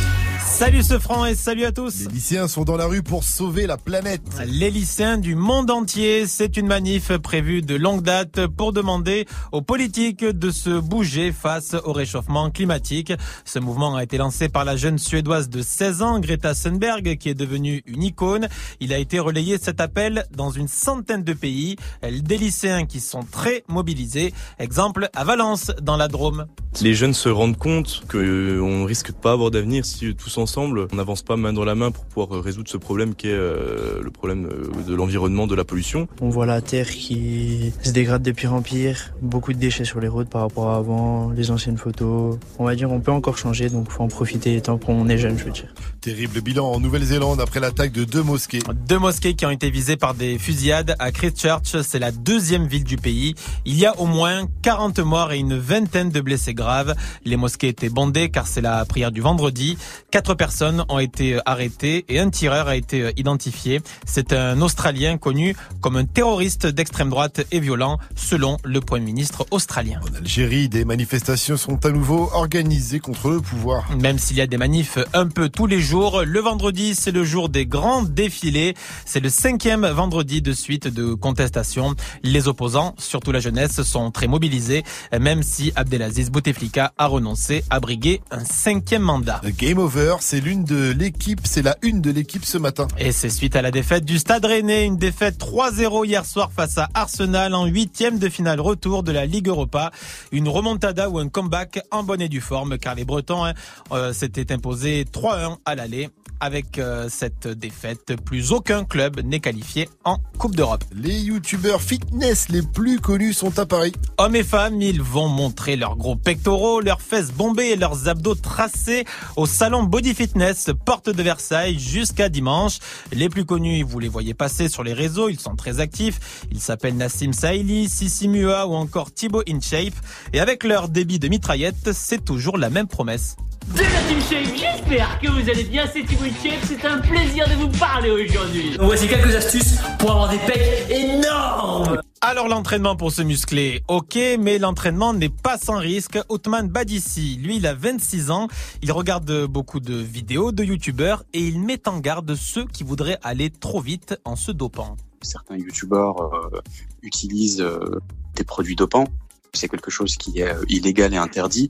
[0.60, 2.02] Salut ce franc et salut à tous.
[2.02, 4.22] Les lycéens sont dans la rue pour sauver la planète.
[4.46, 9.62] Les lycéens du monde entier, c'est une manif prévue de longue date pour demander aux
[9.62, 13.14] politiques de se bouger face au réchauffement climatique.
[13.46, 17.30] Ce mouvement a été lancé par la jeune suédoise de 16 ans, Greta Thunberg, qui
[17.30, 18.50] est devenue une icône.
[18.82, 21.78] Il a été relayé cet appel dans une centaine de pays.
[22.04, 24.34] Des lycéens qui sont très mobilisés.
[24.60, 26.48] Exemple à Valence, dans la Drôme.
[26.82, 30.96] les jeunes se rendent compte qu'on risque de pas avoir d'avenir si tous ensemble on
[30.96, 34.12] n'avance pas main dans la main pour pouvoir résoudre ce problème qui est euh, le
[34.12, 36.08] problème euh, de l'environnement, de la pollution.
[36.22, 40.00] On voit la terre qui se dégrade de pire en pire, beaucoup de déchets sur
[40.00, 42.38] les routes par rapport à avant, les anciennes photos.
[42.58, 45.38] On va dire on peut encore changer donc faut en profiter tant qu'on est jeune,
[45.38, 45.74] je veux dire.
[46.02, 48.60] Terrible bilan en Nouvelle-Zélande après l'attaque de deux mosquées.
[48.88, 52.84] Deux mosquées qui ont été visées par des fusillades à Christchurch, c'est la deuxième ville
[52.84, 53.36] du pays.
[53.66, 56.96] Il y a au moins 40 morts et une vingtaine de blessés graves.
[57.26, 59.78] Les mosquées étaient bondées car c'est la prière du vendredi.
[60.12, 63.82] Quatre personnes ont été arrêtées et un tireur a été identifié.
[64.06, 69.46] C'est un Australien connu comme un terroriste d'extrême droite et violent, selon le Premier ministre
[69.52, 70.00] australien.
[70.10, 73.94] En Algérie, des manifestations sont à nouveau organisées contre le pouvoir.
[73.98, 77.26] Même s'il y a des manifs un peu tous les jours, le vendredi, c'est le
[77.26, 78.76] jour des grands défilés.
[79.06, 81.96] C'est le cinquième vendredi de suite de contestation.
[82.24, 84.86] Les opposants, surtout la jeunesse, sont très mobilisés,
[85.20, 89.42] même si Abdelaziz Bouteflika a renoncé à briguer un cinquième mandat.
[89.58, 92.88] Game over, c'est l'une de l'équipe, c'est la une de l'équipe ce matin.
[93.00, 96.78] Et c'est suite à la défaite du Stade Rennais, une défaite 3-0 hier soir face
[96.78, 99.90] à Arsenal en huitième de finale retour de la Ligue Europa.
[100.32, 103.56] Une remontada ou un comeback en bonne et due forme car les Bretons hein,
[103.92, 106.10] euh, s'étaient imposés 3-1 à l'aller.
[106.42, 110.86] Avec euh, cette défaite, plus aucun club n'est qualifié en Coupe d'Europe.
[110.94, 113.92] Les youtubeurs fitness les plus connus sont à Paris.
[114.18, 118.36] Hommes et femmes, ils vont montrer leurs gros pectoraux, leurs fesses bombées et leurs abdos
[118.36, 119.04] tracés
[119.36, 122.80] au salon Body Fitness, porte de Versailles, jusqu'à dimanche.
[123.12, 126.46] Les plus connus, vous les voyez passer sur les réseaux, ils sont très actifs.
[126.52, 129.94] Ils s'appellent Nassim Saïli, Sissi Mua ou encore Thibaut InShape.
[130.32, 133.36] Et avec leur débit de mitraillette, c'est toujours la même promesse.
[133.76, 137.48] De la Team Shape, j'espère que vous allez bien, c'est Thibaut Shape, c'est un plaisir
[137.48, 138.76] de vous parler aujourd'hui.
[138.76, 142.02] Donc voici quelques astuces pour avoir des pecs énormes.
[142.22, 146.18] Alors l'entraînement pour se muscler, ok, mais l'entraînement n'est pas sans risque.
[146.30, 148.48] Othman Badissi, lui, il a 26 ans,
[148.82, 153.20] il regarde beaucoup de vidéos de youtubeurs et il met en garde ceux qui voudraient
[153.22, 154.98] aller trop vite en se dopant.
[155.22, 156.60] Certains youtubeurs euh,
[157.04, 158.00] utilisent euh,
[158.36, 159.06] des produits dopants.
[159.54, 161.70] C'est quelque chose qui est euh, illégal et interdit.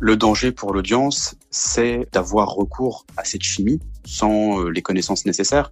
[0.00, 5.70] Le danger pour l'audience, c'est d'avoir recours à cette chimie sans euh, les connaissances nécessaires.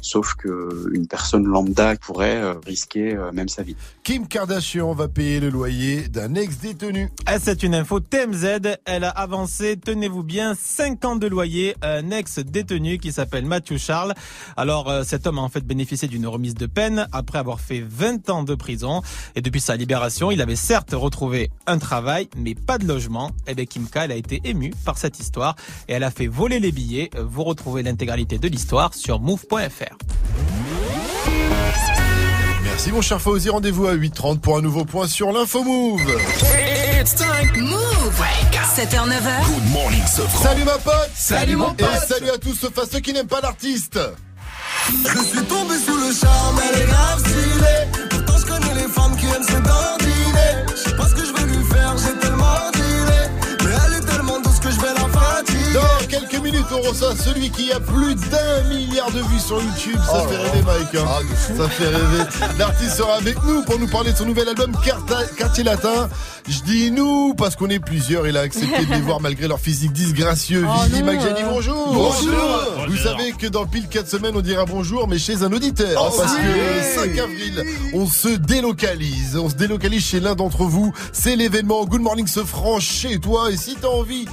[0.00, 3.76] Sauf que une personne lambda pourrait euh, risquer euh, même sa vie.
[4.04, 7.10] Kim Kardashian va payer le loyer d'un ex-détenu.
[7.26, 8.76] Ah, c'est une info TMZ.
[8.84, 13.78] Elle a avancé, tenez-vous bien, 5 ans de loyer à un ex-détenu qui s'appelle Matthew
[13.78, 14.14] Charles.
[14.56, 17.80] Alors, euh, cet homme a en fait bénéficié d'une remise de peine après avoir fait
[17.80, 19.02] 20 ans de prison.
[19.34, 23.32] Et depuis sa libération, il avait certes retrouvé un travail, mais pas de logement.
[23.46, 25.56] Et bien, Kim K, elle a été émue par cette histoire
[25.88, 27.10] et elle a fait voler les billets.
[27.18, 29.85] Vous retrouvez l'intégralité de l'histoire sur move.fr.
[32.64, 36.02] Merci mon cher Fauzi, rendez-vous à 8h30 pour un nouveau point sur l'info Move.
[37.56, 38.22] Move
[38.76, 39.46] 7h, 9h.
[39.46, 40.42] Good morning, Sofran.
[40.42, 41.80] Salut ma pote Salut, mon pote.
[41.80, 43.98] Et salut à tous sauf à ceux qui n'aiment pas l'artiste
[44.90, 48.08] Je suis tombé sous le charme, elle est grave stylée.
[48.10, 50.15] Pourtant, je connais les femmes qui aiment se dandiner.
[56.08, 59.98] Quelques minutes, on reçoit celui qui a plus d'un milliard de vues sur YouTube.
[60.06, 60.62] Ça Oh fait rêver.
[60.64, 60.94] Mike.
[60.94, 61.04] hein.
[61.08, 61.20] Ah.
[61.56, 62.56] Ça fait rêver.
[62.58, 64.72] L'artiste sera avec nous pour nous parler de son nouvel album
[65.36, 66.08] Quartier Latin.
[66.48, 68.26] Je dis nous parce qu'on est plusieurs.
[68.28, 70.64] Il a accepté de les voir malgré leur physique disgracieux.
[70.68, 71.02] Oh Vivi.
[71.02, 71.92] Maggiani, bonjour.
[71.92, 72.86] Bonjour.
[72.88, 76.10] Vous savez que dans pile 4 semaines, on dira bonjour, mais chez un auditeur.
[76.12, 76.40] Oh, parce oui.
[76.40, 77.64] que le 5 avril,
[77.94, 79.36] on se délocalise.
[79.36, 80.92] On se délocalise chez l'un d'entre vous.
[81.12, 83.50] C'est l'événement Good Morning se franc chez toi.
[83.50, 84.26] Et si t'as envie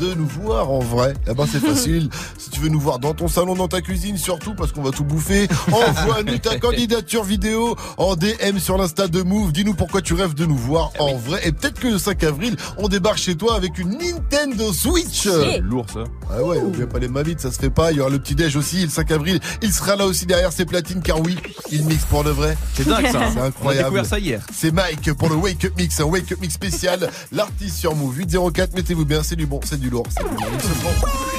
[0.00, 2.08] de nous voir en vrai, eh ben c'est facile.
[2.38, 4.90] si tu veux nous voir dans ton salon, dans ta cuisine, surtout parce qu'on va
[4.90, 9.52] tout bouffer, envoie-nous ta candidature vidéo en DM sur l'insta de Move.
[9.52, 11.40] Dis-nous pourquoi tu rêves de nous voir en vrai.
[11.44, 15.22] Et peut-être que le 5 avril, on débarque chez toi avec une Nintendo Switch.
[15.28, 16.04] C'est lourd ça.
[16.30, 17.92] Ah ouais, oubliez pas les mavites, ça se fait pas.
[17.92, 19.40] Il y aura le petit déj aussi, le 5 avril.
[19.62, 21.36] Il sera là aussi derrière ses platines, car oui,
[21.70, 22.56] il mixe pour de vrai.
[22.74, 23.30] C'est dingue, ça.
[23.32, 23.84] C'est On a incroyable.
[23.84, 24.40] découvert ça hier.
[24.52, 27.10] C'est Mike pour le Wake Up Mix, un Wake Up Mix spécial.
[27.32, 30.06] L'artiste sur Move 804, mettez-vous bien, c'est du bon, c'est du lourd.
[30.08, 30.48] c'est du lourd.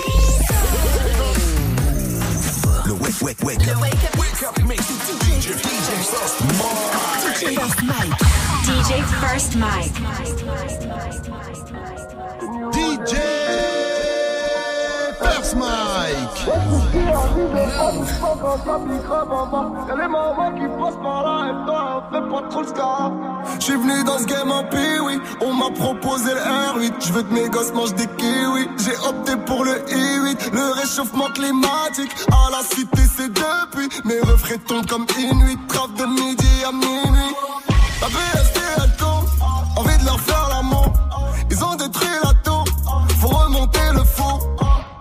[0.05, 0.11] Il.
[2.85, 3.65] Le wake, wake, wake.
[3.65, 4.81] Le wake up, wake up, mix.
[4.83, 6.79] DJ, DJ First Mike.
[7.23, 8.13] DJ First Mike.
[8.61, 8.91] DJ
[9.21, 9.95] First Mike.
[12.75, 13.74] Y'a
[22.61, 23.11] le scar.
[23.59, 24.63] J'suis venu dans ce game en
[25.05, 26.93] oui on m'a proposé le R8.
[27.07, 28.69] J'veux que mes gosses mangent des kiwis.
[28.79, 32.11] J'ai opté pour le I8, le réchauffement climatique.
[32.31, 33.89] À la cité, c'est depuis.
[34.03, 35.59] Mes refrains tombent comme Inuit.
[35.67, 37.35] Trave de midi à minuit.
[38.01, 38.07] La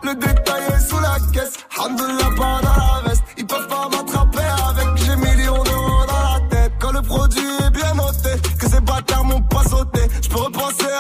[0.04, 1.54] Le détail est sous la caisse.
[1.78, 3.22] Alhamdoulilah, pas dans la veste.
[3.38, 4.88] Ils peuvent pas m'attraper avec.
[4.96, 6.72] J'ai millions d'euros dans la tête.
[6.78, 8.28] Quand le produit est bien noté,
[8.58, 10.00] que ces bâtards m'ont pas sauté.
[10.22, 10.93] Je peux repenser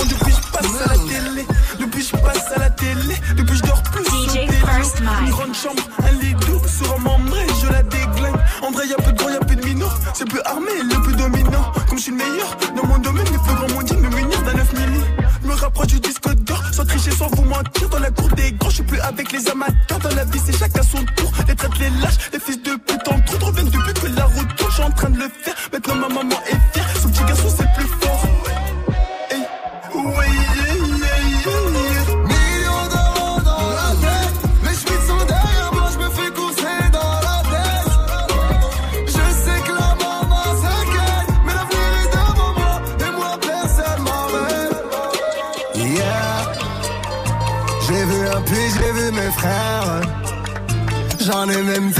[0.00, 1.46] depuis je passe à la télé.
[1.78, 3.14] Depuis je passe à la télé.
[3.36, 4.04] Depuis je dors plus.
[4.04, 6.68] DJ First Une grande chambre, un lit double.
[6.68, 8.36] Sur un membre, je la déglingue.
[8.62, 9.88] En vrai, y'a plus de grand, y'a plus de minot.
[10.14, 11.72] C'est plus armé, le plus dominant.
[11.88, 14.42] Comme je suis le meilleur dans mon domaine, les plus grands m'ont dit me munir
[14.42, 15.00] d'un 9 milli.
[15.44, 17.88] Me rapproche du disque d'or, sans tricher, sans vous mentir.
[17.90, 19.98] Dans la cour des grands, je suis plus avec les amateurs.
[20.02, 21.32] Dans la vie, c'est chacun son tour.
[21.48, 22.61] Les traites, les lâches, les fils
[51.20, 51.91] J'en ai même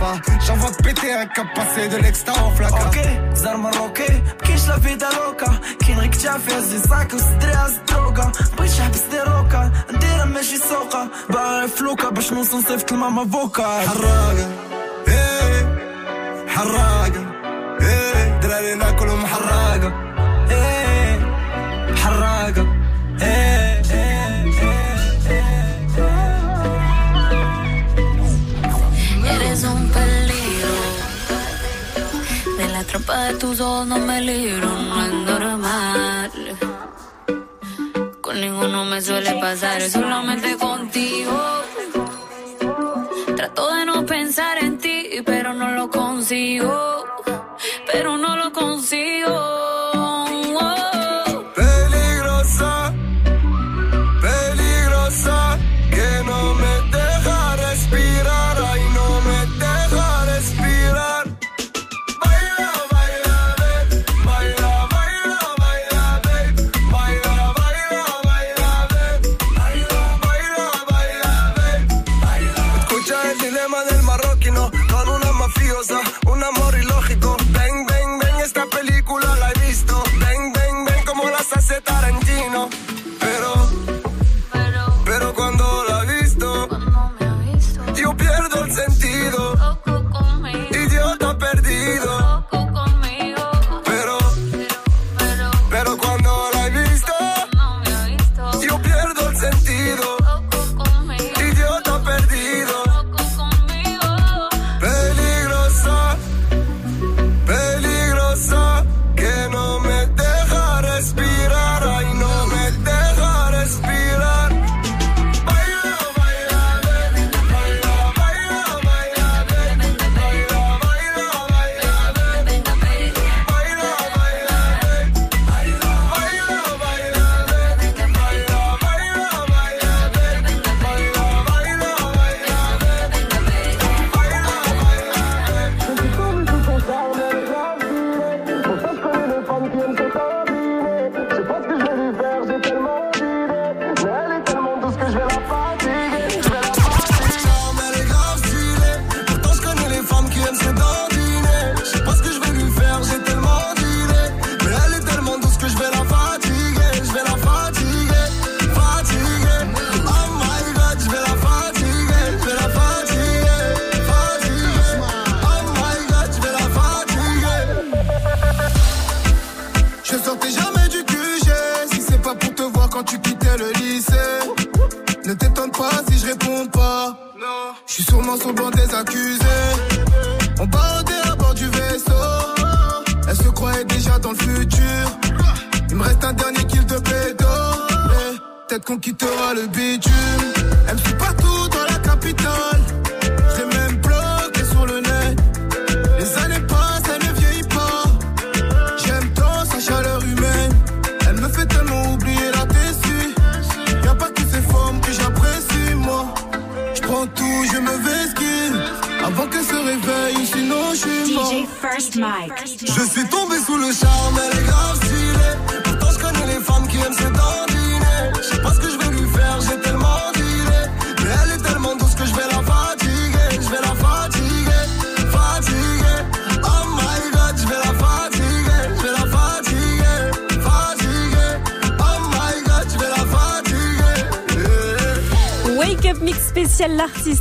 [0.00, 0.16] pas.
[0.46, 2.86] J'envoie péter un cap passé de l'extra en flaca.
[2.86, 2.98] Ok,
[3.34, 3.56] zar
[4.70, 5.50] la vida loca.
[7.86, 8.26] Droga.
[8.56, 9.70] Bish habs de roca,
[10.00, 11.02] dira meshi soca.
[11.28, 13.24] Bah, fluka, bash non son sef, tlma ma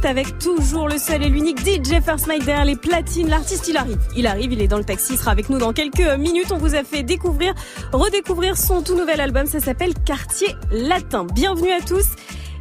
[0.06, 3.28] Avec toujours le seul et l'unique DJ First Night derrière les platines.
[3.28, 3.98] L'artiste, il arrive.
[4.16, 6.52] Il arrive, il est dans le taxi, il sera avec nous dans quelques minutes.
[6.52, 7.54] On vous a fait découvrir,
[7.92, 9.46] redécouvrir son tout nouvel album.
[9.46, 11.26] Ça s'appelle Quartier Latin.
[11.34, 12.06] Bienvenue à tous.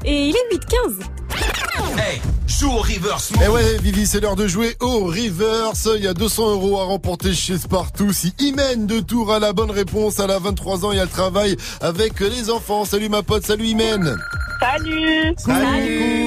[0.05, 1.99] Et il est 8-15.
[1.99, 3.33] Hey, joue au reverse.
[3.45, 5.89] Eh ouais, Vivi, c'est l'heure de jouer au reverse.
[5.97, 8.13] Il y a 200 euros à remporter chez Spartoo.
[8.13, 11.05] Si Imen de Tours a la bonne réponse, à la 23 ans, il y a
[11.05, 12.85] le travail avec les enfants.
[12.85, 14.17] Salut ma pote, salut Imen.
[14.61, 15.35] Salut.
[15.39, 16.18] salut.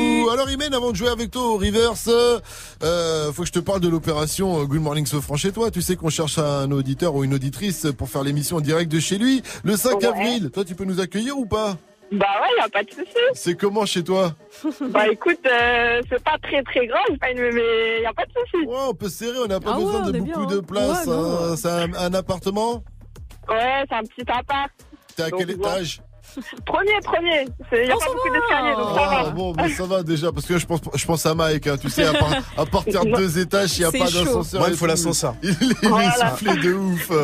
[0.42, 3.80] Alors Imen, avant de jouer avec toi au reverse, euh, faut que je te parle
[3.80, 5.70] de l'opération Good Morning Sofran chez toi.
[5.70, 9.00] Tu sais qu'on cherche un auditeur ou une auditrice pour faire l'émission en direct de
[9.00, 10.06] chez lui le 5 Ouais.
[10.08, 10.50] avril.
[10.50, 11.78] Toi, tu peux nous accueillir ou pas?
[12.12, 13.06] Bah ouais, y a pas de souci.
[13.36, 14.34] C'est comment chez toi?
[14.90, 18.66] Bah écoute, euh, c'est pas très très grand, mais y a pas de souci.
[18.66, 20.58] Ouais, on peut se serrer, on n'a pas Ah besoin ouais, de beaucoup bien, de
[20.58, 20.64] hein.
[20.68, 21.06] place.
[21.06, 21.56] Ouais, hein.
[21.56, 22.84] C'est un, un appartement?
[23.48, 24.72] Ouais, c'est un petit appart.
[25.16, 26.02] T'es à Donc, quel étage?
[26.66, 27.46] Premier, premier.
[27.70, 29.30] C'est- Y a pas beaucoup d'escaliers, donc ça Ah, va.
[29.32, 31.90] bon, mais ça va déjà, parce que je pense, je pense à Mike, hein, tu
[31.90, 34.60] sais, à, part- à partir de deux étages, il n'y a pas d'ascenseur.
[34.62, 35.36] Moi, il et faut l'ascenseur.
[35.44, 36.30] Il, il est Voilà.
[36.32, 37.10] soufflé de ouf.
[37.10, 37.16] Bah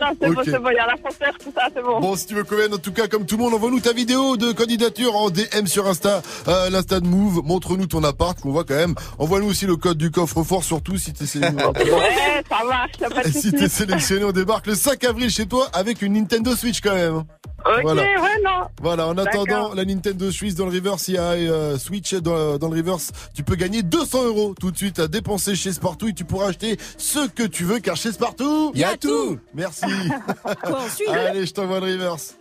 [0.00, 2.00] non, c'est bon, c'est bon, y a l'ascenseur, tout ça, c'est bon.
[2.00, 4.36] Bon, si tu veux même, en tout cas, comme tout le monde, envoie-nous ta vidéo
[4.36, 7.42] de candidature en DM sur Insta, euh, l'Insta de Move.
[7.44, 8.94] Montre-nous ton appart, qu'on voit quand même.
[9.18, 11.62] Envoie-nous aussi le code du coffre-fort, surtout si t'es sélectionné.
[11.96, 13.52] Ouais, ça marche, pas de si souci.
[13.52, 17.24] t'es sélectionné, on débarque le 5 avril chez toi avec une Nintendo Switch quand même.
[17.64, 18.02] Ok, Voilà.
[18.02, 18.66] ouais, non.
[18.80, 22.58] Voilà, en attendant la Nintendo Switch dans le reverse, il y a euh, Switch dans,
[22.58, 23.10] dans le reverse.
[23.34, 26.48] Tu peux gagner 200 euros tout de suite à dépenser chez Spartoo et tu pourras
[26.48, 29.38] acheter ce que tu veux car chez Spartoo, Y a tout.
[29.54, 29.86] Merci.
[30.62, 32.36] Quoi, ensuite Allez, je t'envoie le reverse.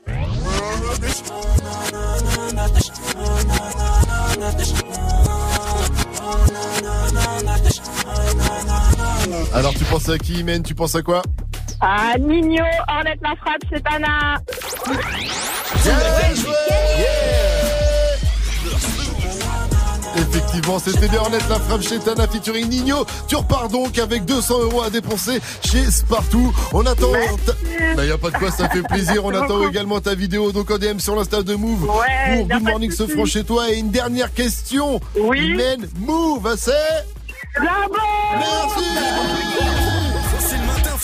[9.53, 10.61] Alors, tu penses à qui, Imen?
[10.63, 11.21] Tu penses à quoi?
[11.81, 14.41] Ah, Nino, Ornette la frappe, c'est Tana.
[20.17, 23.05] Effectivement, c'était bien Ornette la frappe chez Tana featuring Nino.
[23.27, 26.53] Tu repars donc avec 200 euros à dépenser chez Spartoo.
[26.71, 27.11] On attend.
[27.45, 27.51] ta-
[27.97, 29.25] Bah, y a pas de quoi, ça fait plaisir.
[29.25, 29.67] On attend beaucoup.
[29.69, 33.09] également ta vidéo donc en DM sur l'Insta de Move Ouais, pour Good Morning souci.
[33.11, 33.69] Sofran chez toi.
[33.69, 35.01] Et une dernière question.
[35.19, 35.57] Oui.
[35.99, 36.71] Move, c'est
[37.57, 39.94] Là-bas Merci.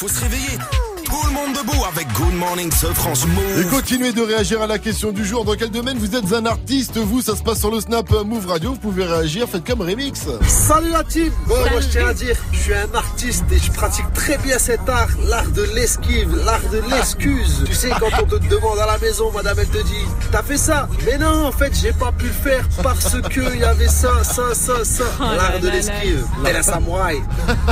[0.01, 0.57] Faut se réveiller.
[1.05, 3.69] Tout le monde debout avec Good Morning ce France Et Move.
[3.71, 5.43] continuez de réagir à la question du jour.
[5.43, 8.45] Dans quel domaine vous êtes un artiste Vous, ça se passe sur le Snap Move
[8.45, 8.73] Radio.
[8.73, 9.47] Vous pouvez réagir.
[9.49, 10.27] Faites comme Remix.
[10.47, 13.71] Salut la team Bon, moi je tiens à dire, je suis un artiste et je
[13.71, 17.63] pratique très bien cet art, l'art de l'esquive, l'art de l'excuse.
[17.65, 20.57] Tu sais, quand on te demande à la maison, madame, elle te dit, t'as fait
[20.57, 23.87] ça Mais non, en fait, j'ai pas pu le faire parce que il y avait
[23.87, 25.05] ça, ça, ça, ça.
[25.19, 27.19] Oh l'art de l'esquive, et la samouraï.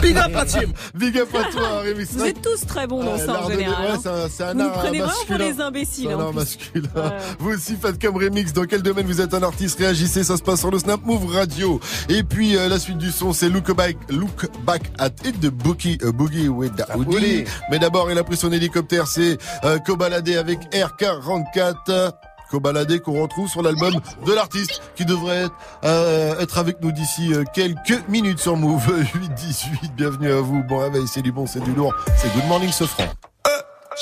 [0.02, 2.14] Big up la team Big up à toi, Remix.
[2.14, 4.00] Vous êtes tous très bons dans ça en général.
[4.40, 5.52] C'est un- art prenez vraiment pour masculin.
[5.52, 6.10] des imbéciles.
[6.12, 6.90] Un art masculin.
[6.96, 7.18] Ouais.
[7.40, 8.54] Vous aussi faites comme remix.
[8.54, 11.28] Dans quel domaine vous êtes un artiste Réagissez, ça se passe sur le Snap Move
[11.34, 11.80] Radio.
[12.08, 15.50] Et puis euh, la suite du son, c'est Look Back, Look Back at It de
[15.50, 17.16] Boogie, euh, Boogie with the Hoodie.
[17.16, 17.44] Hoodie.
[17.70, 22.14] Mais d'abord, il a pris son hélicoptère, c'est euh, Cobaladé avec R44.
[22.50, 23.94] Cobaladé qu'on retrouve sur l'album
[24.26, 25.54] de l'artiste qui devrait être,
[25.84, 28.82] euh, être avec nous d'ici euh, quelques minutes sur Move
[29.14, 29.94] 8-18.
[29.96, 30.64] Bienvenue à vous.
[30.64, 31.94] Bon réveil, c'est du bon, c'est du lourd.
[32.18, 33.06] C'est Good Morning Sofran.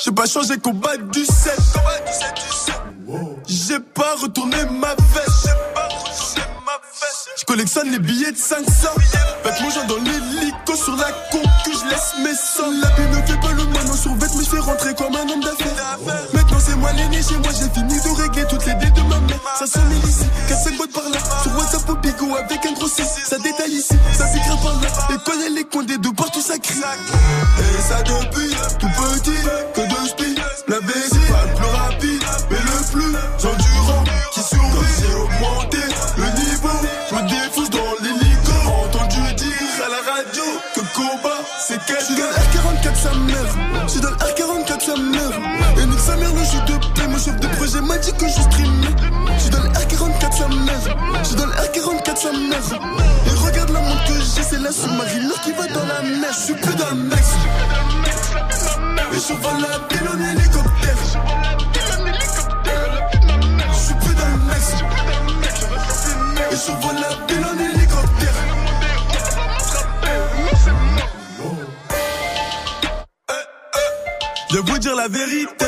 [0.04, 1.58] J'ai pas changé combat du 7.
[3.46, 5.48] J'ai pas retourné ma veste.
[7.38, 8.88] Je collectionne les billets de 500.
[9.44, 12.72] Avec mon genre dans l'hélico sur la concu, je laisse mes sangs.
[12.82, 15.40] La ne fait pas le moineau sur vête, mais je fais rentrer comme un homme
[15.40, 15.98] d'affaires.
[16.34, 19.20] Maintenant c'est moi l'aîné chez moi, j'ai fini de régler toutes les dettes de ma
[19.20, 19.38] mère.
[19.56, 21.18] Ça sonne ici, 4-5 boîtes par là.
[21.44, 23.04] Sur WhatsApp au bigot avec un gros 6.
[23.30, 24.88] Ça détaille ici, ça piquera par là.
[25.14, 26.80] Et connaît les coins des deux partout ça crie.
[26.80, 28.50] Et ça depuis
[28.80, 29.38] tout petit,
[29.74, 30.40] que de speed.
[30.66, 32.17] La vessie, pas le plus rapide,
[52.38, 53.06] R44 sa mère.
[53.26, 56.32] Et regarde la montre que j'ai, c'est la sous-marine qui va dans la mer.
[56.32, 57.18] Je suis plus d'un mec.
[59.12, 60.18] Et je vole la ville en.
[63.72, 64.62] Je suis plus d'un mec.
[66.50, 68.36] Et je vole la ville en hélicoptère.
[74.50, 75.66] Je vous dire la vérité.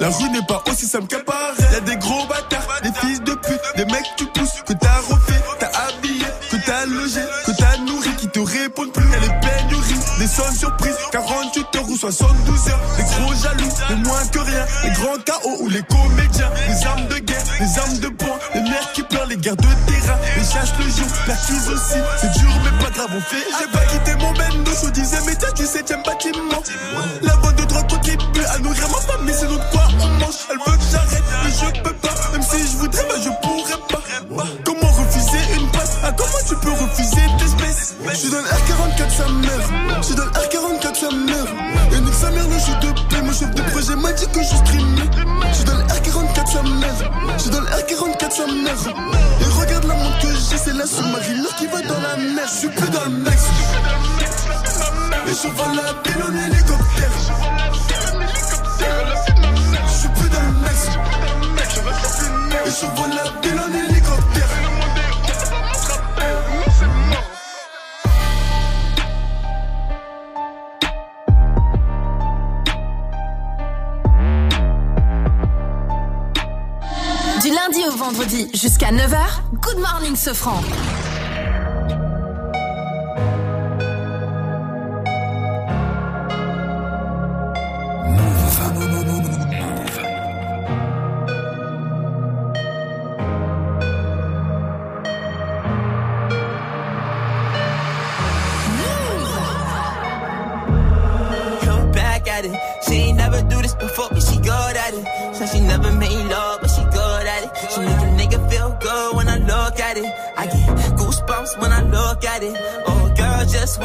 [0.00, 1.72] La rue n'est pas aussi simple qu'elle paraît.
[1.72, 4.24] Y'a des gros bâtards, des fils de pute, des mecs que
[15.60, 19.26] ou les comédiens, les armes de guerre, les armes de poing, les mères qui pleurent,
[19.26, 21.98] les guerres de terrain, les chasses le jour, la crise aussi.
[22.20, 23.44] C'est dur mais pas grave, on fait.
[23.58, 26.62] J'ai pas quitté mon bendo, je disais mais t'as du 7ème bâtiment.
[48.28, 48.76] Regarde sa mère.
[49.40, 52.46] Et regarde la montre que j'ai, c'est la sous-marine qui va dans la mer.
[52.46, 53.44] Je suis plus dans le max.
[55.26, 57.12] Et je vole la ville en hélicoptère.
[59.86, 60.88] Je suis plus dans le max.
[62.66, 63.97] Et je vole la ville en hélicoptère.
[78.88, 80.97] Jusqu'à 9h, Good Morning Sofran.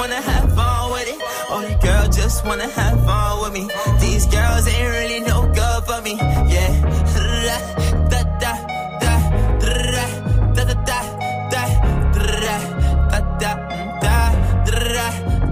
[0.04, 1.20] Wanna have fun with it.
[1.50, 3.64] Oh, the girl just wanna have fun with me.
[4.02, 6.16] These girls ain't really no good for me.
[6.54, 6.72] Yeah.
[8.12, 8.54] Da da
[9.04, 9.14] da
[9.62, 9.74] da da
[10.56, 10.94] da da
[11.52, 11.64] da da
[13.42, 13.54] da
[14.02, 14.12] da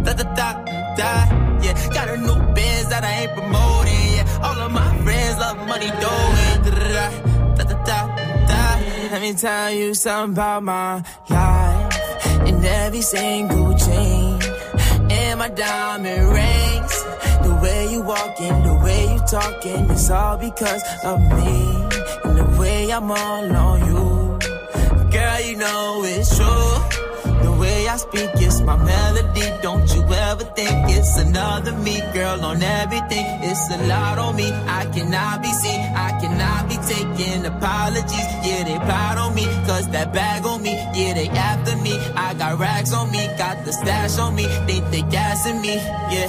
[0.03, 0.49] da da
[0.99, 1.11] da
[1.65, 1.75] yeah.
[1.95, 2.39] Got a new
[2.91, 4.45] that I ain't promoting, yeah.
[4.45, 7.07] All of my friends love money doing, da da
[7.55, 7.99] da da da.
[9.11, 12.01] Let me tell you something about my life.
[12.47, 14.20] In every single chain, in
[15.41, 16.95] my diamond rings.
[17.41, 21.57] The way you walking, the way you talking, it's all because of me.
[22.25, 24.05] And the way I'm all on you.
[25.09, 27.01] Girl, you know it's true.
[27.45, 29.47] The way I speak is my melody.
[29.63, 33.25] Don't you ever think it's another me, girl, on everything.
[33.49, 34.47] It's a lot on me.
[34.79, 35.81] I cannot be seen.
[36.07, 38.29] I cannot be taking apologies.
[38.45, 39.45] Yeah, they proud on me.
[39.65, 40.73] Cause that bag on me.
[40.93, 41.93] Yeah, they after me.
[42.15, 43.20] I got rags on me.
[43.71, 44.47] The stash on me.
[44.67, 45.75] They think they gassing me.
[45.75, 46.27] Yeah.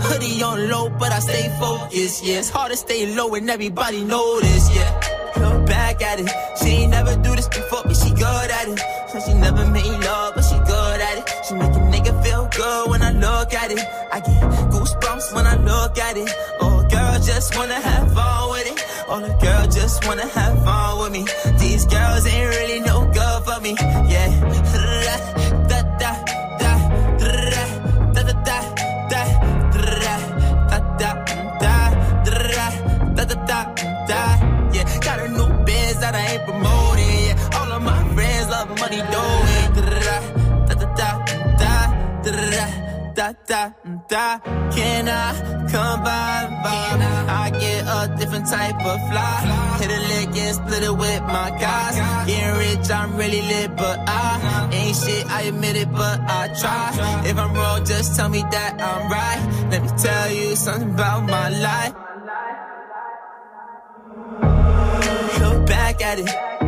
[0.00, 2.24] Hoodie on low, but I stay focused.
[2.24, 4.64] Yeah, it's hard to stay low and everybody this.
[4.74, 4.90] Yeah.
[5.36, 6.28] Look back at it.
[6.58, 8.80] She ain't never do this before, but she good at it.
[9.10, 11.46] Said she never made love, but she good at it.
[11.46, 13.78] She make a nigga feel good when I look at it.
[14.10, 14.42] I get
[14.74, 16.30] goosebumps when I look at it.
[16.60, 19.06] Oh, girl, just wanna have fun with it.
[19.08, 21.22] All the girl just wanna have fun with me.
[21.60, 23.76] These girls ain't really no good for me.
[24.10, 25.38] Yeah.
[38.92, 39.32] money doing.
[44.74, 46.48] Can I come by?
[46.64, 46.72] by?
[47.28, 49.78] I get a different type of fly.
[49.80, 52.26] Hit a lick and split it with my guys.
[52.26, 55.26] Getting rich, I'm really lit, but I ain't shit.
[55.26, 57.22] I admit it, but I try.
[57.26, 59.70] If I'm wrong, just tell me that I'm right.
[59.70, 61.94] Let me tell you something about my life.
[65.40, 66.61] Look back at it.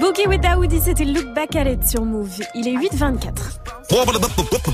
[0.00, 2.30] Boogie with Daoudi, c'était Look Back at It sur Move.
[2.54, 3.32] Il est 8h24.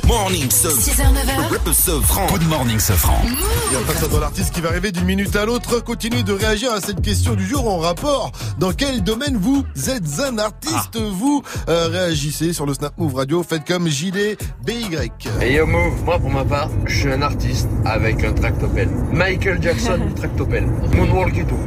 [0.06, 2.26] Morning, Sofran.
[2.28, 3.20] Good morning, Sofran.
[3.24, 5.80] Il y a pas ça dans l'artiste qui va arriver d'une minute à l'autre.
[5.82, 8.30] Continuez de réagir à cette question du jour en rapport.
[8.58, 11.42] Dans quel domaine vous êtes un artiste Vous?
[11.68, 13.42] Euh, réagissez sur le Snap Move Radio.
[13.42, 15.10] Faites comme JD BY.
[15.40, 18.90] Et yo Move, moi pour ma part, je suis un artiste avec un tractopelle.
[19.12, 20.66] Michael Jackson du tractopelle.
[20.94, 21.58] Moonwalk et tout.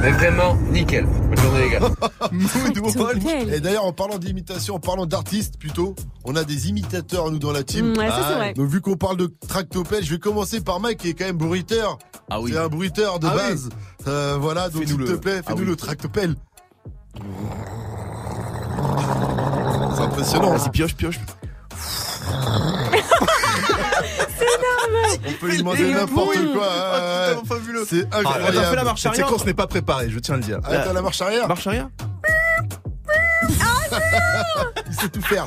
[0.00, 1.06] Mais vraiment, nickel.
[1.06, 1.80] Bonne journée les gars.
[3.54, 5.94] Et d'ailleurs, en parlant d'imitation, en parlant d'artistes plutôt,
[6.24, 7.92] on a des imitateurs nous dans la team.
[7.92, 8.54] Mm, ouais, ça, c'est vrai.
[8.54, 11.36] Donc vu qu'on parle de tractopelle, je vais commencer par Mike qui est quand même
[11.36, 11.98] bruiteur.
[12.30, 12.52] Ah oui.
[12.52, 13.38] C'est un bruiteur de Ah oui.
[13.50, 13.68] base.
[14.06, 15.66] Euh, voilà, donc s'il te le- plaît, Ah fais-nous oui.
[15.66, 16.34] le tractopelle.
[19.96, 20.54] C'est impressionnant.
[20.56, 21.18] Vas-y, pioche, pioche.
[24.38, 26.68] C'est énorme On peut lui demander n'importe quoi.
[26.70, 27.84] Ah, ouais, putain, fabuleux.
[27.88, 28.54] C'est Ah, incroyable.
[28.56, 30.58] t'as fait la marche Cette arrière séquence n'est pas préparée, je tiens à le dire.
[30.64, 31.88] Ah, t'as la marche arrière Marche arrière
[34.88, 35.46] Il sait tout faire.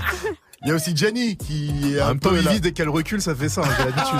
[0.64, 2.42] Il y a aussi Jenny qui est En un même temps, peu là.
[2.52, 4.20] Vivi, dès qu'elle recule, ça fait ça, hein, j'ai l'habitude.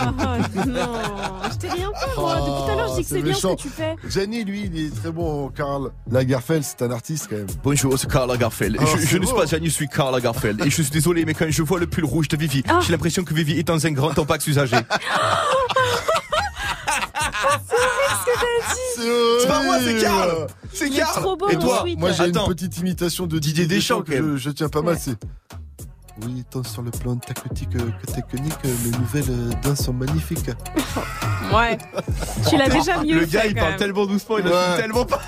[0.66, 2.36] Oh, non, je t'ai rien fait moi.
[2.36, 3.56] Depuis tout à l'heure, je dis que c'est bien ce méchant.
[3.56, 3.96] que tu fais.
[4.10, 5.50] Jenny, lui, il est très bon.
[5.50, 7.46] Karl Lagerfeld, c'est un artiste quand même.
[7.64, 8.78] Bonjour, c'est Karl Lagerfeld.
[8.80, 10.62] Ah, je ne suis pas Gianni, je suis Karl Lagerfeld.
[10.66, 12.80] Et je suis désolé, mais quand je vois le pull rouge de Vivi, Ah.
[12.84, 14.78] j'ai l'impression que Vivi est dans un grand tampax usagé.
[14.78, 14.82] ce
[18.26, 19.42] que t'as dit.
[19.42, 20.02] C'est pas moi, c'est.
[20.02, 24.00] Karl C'est Karl trop beau, Et toi, moi j'ai une petite imitation de Didier Deschamps,
[24.02, 25.16] Deschamps que je, je tiens pas mal, c'est
[26.26, 30.50] Oui, tant sur le plan tactique que technique, les nouvelles euh, danses sont magnifiques.
[31.54, 31.78] Ouais.
[32.50, 33.80] Tu l'as déjà mieux Le gars, il parle même.
[33.80, 34.54] tellement doucement, il Ouais.
[34.54, 35.22] assume tellement pas.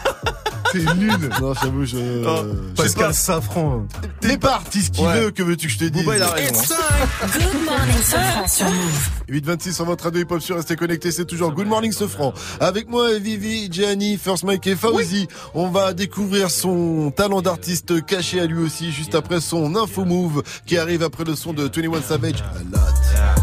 [0.74, 1.30] C'est nul.
[1.40, 1.98] Non, j'avoue, je.
[1.98, 3.14] Je sais Pascal pas.
[3.14, 3.86] Safran.
[4.24, 5.22] Mais pas artiste qui Ouais.
[5.22, 6.62] veut, que veux-tu que je te dise Booba, il a raison.
[6.74, 7.28] hein.
[7.32, 9.10] Good morning, Sofran sur Move.
[9.30, 12.34] 826 sur votre radio hip-hop sur Restez connectés, c'est toujours Good Morning Sofran.
[12.60, 15.28] Avec moi, Vivi, Gianni, First Mike et Fauzi.
[15.54, 20.44] On va découvrir son talent d'artiste caché à lui aussi, juste après son info move
[20.66, 22.44] qui arrive après le son de 21 Savage.
[22.56, 23.43] A lot.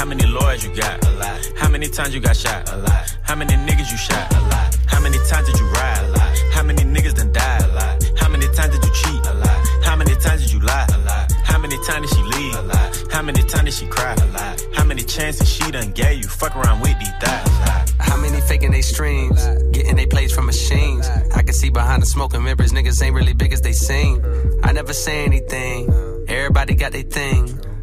[0.00, 1.04] How many lawyers you got?
[1.04, 1.52] A lot.
[1.58, 2.72] How many times you got shot?
[2.72, 3.18] A lot.
[3.20, 4.32] How many niggas you shot?
[4.32, 4.74] A lot.
[4.86, 6.02] How many times did you ride?
[6.04, 6.38] A lot.
[6.54, 7.62] How many niggas done died?
[7.64, 8.02] A lot.
[8.16, 9.26] How many times did you cheat?
[9.26, 9.84] A lot.
[9.84, 10.86] How many times did you lie?
[10.94, 11.30] A lot.
[11.44, 12.54] How many times did she leave?
[12.54, 13.12] A lot.
[13.12, 14.14] How many times did she cry?
[14.14, 14.64] A lot.
[14.72, 16.28] How many chances she done gave you?
[16.28, 17.92] Fuck around with these thighs.
[17.98, 19.46] How many faking they streams?
[19.70, 21.06] Getting they plays from machines.
[21.34, 24.24] I can see behind the smoking mirrors, niggas ain't really big as they seem.
[24.62, 25.92] I never say anything.
[26.26, 27.69] Everybody got their thing.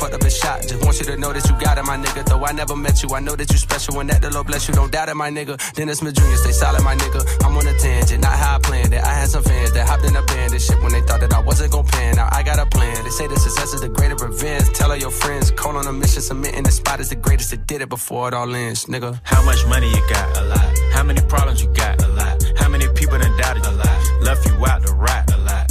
[0.00, 0.62] fucked up his shot.
[0.62, 2.24] Just want you to know that you got it, my nigga.
[2.24, 4.66] Though I never met you, I know that you special and that the Lord bless
[4.66, 4.74] you.
[4.74, 5.54] Don't doubt it, my nigga.
[5.74, 7.20] Dennis Smith Jr., stay solid, my nigga.
[7.44, 9.02] I'm on a tangent, not how I planned it.
[9.04, 11.32] I had some fans that hopped in a band and shit when they thought that
[11.34, 12.16] I wasn't gon' pan.
[12.16, 13.04] Now I got a plan.
[13.04, 14.70] They say the success is the greater revenge.
[14.72, 17.66] Tell all your friends, call on a mission, submitting the spot is the greatest that
[17.66, 19.20] did it before it all ends, nigga.
[19.24, 20.36] How much money you got?
[20.38, 20.78] A lot.
[20.92, 22.02] How many problems you got?
[22.02, 22.42] A lot.
[22.56, 23.66] How many people done doubted?
[23.66, 24.22] A lot.
[24.22, 25.30] Left you out to rot?
[25.32, 25.69] A lot.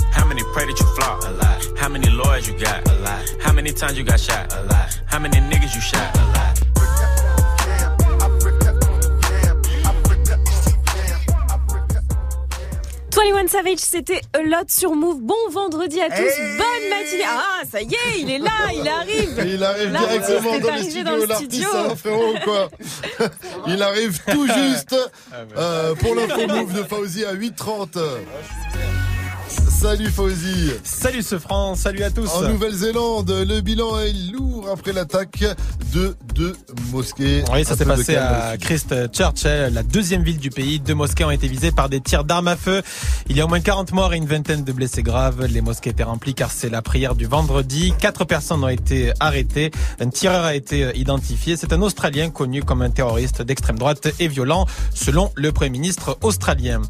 [0.49, 1.23] How many pray that you flop?
[1.23, 1.77] A lot.
[1.79, 2.87] How many lawyers you got?
[2.89, 3.35] A lot.
[3.39, 4.51] How many times you got shot?
[4.53, 4.99] A lot.
[5.05, 6.15] How many niggas you shot?
[6.17, 7.59] A lot.
[13.11, 15.19] 21 Savage, c'était A Lot sur Move.
[15.21, 16.15] Bon vendredi à tous,
[16.57, 17.23] bonne matinée.
[17.27, 19.43] Ah, ça y est, il est là, il arrive.
[19.45, 21.95] Il arrive directement dans les dans le l'artiste, studio.
[21.95, 22.69] frérot quoi
[23.67, 24.95] Il arrive tout juste
[25.57, 27.99] euh, pour l'info move de Fauzi à 8h30.
[29.81, 30.71] Salut Fauzi.
[30.83, 32.29] Salut ce franc, salut à tous.
[32.33, 35.45] En Nouvelle-Zélande, le bilan est lourd après l'attaque
[35.93, 36.53] de deux
[36.91, 37.45] mosquées.
[37.53, 40.81] Oui, ça s'est passé à Christchurch, la deuxième ville du pays.
[40.81, 42.81] Deux mosquées ont été visées par des tirs d'armes à feu.
[43.29, 45.45] Il y a au moins 40 morts et une vingtaine de blessés graves.
[45.45, 47.93] Les mosquées étaient remplies car c'est la prière du vendredi.
[47.97, 49.71] Quatre personnes ont été arrêtées.
[50.01, 51.55] Un tireur a été identifié.
[51.55, 56.17] C'est un Australien connu comme un terroriste d'extrême droite et violent, selon le Premier ministre
[56.21, 56.81] australien.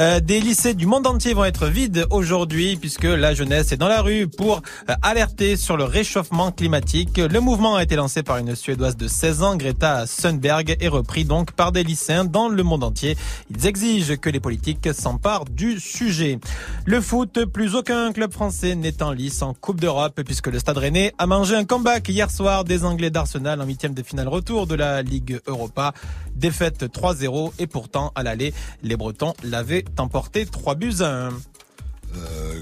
[0.00, 3.88] Euh, des lycées du monde entier vont être vides aujourd'hui puisque la jeunesse est dans
[3.88, 7.18] la rue pour euh, alerter sur le réchauffement climatique.
[7.18, 11.24] Le mouvement a été lancé par une Suédoise de 16 ans, Greta Thunberg, est repris
[11.24, 13.16] donc par des lycéens dans le monde entier.
[13.50, 16.38] Ils exigent que les politiques s'emparent du sujet.
[16.84, 20.78] Le foot, plus aucun club français n'est en lice en Coupe d'Europe puisque le Stade
[20.78, 24.66] Rennais a mangé un comeback hier soir des Anglais d'Arsenal en huitième de finale retour
[24.66, 25.92] de la Ligue Europa.
[26.36, 31.30] Défaite 3-0 et pourtant à l'aller, les Bretons l'avaient emporté 3 buts à 1.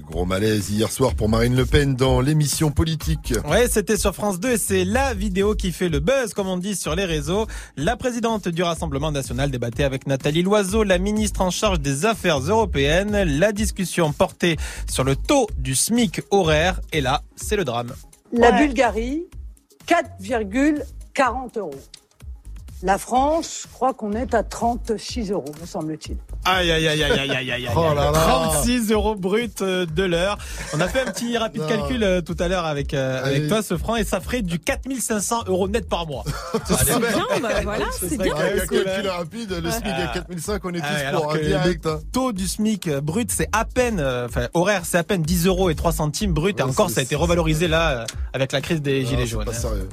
[0.01, 3.35] Gros malaise hier soir pour Marine Le Pen dans l'émission politique.
[3.49, 6.57] Ouais, c'était sur France 2 et c'est la vidéo qui fait le buzz, comme on
[6.57, 7.47] dit sur les réseaux.
[7.77, 12.41] La présidente du Rassemblement national débattait avec Nathalie Loiseau, la ministre en charge des affaires
[12.41, 13.23] européennes.
[13.39, 14.57] La discussion portait
[14.91, 17.95] sur le taux du SMIC horaire et là, c'est le drame.
[18.33, 19.25] La Bulgarie,
[19.87, 21.71] 4,40 euros.
[22.83, 26.19] La France, je crois qu'on est à 36 euros, me semble-t-il.
[26.45, 27.69] Aïe aïe aïe aïe aïe aïe aïe.
[27.75, 28.13] Oh là là.
[28.13, 30.37] 36 euros brut euh, de l'heure.
[30.75, 31.69] On a fait un petit rapide Non.
[31.69, 34.59] calcul euh, tout à l'heure avec euh, avec toi ce franc et ça ferait du
[34.59, 36.23] 4500 euros net par mois.
[36.67, 37.09] C'est bien,
[37.41, 38.35] bah voilà, c'est bien.
[38.35, 40.11] Avec un calcul rapide, le SMIC Ah.
[40.11, 41.85] à 4005, on est Ah tous alors pour direct.
[41.87, 42.01] le hein.
[42.13, 45.71] taux du SMIC euh, brut, c'est à peine, enfin horaire, c'est à peine 10 euros
[45.71, 46.61] et 3 centimes brut.
[46.61, 49.23] Et Ouais, encore, c'est- ça a été revalorisé là avec la crise des Non, gilets
[49.23, 49.45] c'est jaunes.
[49.47, 49.55] pas hein.
[49.55, 49.89] sérieux.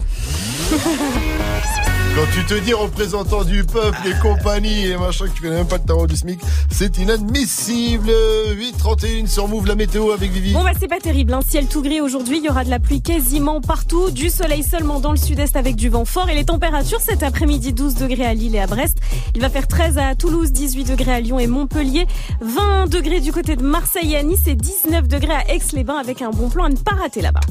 [2.16, 5.68] Quand tu te dis représentant du peuple et compagnie et machin, que tu connais même
[5.68, 8.08] pas le tarot du SMIC, c'est inadmissible.
[8.08, 10.54] 8.31 sur Move la météo avec Vivi.
[10.54, 12.78] Bon bah c'est pas terrible, un ciel tout gris aujourd'hui, il y aura de la
[12.78, 16.46] pluie quasiment partout, du soleil seulement dans le sud-est avec du vent fort et les
[16.46, 19.00] températures cet après-midi 12 degrés à Lille et à Brest,
[19.34, 22.06] il va faire 13 à Toulouse, 18 degrés à Lyon et Montpellier,
[22.42, 26.22] 20 degrés du côté de Marseille et à Nice et 19 degrés à Aix-les-Bains avec
[26.22, 27.42] un bon plan à ne pas rater là-bas.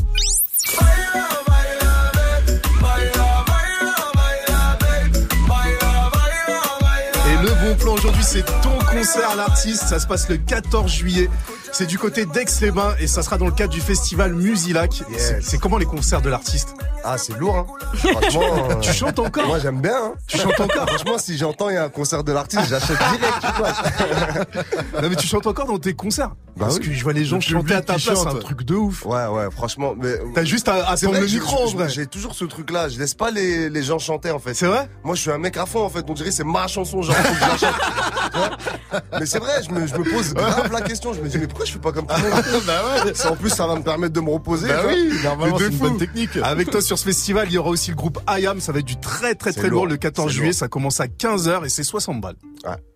[8.05, 9.85] Aujourd'hui, c'est ton concert l'artiste.
[9.85, 11.31] Ça se passe le 14 juillet.
[11.73, 15.03] C'est du côté d'Aix-les-Bains et ça sera dans le cadre du festival Musilac.
[15.17, 16.75] C'est- C'est comment les concerts de l'artiste?
[17.05, 17.67] Ah, c'est lourd, hein.
[17.95, 18.43] Franchement.
[18.71, 19.47] euh, Tu chantes encore?
[19.47, 20.13] Moi, j'aime bien, hein.
[20.29, 20.87] Tu chantes encore?
[20.89, 24.57] Franchement, si j'entends il y a un concert de l'artiste, j'achète direct.
[25.03, 26.29] Non mais tu chantes encore dans tes concerts?
[26.57, 26.83] Bah Parce oui.
[26.89, 29.05] que je vois les gens Le chanter à ta place, c'est un truc de ouf.
[29.07, 29.95] Ouais, ouais, franchement.
[30.01, 31.89] Mais T'as juste à, à vrai le micro en vrai.
[31.89, 32.89] J'ai toujours ce truc-là.
[32.89, 34.55] Je laisse pas les, les gens chanter en fait.
[34.55, 34.89] C'est vrai?
[35.03, 36.05] Moi, je suis un mec à fond en fait.
[36.09, 37.81] On dirait que c'est ma chanson, genre faut que je la chante.
[38.33, 39.01] Tu vois?
[39.21, 41.13] Mais c'est vrai, je me, je me pose grave la question.
[41.13, 43.27] Je me dis mais pourquoi je fais pas comme tout le monde bah ouais.
[43.27, 44.69] En plus, ça va me permettre de me reposer.
[44.69, 46.31] Bah oui, normalement c'est une bonne technique.
[46.43, 48.61] Avec toi sur ce festival, il y aura aussi le groupe IAM.
[48.61, 50.49] Ça va être du très très très lourd le 14 C'est juillet.
[50.51, 50.59] lourd.
[50.59, 52.37] Ça commence à 15h et c'est 60 balles.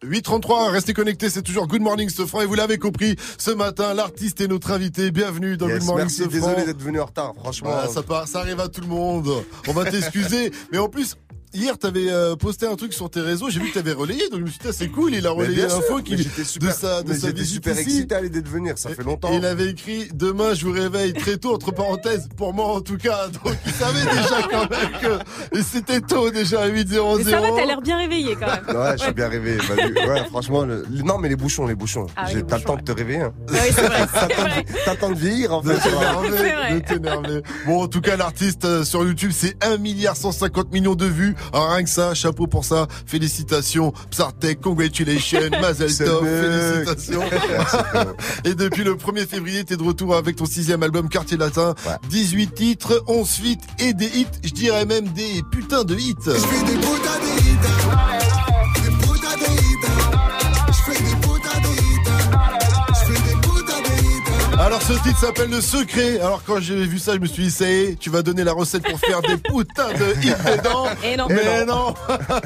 [0.05, 3.95] 8.33, restez connectés, c'est toujours Good Morning ce franc et vous l'avez compris, ce matin,
[3.95, 7.33] l'artiste est notre invité, bienvenue dans Yes, Good Morning merci, désolé d'être venu en retard.
[7.41, 9.29] Franchement, Voilà, ça, part- ça arrive à tout le monde.
[9.67, 10.53] On va t'excuser.
[10.71, 11.17] Mais en plus,
[11.57, 13.51] hier, t'avais euh, posté un truc sur tes réseaux.
[13.51, 14.29] J'ai vu que t'avais relayé.
[14.31, 15.15] Donc, je me suis dit, ah, c'est cool.
[15.15, 17.83] Il a relayé l'info qui, de super, sa, de mais sa j'étais visite super ici.
[17.83, 18.79] excité à l'idée de venir.
[18.79, 19.33] Ça fait longtemps.
[19.33, 22.81] Et il avait écrit demain je vous réveille très tôt entre parenthèses pour moi en
[22.81, 25.21] tout cas donc il savait déjà quand même
[25.53, 28.77] que c'était tôt déjà à 8.00 Mais ça va, t'as l'air bien réveillé quand même.
[28.77, 29.57] Ouais, je suis bien rêvé.
[29.69, 29.75] Bah,
[30.09, 32.07] ouais, franchement, le- non, mais les bouchons, les bouchons.
[32.17, 33.23] Ah J'ai- T'as le temps de te réveiller.
[33.23, 33.33] Hein.
[33.51, 34.65] Oui, c'est vrai, c'est vrai.
[34.85, 35.79] T'as le temps de vieillir, en fait.
[35.79, 36.75] t'énerver, C'est vrai.
[36.75, 37.43] de t'énerver.
[37.67, 41.35] Bon, en tout cas, l'artiste euh, sur YouTube, c'est 1 milliard 150 millions de vues.
[41.53, 42.87] Alors, rien que ça, chapeau pour ça.
[43.07, 43.93] Félicitations.
[44.11, 45.41] Psartek, congratulations.
[45.61, 47.23] Mazel tov, félicitations.
[48.45, 51.75] Et depuis le 1er février, t'es de retour avec ton sixième album Quartier Latin.
[52.11, 54.27] 18 titres, 11 feats et des hits.
[54.45, 56.15] Je dirais même des putains de hits.
[56.27, 58.26] Je fais des putains de hits.
[64.87, 66.21] Ce titre s'appelle Le Secret.
[66.21, 68.45] Alors quand j'ai vu ça, je me suis dit, ça y est, tu vas donner
[68.45, 70.87] la recette pour faire des putains de hits dedans.
[71.03, 71.27] Et non.
[71.29, 71.95] Mais non.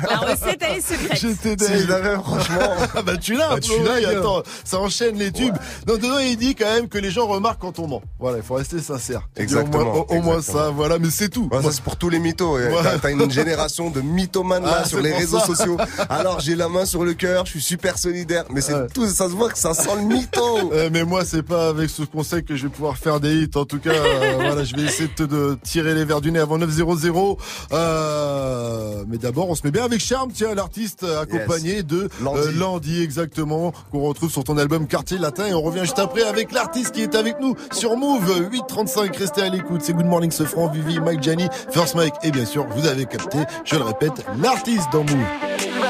[0.08, 1.20] La recette, elle est secrète.
[1.20, 1.80] J'étais Si dingue.
[1.82, 2.56] je l'avais, franchement.
[2.96, 5.54] Ah bah tu l'as, Bah, tu l'as, attends, ça enchaîne les tubes.
[5.86, 8.02] Non, dedans il dit quand même que les gens remarquent quand on ment.
[8.18, 9.28] Voilà, il faut rester sincère.
[9.36, 10.64] Exactement, Au moins, au- au moins exactement.
[10.64, 11.48] ça, voilà, mais c'est tout.
[11.52, 12.54] Ouais, ça c'est pour tous les mythos.
[12.56, 12.70] ouais.
[12.82, 15.46] T'as- T'as une génération de mythomanes là Ah, sur les réseaux ça.
[15.46, 15.76] sociaux.
[16.08, 18.44] Alors j'ai la main sur le cœur, je suis super solidaire.
[18.50, 18.86] Mais c'est Ouais.
[18.92, 20.72] tout, ça se voit que ça sent le mytho.
[20.72, 23.50] Euh, mais moi, c'est pas avec ce conseil que je vais pouvoir faire des hits.
[23.56, 26.30] En tout cas, euh, voilà, je vais essayer de, te- de tirer les verres du
[26.30, 27.36] nez avant 9-0-0.
[27.72, 32.40] Euh, mais d'abord, on se met bien avec Charme, tiens, l'artiste accompagné de Landy.
[32.40, 35.46] euh, Landy, exactement, qu'on retrouve sur ton album Quartier Latin.
[35.46, 39.16] Et on revient juste après avec l'artiste qui est avec nous sur Move 835.
[39.16, 39.80] Restez à l'écoute.
[39.82, 42.14] C'est Good Morning ce franc, Vivi, Mike Gianni, First Mike.
[42.22, 45.89] Et bien sûr, vous avez capté, je le répète, l'artiste dans Move.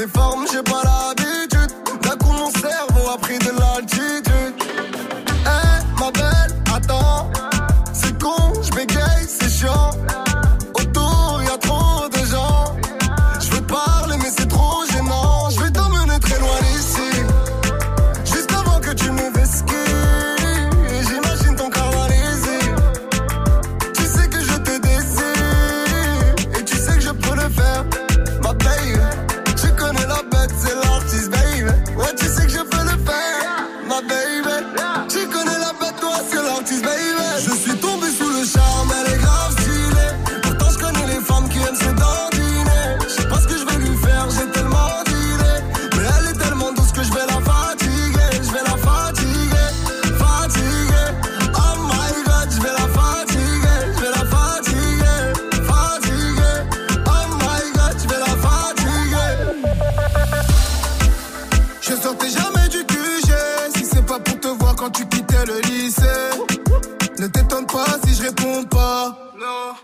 [0.00, 0.89] Ses formes, j'ai pas l'habitude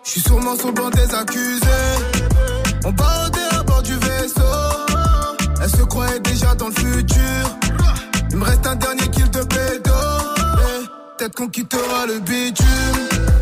[0.05, 1.67] Je suis sûrement sur le banc des accusés.
[2.85, 4.43] On barodait à bord du vaisseau.
[5.63, 7.59] Elle se croyait déjà dans le futur.
[8.31, 9.91] Il me reste un dernier kill de pédo.
[11.17, 12.67] Peut-être qu'on quittera le bitume.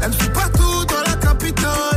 [0.02, 1.93] Elle me suit partout dans la capitale.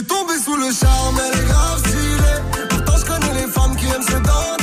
[0.00, 2.68] Suis tombé sous le charme, elle est grave stylée.
[2.70, 4.59] Pourtant, je connais les femmes qui aiment se dandiner.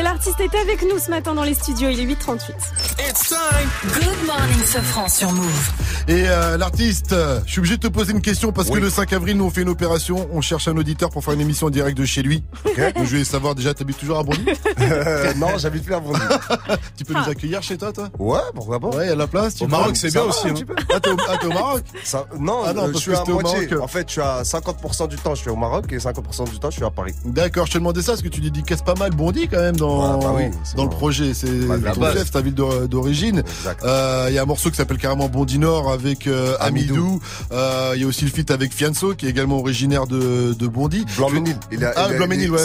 [0.00, 1.90] L'artiste est avec nous ce matin dans les studios.
[1.90, 2.52] Il est 8h38.
[2.98, 3.68] It's time.
[3.94, 5.91] Good morning, Sofran sur Move.
[6.08, 8.90] Et euh, l'artiste, euh, je suis obligé de te poser une question parce que le
[8.90, 11.68] 5 avril, nous on fait une opération, on cherche un auditeur pour faire une émission
[11.68, 12.42] en direct de chez lui.
[12.76, 14.44] Donc je voulais savoir déjà, t'habites toujours à Bondy
[14.80, 16.18] Euh, non, j'habite plus à Bondy.
[16.96, 18.08] Tu peux nous accueillir chez toi, toi?
[18.18, 19.54] Ouais, pourquoi pas Ouais, il y a de la place.
[19.54, 20.54] tu Au Maroc, c'est bien aussi, hein.
[20.92, 21.82] Ah, t'es au, ah, au Maroc?
[22.04, 23.66] Ça- non, Ah non, euh, parce je suis à moitié.
[23.68, 23.82] Maroc.
[23.82, 26.58] En fait, je suis à 50% du temps, je suis au Maroc et 50% du
[26.58, 27.14] temps, je suis à Paris.
[27.24, 30.18] D'accord, je te demandais ça parce que tu dédicaces pas mal Bondy quand même dans,
[30.18, 30.44] bah oui,
[30.76, 31.32] dans le projet.
[31.34, 33.42] C'est Bah, ton chef, ta ville d'or- d'origine.
[33.84, 37.20] Euh, Il y a un morceau qui s'appelle carrément Bondy Nord avec euh, Amidou.
[37.52, 40.66] Euh, Il y a aussi le feat avec Fianso qui est également originaire de, de
[40.66, 41.04] Bondy.
[41.16, 41.56] Blanc-Ménil.
[41.96, 42.58] Ah, Blanc-Ménil, il- ouais,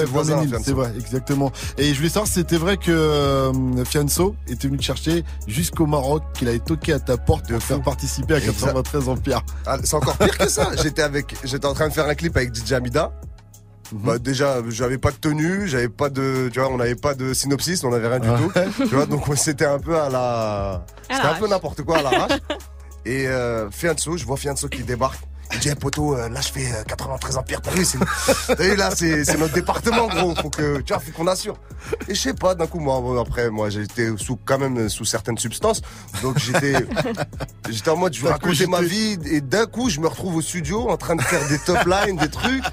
[0.63, 1.51] c'est vrai, exactement.
[1.77, 3.51] Et je voulais savoir si c'était vrai que euh,
[3.85, 7.81] Fianso était venu te chercher jusqu'au Maroc, qu'il avait toqué à ta porte pour faire
[7.81, 8.53] participer à Exact.
[8.73, 9.41] 93 Empire.
[9.65, 10.69] Ah, c'est encore pire que ça.
[10.81, 13.11] J'étais avec, j'étais en train de faire un clip avec DJ Amida.
[13.93, 13.99] Mhm.
[14.03, 17.33] Bah déjà, j'avais pas de tenue, j'avais pas de, tu vois, on n'avait pas de
[17.33, 18.51] synopsis, on n'avait rien du tout.
[18.79, 22.31] Tu vois, donc c'était un peu à la, c'était un peu n'importe quoi à l'arrache.
[23.07, 25.23] Et euh, Fianso, je vois Fianso qui débarque.
[25.53, 27.97] Il dit, hey, poto, euh, là je fais euh, 93 empires, t'as vu, c'est,
[28.47, 31.57] t'as vu, là c'est, notre département gros, faut que, tu vois, faut qu'on assure.
[32.07, 35.05] Et je sais pas, d'un coup, moi, bon, après, moi j'étais sous, quand même sous
[35.05, 35.81] certaines substances,
[36.21, 36.75] donc j'étais,
[37.69, 40.41] j'étais en mode, je T'as raconter ma vie, et d'un coup, je me retrouve au
[40.41, 42.63] studio en train de faire des top lines, des trucs.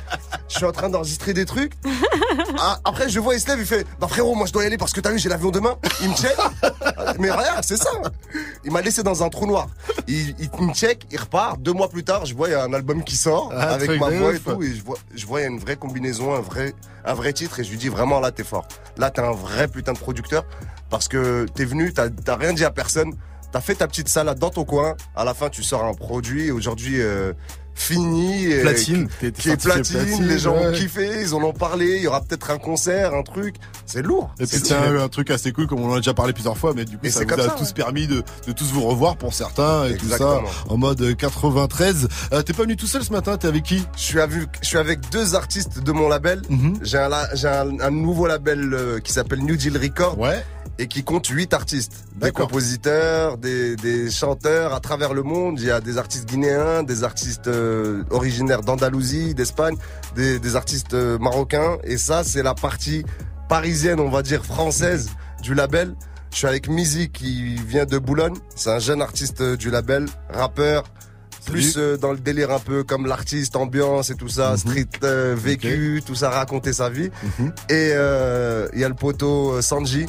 [0.48, 1.72] Je suis en train d'enregistrer des trucs.
[2.58, 4.66] Ah, après, je vois, il se lève, il fait, bah frérot, moi je dois y
[4.66, 5.76] aller parce que t'as vu, j'ai l'avion demain.
[6.02, 6.36] Il me check.
[7.18, 7.90] Mais regarde, c'est ça.
[8.64, 9.68] Il m'a laissé dans un trou noir.
[10.06, 11.60] Il, il me check, il repart.
[11.60, 13.88] Deux mois plus tard, je vois, il y a un album qui sort Ah, avec
[14.00, 14.62] ma voix et tout.
[14.62, 17.32] Et je vois, je vois, il y a une vraie combinaison, un vrai, un vrai
[17.32, 17.60] titre.
[17.60, 18.66] Et je lui dis, vraiment, là, t'es fort.
[18.96, 20.44] Là, t'es un vrai putain de producteur.
[20.90, 23.12] Parce que t'es venu, t'as t'as rien dit à personne.
[23.52, 24.96] T'as fait ta petite salade dans ton coin.
[25.14, 26.50] À la fin, tu sors un produit.
[26.50, 27.32] Aujourd'hui, euh,
[27.74, 28.46] fini.
[28.46, 29.08] et- Platine.
[29.20, 29.96] Qui, qui est platine.
[29.98, 31.22] platine, Les gens ont kiffé.
[31.22, 31.96] Ils en ont parlé.
[31.96, 33.56] Il y aura peut-être un concert, un truc.
[33.86, 34.30] C'est lourd.
[34.40, 34.76] Et puis stylé.
[34.78, 37.04] un, truc assez cool, comme on en a déjà parlé plusieurs fois, mais du coup
[37.06, 37.72] Et ça vous a ça, tous ouais.
[37.74, 42.08] permis de, de tous vous revoir pour certains et tout ça en mode euh, 93.
[42.32, 43.84] Euh, T'es pas venu tout seul ce matin, t'es avec qui?
[43.96, 46.42] Je suis, avec, je suis avec deux artistes de mon label.
[46.48, 46.78] Mhm.
[46.82, 50.18] J'ai un, la- j'ai un, un nouveau label euh, qui s'appelle New Deal Record.
[50.18, 50.42] Ouais.
[50.78, 52.04] Et qui compte huit artistes.
[52.16, 55.60] Des compositeurs, des, des chanteurs à travers le monde.
[55.60, 59.76] Il y a des artistes guinéens, des artistes euh, originaires d'Andalousie, d'Espagne,
[60.16, 61.78] des, des artistes euh, marocains.
[61.84, 63.04] Et ça, c'est la partie
[63.48, 65.10] parisienne, on va dire française
[65.42, 65.94] du label.
[66.32, 68.34] Je suis avec Mizi qui vient de Boulogne.
[68.56, 70.82] C'est un jeune artiste euh, du label, rappeur.
[71.46, 75.36] Plus euh, dans le délire un peu comme l'artiste, ambiance et tout ça, street euh,
[75.38, 77.10] vécu, tout ça, raconter sa vie.
[77.68, 80.06] Et euh, il y a le poteau Sanji.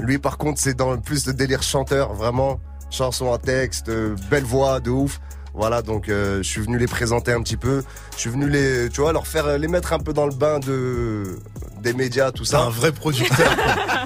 [0.00, 2.58] Lui, par contre, c'est dans le plus de délire chanteur, vraiment.
[2.90, 5.20] Chanson à texte, euh, belle voix, de ouf.
[5.54, 7.82] Voilà, donc euh, je suis venu les présenter un petit peu.
[8.14, 10.34] Je suis venu les, tu vois, leur faire, euh, les mettre un peu dans le
[10.34, 11.38] bain de
[11.82, 12.60] des médias, tout ça.
[12.62, 13.50] un vrai producteur.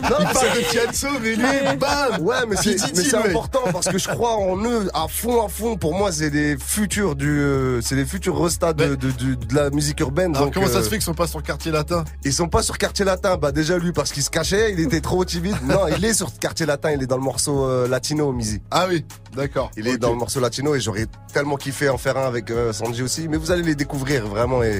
[0.04, 4.06] Non, Il parle de Fianso, mais lui, bam Ouais, mais c'est important parce que je
[4.08, 5.76] crois en eux à fond, à fond.
[5.78, 9.54] Pour moi, c'est des futurs du, euh, c'est les futurs restats de, de, de, de
[9.54, 10.34] la musique urbaine.
[10.34, 12.04] Alors donc, comment ça euh, se fait qu'ils sont pas sur quartier latin?
[12.22, 13.38] Ils sont pas sur quartier latin.
[13.38, 15.56] Bah déjà lui parce qu'il se cachait, il était trop timide.
[15.64, 16.90] Non, il est sur quartier latin.
[16.90, 18.60] Il est dans le morceau euh, latino, Mizi.
[18.70, 19.70] Ah oui, d'accord.
[19.78, 22.72] Il est dans le morceau latino et j'aurais tellement kiffé en faire un avec euh,
[22.72, 23.28] Sanji aussi.
[23.28, 24.78] Mais vous allez les découvrir vraiment et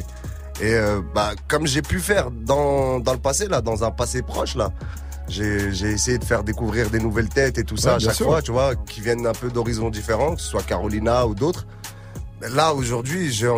[0.60, 4.22] et euh, bah comme j'ai pu faire dans dans le passé là, dans un passé
[4.22, 4.70] proche là.
[5.28, 8.14] j'ai j'ai essayé de faire découvrir des nouvelles têtes et tout ça Ouais, à chaque
[8.14, 8.26] sûr.
[8.26, 11.66] fois, tu vois, qui viennent un peu d'horizons différents, que ce soit Carolina ou d'autres.
[12.52, 13.48] Là aujourd'hui, j'ai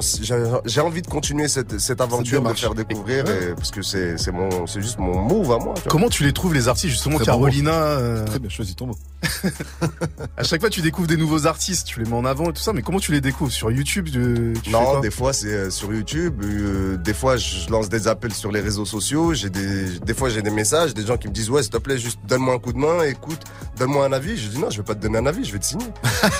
[0.80, 4.66] envie de continuer cette, cette aventure, de faire découvrir, et- parce que c'est c'est mon
[4.68, 5.74] c'est juste mon move à moi.
[5.82, 5.88] tu.
[5.88, 8.96] Comment tu les trouves les artistes justement Très Carolina euh, Très bien choisi ton mot.
[10.36, 12.60] À chaque fois tu découvres des nouveaux artistes, tu les mets en avant et tout
[12.62, 13.50] ça, mais comment tu les découvres?
[13.52, 15.00] Sur YouTube tu fais Non, quoi?
[15.00, 18.60] des fois c'est euh, sur YouTube, euh, des fois je lance des appels sur les
[18.60, 21.62] réseaux sociaux, j'ai des des fois j'ai des messages, des gens qui me disent ouais
[21.62, 23.40] s'il te plaît juste donne-moi un coup de main, écoute,
[23.78, 24.36] donne-moi un avis.
[24.36, 25.86] Je dis non, je vais pas te donner un avis, je vais te signer.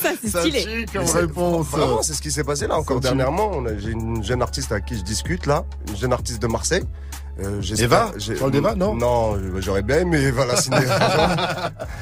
[0.00, 0.86] Ça, c'est stylé.
[1.14, 1.66] réponse.
[1.68, 3.50] Vraiment, c'est ce qui s'est passé là encore dernièrement.
[3.54, 6.46] On a- J'ai une jeune artiste à qui je discute là, une jeune artiste de
[6.46, 6.84] Marseille.
[7.40, 10.78] Euh, Eva Tu parles d'Eva, non Non, euh, j'aurais bien aimé Eva la signer.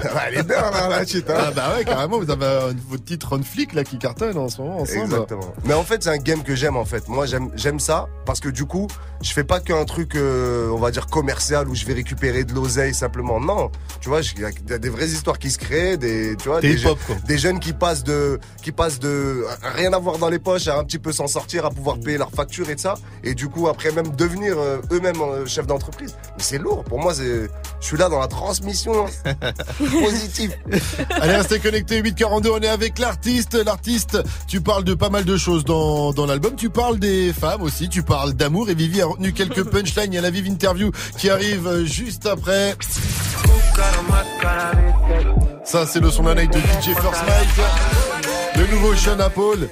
[0.29, 1.29] Elle est bien là, la chute.
[1.31, 1.35] Hein.
[1.39, 4.49] Ah bah ouais, carrément, vous avez un- votre titre Run Flick là qui cartonne en
[4.49, 5.05] ce moment ensemble.
[5.05, 5.53] Exactement.
[5.65, 7.09] Mais en fait, c'est un game que j'aime en fait.
[7.09, 8.87] Moi, j'aime j'aime ça parce que du coup,
[9.23, 12.53] je fais pas qu'un truc, euh, on va dire commercial où je vais récupérer de
[12.55, 13.41] l'oseille simplement.
[13.41, 15.97] Non, tu vois, il y a- il y a des vraies histoires qui se créent,
[15.97, 17.17] des tu vois, des, hip-hop, je- quoi.
[17.27, 20.85] des jeunes qui passent de qui passent de rien avoir dans les poches à un
[20.85, 23.69] petit peu s'en sortir, à pouvoir payer leurs factures et de ça, et du coup
[23.69, 26.17] après même devenir euh, eux-mêmes chefs d'entreprise.
[26.37, 26.85] Mais c'est lourd.
[26.85, 27.49] Pour moi, c'est
[27.81, 29.35] je suis là dans la transmission hein.
[29.81, 30.57] positive.
[31.11, 33.55] Allez, restez connectés, 842, on est avec l'artiste.
[33.55, 36.55] L'artiste, tu parles de pas mal de choses dans, dans l'album.
[36.57, 38.71] Tu parles des femmes aussi, tu parles d'amour.
[38.71, 40.13] Et Vivi a retenu quelques punchlines.
[40.13, 42.77] Il y a la Vive Interview qui arrive juste après.
[45.65, 47.67] Ça, c'est le son d'un night de DJ First Mike.
[48.57, 49.69] Le nouveau Sean Paul.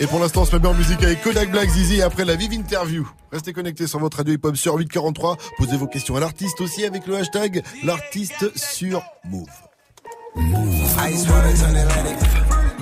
[0.00, 2.34] Et pour l'instant, on se met bien en musique avec Kodak Black Zizi après la
[2.34, 3.06] Vive Interview.
[3.30, 5.36] Restez connectés sur votre radio hip-hop sur 843.
[5.58, 9.46] Posez vos questions à l'artiste aussi avec le hashtag l'artiste sur Move.
[11.76, 12.49] Atlantic.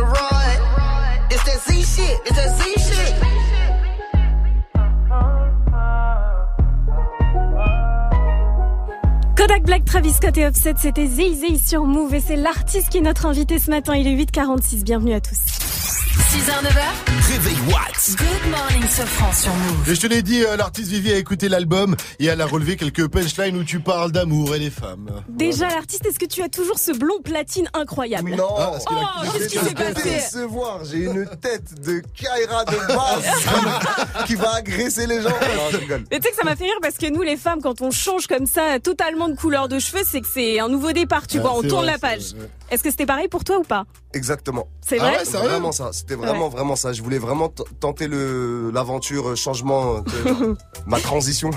[1.67, 3.40] Z shit, it's that Z shit.
[9.41, 12.99] Kodak Black, Travis Scott et Offset, c'était Zay Zay sur Move et c'est l'artiste qui
[12.99, 13.95] est notre invité ce matin.
[13.95, 14.83] Il est 8h46.
[14.83, 15.39] Bienvenue à tous.
[16.31, 17.31] 6h, 9h.
[17.33, 18.15] Réveil Watts.
[18.17, 19.89] Good morning, Sofran sur Move.
[19.89, 22.75] Et je te l'ai dit, euh, l'artiste Vivi a écouté l'album et elle a relevé
[22.77, 25.09] quelques punchlines où tu parles d'amour et des femmes.
[25.29, 28.35] Déjà, l'artiste, est-ce que tu as toujours ce blond platine incroyable?
[28.35, 30.03] Non, Ah, parce que Oh, qu'est-ce qui s'est passé?
[30.09, 30.85] décevoir.
[30.85, 35.29] J'ai une tête de Kaira de base qui va agresser les gens.
[35.29, 36.03] Non, je rigole.
[36.11, 37.91] Mais tu sais que ça m'a fait rire parce que nous, les femmes, quand on
[37.91, 41.43] change comme ça totalement couleur de cheveux, c'est que c'est un nouveau départ, tu Ouais,
[41.43, 42.21] vois, on c'est tourne vrai, la page.
[42.21, 42.49] c'est vrai.
[42.69, 43.85] Est-ce que c'était pareil pour toi ou pas?
[44.13, 44.67] Exactement.
[44.81, 45.49] C'est vrai Ah ouais, C'était sérieux?
[45.49, 45.89] Vraiment ça.
[45.93, 46.51] C'était vraiment, Ouais.
[46.55, 46.93] vraiment ça.
[46.93, 51.49] Je voulais vraiment tenter le, l'aventure euh, changement, de, ma transition.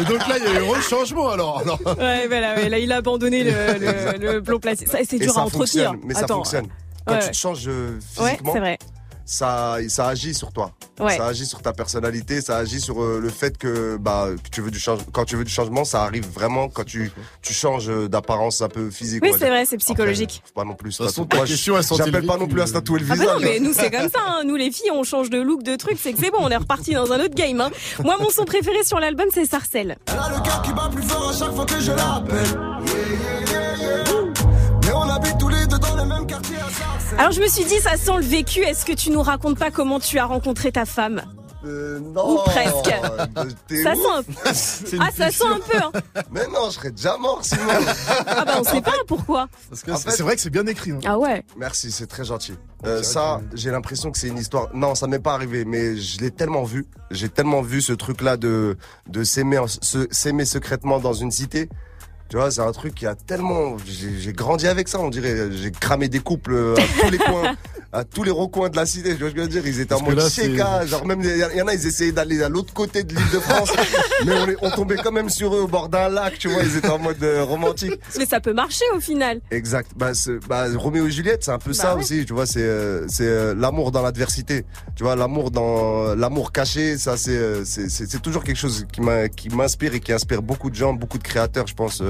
[0.00, 1.58] Et donc là, il y a eu un changement alors.
[1.60, 1.80] alors.
[1.98, 4.86] Ouais, voilà, ouais, là, il a abandonné le, le, le blond platine.
[4.86, 5.92] Ça, c'est dur ça à entretenir.
[6.04, 6.66] mais ça fonctionne.
[7.06, 7.20] Quand Ouais.
[7.20, 8.78] tu te changes euh, Ouais, physiquement, c'est vrai.
[9.28, 10.72] Ça, ça agit sur toi.
[10.98, 11.16] Ouais.
[11.16, 14.62] Ça agit sur ta personnalité, ça agit sur euh, le fait que, bah, que tu
[14.62, 15.00] veux du change...
[15.12, 18.68] quand tu veux du changement, ça arrive vraiment quand tu, tu changes euh, d'apparence un
[18.68, 19.22] peu physique.
[19.22, 20.42] Oui, c'est vrai, c'est psychologique.
[20.46, 20.92] Faut pas non plus.
[20.92, 23.08] De toute façon, ta question, J'appelle le pas non plus à se tatouer le Ah
[23.10, 23.34] bah visage.
[23.34, 24.42] non, mais nous c'est comme ça, hein.
[24.46, 26.56] nous les filles on change de look, de trucs, c'est que c'est bon, on est
[26.56, 27.60] reparti dans un autre game.
[27.60, 27.70] Hein.
[28.02, 29.98] Moi mon son préféré sur l'album c'est Sarcelle.
[30.06, 32.46] Elle a le cœur qui bat plus fort à chaque fois que je l'appelle.
[32.86, 34.17] Yeah, yeah, yeah,
[37.18, 39.70] Alors je me suis dit ça sent le vécu, est-ce que tu nous racontes pas
[39.70, 41.22] comment tu as rencontré ta femme?
[41.64, 42.34] Euh, non.
[42.34, 42.94] Ou presque.
[43.66, 44.00] T'es Ça sent
[44.96, 45.00] un...
[45.00, 45.90] Ah ça sent un peu hein.
[46.30, 47.62] Mais non, je serais déjà mort sinon.
[48.28, 49.48] Ah bah on sait pas pourquoi.
[49.68, 50.92] Parce que c'est- vrai que c'est bien écrit.
[50.92, 51.00] hein.
[51.04, 51.42] Ah ouais.
[51.56, 52.54] Merci, c'est très gentil.
[52.86, 54.68] Euh, ça, j'ai l'impression que c'est une histoire.
[54.72, 56.86] Non, ça m'est pas arrivé, mais je l'ai tellement vu.
[57.10, 58.76] J'ai tellement vu ce truc-là de
[59.08, 61.68] de s'aimer, en- s'aimer secrètement dans une cité.
[62.28, 63.76] Tu vois, c'est un truc qui a tellement.
[63.86, 65.50] J'ai grandi avec ça, on dirait.
[65.50, 67.56] J'ai cramé des couples euh, à tous les coins,
[67.92, 69.14] à tous les recoins de la cité.
[69.14, 69.66] Tu vois ce que je veux dire?
[69.66, 72.12] Ils étaient Parce en mode CK, genre même il y, y en a, ils essayaient
[72.12, 73.70] d'aller à l'autre côté de l'île de France,
[74.26, 76.38] mais on, les- on tombait quand même sur eux au bord d'un lac.
[76.38, 77.98] Tu vois, ils étaient en mode euh, romantique.
[78.18, 79.40] Mais ça peut marcher au final.
[79.50, 79.90] Exact.
[79.96, 82.02] Bah, c'est- bah, Roméo et Juliette, c'est un peu Bah ça ouais.
[82.02, 82.24] aussi.
[82.26, 84.64] Tu vois, c'est euh, c'est euh, l'amour dans l'adversité.
[84.94, 86.98] Tu vois, l'amour dans l'amour caché.
[86.98, 89.00] Ça, c'est euh, c'est c'est c'est toujours quelque chose qui
[89.50, 92.02] m'inspire et qui inspire beaucoup de gens, beaucoup de créateurs, je pense.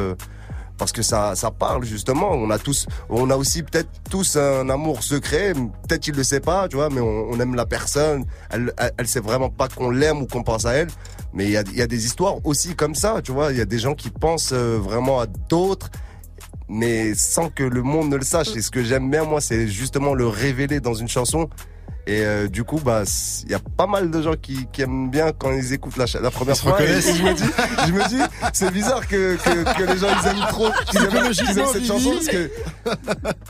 [0.79, 2.31] Parce que ça, ça parle justement.
[2.31, 5.53] On a tous, on a aussi peut-être tous un amour secret.
[5.53, 8.25] Peut-être qu'il le sait pas, tu vois, mais on, aime la personne.
[8.51, 10.89] Elle, elle, sait vraiment pas qu'on l'aime ou qu'on pense à elle.
[11.35, 13.53] Mais il y a, il y a des histoires aussi comme ça, tu vois.
[13.53, 15.91] Il y a des gens qui pensent euh, vraiment à d'autres
[16.69, 18.55] mais sans que le monde ne le sache.
[18.55, 21.49] Et ce que j'aime bien, moi, c'est justement le révéler dans une chanson.
[22.11, 23.03] Et euh, du coup, bah,
[23.45, 26.07] il y a pas mal de gens qui, qui aiment bien quand ils écoutent la,
[26.31, 26.83] première Ils fois.
[26.83, 27.43] Et, je me dis,
[27.87, 28.23] je me dis,
[28.55, 31.87] c'est bizarre que, que, que les gens ils aiment trop, qu'ils aiment, Psychologiquement, cette Vivi.
[31.87, 32.51] chanson parce que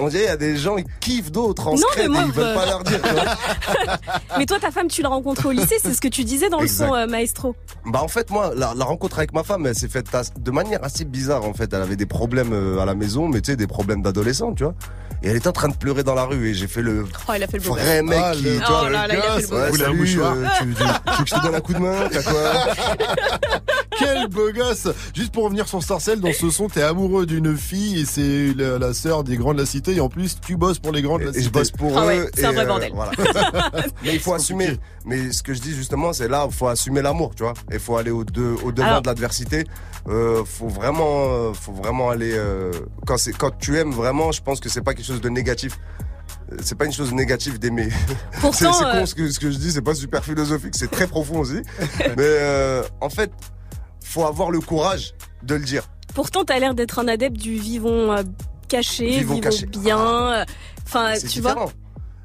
[0.00, 2.22] on dirait il y a des gens ils kiffent d'autres en Non, mais secret, moi,
[2.22, 3.00] et ils veulent euh, pas leur dire.
[4.38, 6.58] Mais toi ta femme tu l'as rencontrée au lycée, c'est ce que tu disais dans
[6.58, 6.88] le Exact.
[6.88, 7.54] son euh, maestro.
[7.86, 10.50] Bah en fait moi la, la rencontre avec ma femme elle s'est faite as- de
[10.50, 13.56] manière assez bizarre en fait elle avait des problèmes à la maison mais tu sais
[13.56, 14.74] des problèmes d'adolescente tu vois
[15.22, 17.32] et elle était en train de pleurer dans la rue et j'ai fait le Oh
[17.34, 18.32] il a fait le vrai mec Ah,
[18.70, 19.82] Oh là, le gosse.
[19.82, 22.08] Un mouchoir euh, tu, tu- tu veux que je te donne un coup de main
[22.10, 22.52] t'as quoi
[23.98, 28.00] Quel beau gosse Juste pour revenir sur Sarcelle, dans ce son, t'es amoureux d'une fille
[28.00, 30.78] et c'est la, la sœur des grands de la cité et en plus tu bosses
[30.78, 31.44] pour les grands de la et cité.
[31.46, 32.92] je bosse pour Ah ouais, eux c'est un vrai euh, bordel.
[32.94, 33.12] voilà.
[34.04, 37.02] mais il faut assumer mais ce que je dis justement c'est là il faut assumer
[37.02, 39.64] l'amour tu vois il faut aller au, de, au devant Alors- de l'adversité
[40.08, 42.70] euh, faut vraiment faut vraiment aller euh,
[43.06, 45.78] quand quand tu aimes vraiment je pense que c'est pas quelque chose de négatif
[46.62, 49.50] c'est pas une chose négative d'aimer c'est Pourtant c'est euh, con ce que, ce que
[49.50, 51.62] je dis c'est pas super philosophique c'est très profond aussi
[52.00, 53.30] mais euh, en fait
[54.04, 58.12] faut avoir le courage de le dire pourtant t'as l'air d'être un adepte du vivons
[58.12, 58.22] euh,
[58.68, 59.66] caché, Vivons vivons, caché.
[59.66, 60.44] bien.
[60.84, 61.70] Enfin tu vois.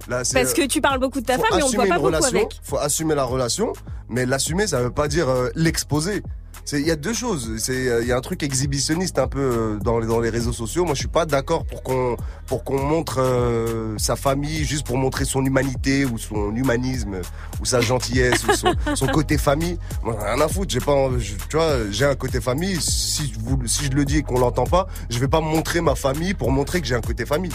[0.10, 2.08] Là, Parce que tu parles beaucoup de ta femme mais on te voit pas beaucoup
[2.08, 2.60] relation, avec.
[2.64, 3.74] Faut assumer la relation,
[4.10, 6.24] mais l'assumer, ça veut pas dire euh, l'exposer.
[6.72, 7.51] Il y a deux choses.
[7.58, 10.30] C'est euh, il y a un truc exhibitionniste un peu euh, dans les dans les
[10.30, 10.85] réseaux sociaux.
[10.85, 12.16] Moi, je suis pas d'accord pour qu'on
[12.48, 17.17] pour qu'on montre euh, sa famille juste pour montrer son humanité ou son humanisme
[17.61, 19.77] ou sa gentillesse ou son, son côté famille.
[20.03, 20.72] Moi, rien à foutre.
[20.72, 22.77] J'ai pas, je- tu vois, j'ai un côté famille.
[22.82, 25.82] Si je vous, si je le dis et qu'on l'entend pas, je vais pas montrer
[25.82, 27.51] ma famille pour montrer que j'ai un côté famille.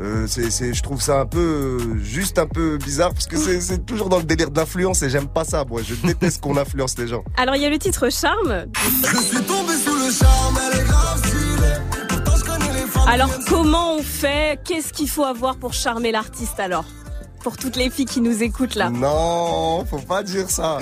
[0.00, 3.86] Euh, c'est, je trouve ça un peu, juste un peu bizarre parce que c'est, c'est
[3.86, 5.64] toujours dans le délire d'influence et j'aime pas ça.
[5.64, 7.22] Moi, je déteste qu'on influence les gens.
[7.36, 8.43] Alors il y a le titre Charme.
[8.46, 11.78] Je suis tombé sous le charme, elle est grave stylée.
[12.08, 13.08] Pourtant, je connais les femmes.
[13.08, 14.60] Alors comment on fait?
[14.64, 16.84] Qu'est-ce qu'il faut avoir pour charmer l'artiste alors?
[17.42, 18.88] Pour toutes les filles qui nous écoutent là.
[18.90, 20.78] Non, faut pas dire ça.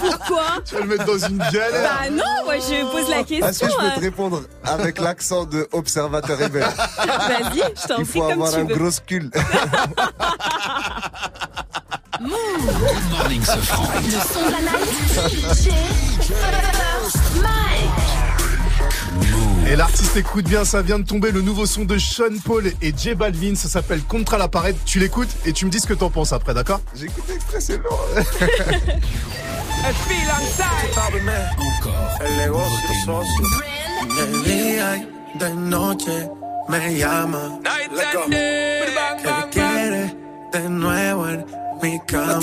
[0.00, 0.42] Pourquoi?
[0.64, 1.90] Tu vas le mettre dans une galère.
[2.00, 3.46] Bah non, moi je pose la question.
[3.46, 8.04] Est-ce que je peux te répondre avec l'accent de observateur rebelle Vas-y, je t'en Il
[8.06, 8.74] prie faut comme avoir tu un veux.
[8.76, 9.30] gros cul.
[12.18, 13.88] Good morning, ce franc.
[14.02, 14.88] Le son de la night.
[15.60, 17.90] DJ First Mike.
[19.68, 22.94] Et l'artiste écoute bien, ça vient de tomber le nouveau son de Sean Paul et
[22.96, 24.76] J Balvin, ça s'appelle Contra la parade.
[24.86, 26.80] Tu l'écoutes et tu me dis ce que t'en penses après, d'accord?
[26.94, 28.06] J'écoute l'extrait, c'est lourd.
[31.58, 32.18] Encore.
[32.24, 33.46] El negocio socio.
[34.16, 36.30] De día y de noche
[36.68, 37.60] me llama.
[39.22, 40.14] Que quiere
[40.52, 42.40] de nuevo en mi cama.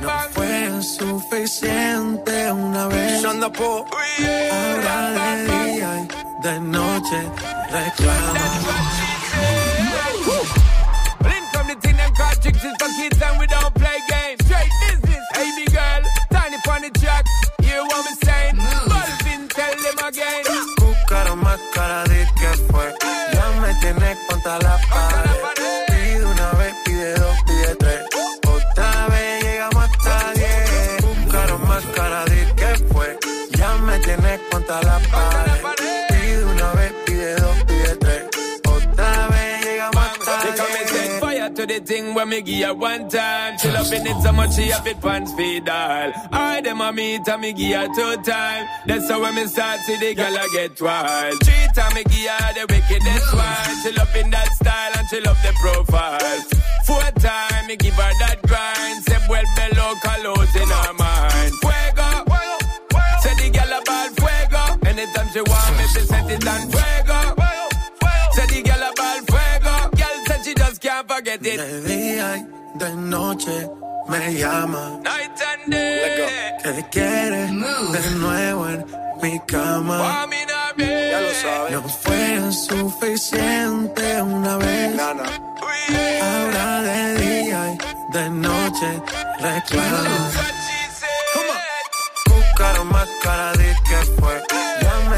[0.00, 3.24] No fue suficiente una vez.
[3.24, 7.18] Ahora de día y de noche
[7.70, 8.44] reclama.
[11.24, 14.38] Link from the thing them call chicks is for kids and we don't play games.
[14.46, 17.24] Straight business, hey me girl, tiny the track.
[17.62, 18.56] Hear what me saying?
[18.56, 18.88] Mm.
[18.90, 20.44] Balvin, tell them again.
[20.78, 22.94] Buscaron más cara de que fue.
[23.32, 25.25] Ya me tienes contra la pared.
[34.66, 36.06] Contra la pared.
[36.08, 38.24] Pide una vez, pide dos, pide tres.
[38.64, 42.66] Otra vez llegamos hasta They come and set fire to the thing when me give
[42.66, 43.58] her one time.
[43.58, 46.12] She love it so much she have it pants feed all.
[46.32, 48.66] I them a meet and me give her two time.
[48.86, 51.34] That's how when me start see the girl I get wild.
[51.44, 53.76] Three time me give her the wickedest one.
[53.82, 56.40] She love in that style and she love the profile.
[56.86, 59.04] Four time me give her that grind.
[59.04, 61.52] Say well below colors in her mind.
[65.06, 67.18] Anytime she want me, she set it on fuego.
[68.32, 69.74] Say the girl about fuego.
[69.96, 71.58] Girl said she just can't forget it.
[71.58, 72.46] De día y
[72.78, 73.68] de noche
[74.08, 75.00] me llama.
[75.04, 76.58] Night and day.
[76.62, 78.84] Que quiere de nuevo en
[79.22, 80.26] mi cama.
[80.76, 81.72] Ya lo sabes.
[81.72, 84.98] No fue suficiente una vez.
[86.22, 89.02] Ahora de día y de noche
[89.38, 90.30] reclama.
[92.28, 94.55] Buscaron más cara de que fue.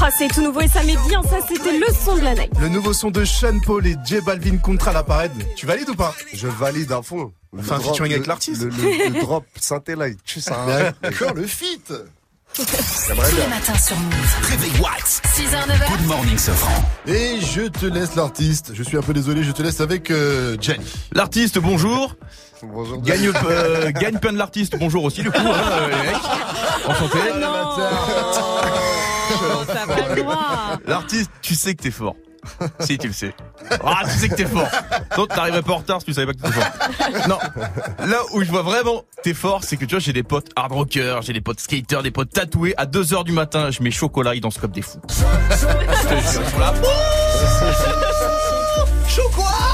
[0.00, 2.50] Ah, c'est tout nouveau et ça met bien, ça c'était le son de la night.
[2.60, 5.32] Le nouveau son de Sean Paul et J Balvin Contra la parade.
[5.56, 7.32] Tu valides ou pas Je valide à fond.
[7.52, 8.62] Le Enfin, drop- featuring avec le- l'artiste.
[8.62, 10.56] Le, le- le drop synthé là, il tue ça.
[10.68, 10.90] hein.
[11.02, 11.92] D'accord, le feat.
[12.54, 14.14] Tous les matins sur Move.
[14.42, 15.22] Réveil Watts.
[15.36, 15.88] 6h, 9h.
[15.98, 16.84] Good morning, ce franc.
[17.06, 18.72] Et je te laisse l'artiste.
[18.74, 20.84] Je suis un peu désolé, je te laisse avec euh, Gianni.
[21.12, 22.14] L'artiste, bonjour.
[22.62, 23.00] Bonjour.
[23.02, 26.16] Gagne, euh, gagne plein de l'artiste, bonjour aussi du coup, hein, euh, les mecs.
[26.86, 27.18] Enchanté.
[27.40, 27.50] Non,
[30.86, 32.16] L'artiste, tu sais que t'es fort.
[32.80, 33.34] Si, tu le sais.
[33.82, 34.68] Ah, tu sais que t'es fort.
[35.16, 37.28] Donc, t'arriverais pas en retard si tu savais pas que t'étais fort.
[37.28, 37.38] Non.
[38.06, 40.72] Là où je vois vraiment t'es fort, c'est que tu vois, j'ai des potes hard
[40.72, 42.74] rockers, j'ai des potes skaters, des potes tatoués.
[42.76, 45.00] À 2h du matin, je mets chocolat, ils dansent comme des fous.
[45.08, 46.74] Je te jure, ils sont là.
[49.08, 49.73] Chocolat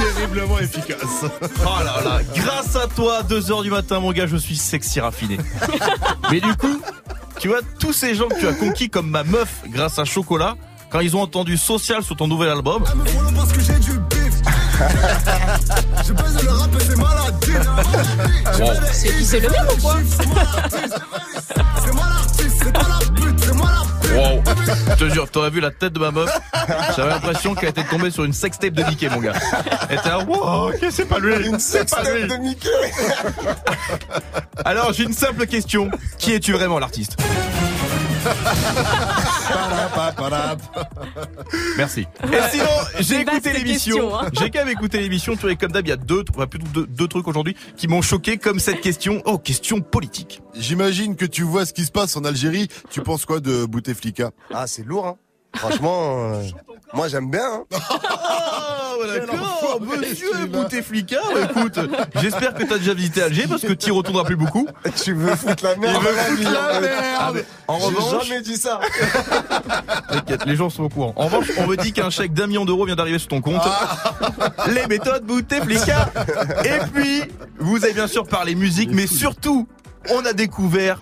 [0.00, 1.24] terriblement efficace.
[1.24, 5.38] Oh là là, grâce à toi, 2h du matin, mon gars, je suis sexy raffiné.
[6.30, 6.80] Mais du coup,
[7.38, 10.56] tu vois, tous ces gens que tu as conquis comme ma meuf grâce à Chocolat,
[10.90, 14.34] quand ils ont entendu Social sur ton nouvel album, Voilà parce que j'ai du bif.
[16.06, 17.52] Je baise le rap et c'est maladie.
[18.92, 19.96] C'est c'est le même ou quoi
[24.14, 24.42] wow,
[24.90, 26.30] je te jure, t'aurais vu la tête de ma meuf,
[26.96, 29.32] j'avais l'impression qu'elle était tombée sur une sextape de Mickey, mon gars.
[29.88, 32.26] Elle était là, wow, ok, c'est pas lui, pas lui.
[32.28, 32.68] de Mickey.
[34.64, 37.16] Alors, j'ai une simple question, qui es-tu vraiment l'artiste?
[41.76, 42.06] Merci.
[42.24, 42.64] Et sinon,
[43.00, 44.14] j'ai écouté l'émission.
[44.18, 44.28] hein.
[44.32, 45.34] J'ai quand même écouté l'émission.
[45.34, 47.88] Tu vois, comme d'hab, il y a deux, enfin, plutôt deux, deux trucs aujourd'hui qui
[47.88, 49.22] m'ont choqué, comme cette question.
[49.24, 50.42] Oh, question politique.
[50.54, 52.68] J'imagine que tu vois ce qui se passe en Algérie.
[52.90, 54.30] Tu penses quoi de Bouteflika?
[54.52, 55.16] Ah, c'est lourd, hein.
[55.56, 56.42] Franchement, euh,
[56.94, 57.64] moi j'aime bien.
[57.72, 57.78] Hein.
[59.02, 60.46] Ah, d'accord, monsieur.
[60.46, 61.16] Bouteflika.
[61.44, 61.78] Écoute,
[62.20, 64.66] j'espère que t'as déjà visité Alger parce que t'y retourneras plus beaucoup.
[65.02, 67.44] Tu veux foutre la merde dans foutre la merde.
[67.66, 68.78] Ah, en J'ai revanche- jamais dit ça.
[70.10, 71.14] T'inquiète, les gens sont au courant.
[71.16, 73.62] En revanche, on me dit qu'un chèque d'un million d'euros vient d'arriver sur ton compte.
[74.74, 76.10] Les méthodes Bouteflika.
[76.64, 77.22] Et puis,
[77.58, 79.66] vous avez bien sûr parlé musique, mais surtout,
[80.10, 81.00] on a découvert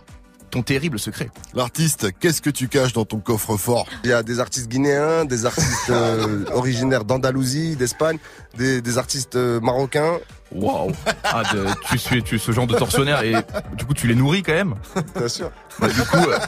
[0.50, 1.30] ton terrible secret.
[1.54, 3.86] L'artiste, qu'est-ce que tu caches dans ton coffre-fort?
[4.04, 8.18] Il y a des artistes guinéens, des artistes euh, originaires d'Andalousie, d'Espagne,
[8.56, 10.18] des, des artistes euh, marocains.
[10.50, 10.92] Waouh
[11.24, 13.34] ah, de- tu, suis, tu es ce genre de tortionnaire et
[13.76, 14.76] du coup tu les nourris quand même
[15.14, 15.50] Bien sûr.
[15.78, 16.38] Bah, du coup, euh,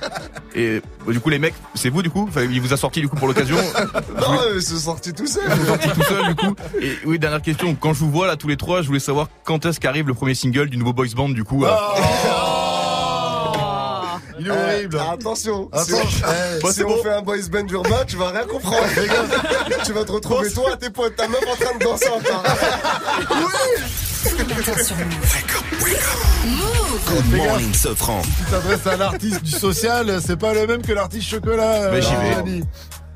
[0.54, 2.24] et bah, du coup les mecs, c'est vous du coup?
[2.26, 3.58] Enfin, Il vous a sorti du coup pour l'occasion?
[4.18, 5.42] Non, ils se sont sortis tout seuls.
[5.46, 6.54] Ils sont sortis tout seul du coup?
[6.80, 7.74] Et oui, dernière question.
[7.74, 10.14] Quand je vous vois là tous les trois, je voulais savoir quand est-ce qu'arrive le
[10.14, 11.66] premier single du nouveau boys band du coup.
[11.66, 11.70] euh?
[14.40, 14.98] Il est horrible.
[14.98, 17.02] Eh, attention, si, on, eh, si c'est on bon.
[17.02, 18.86] fait un boys band urbain, tu vas rien comprendre.
[19.84, 22.42] tu vas te retrouver toi, tes potes, ta meuf en train de danser encore.
[27.06, 28.22] Good morning, Sofran.
[28.22, 31.90] Tu t'adresses à l'artiste du social, c'est pas le même que l'artiste chocolat.
[31.92, 32.62] Mais j'y euh, vais.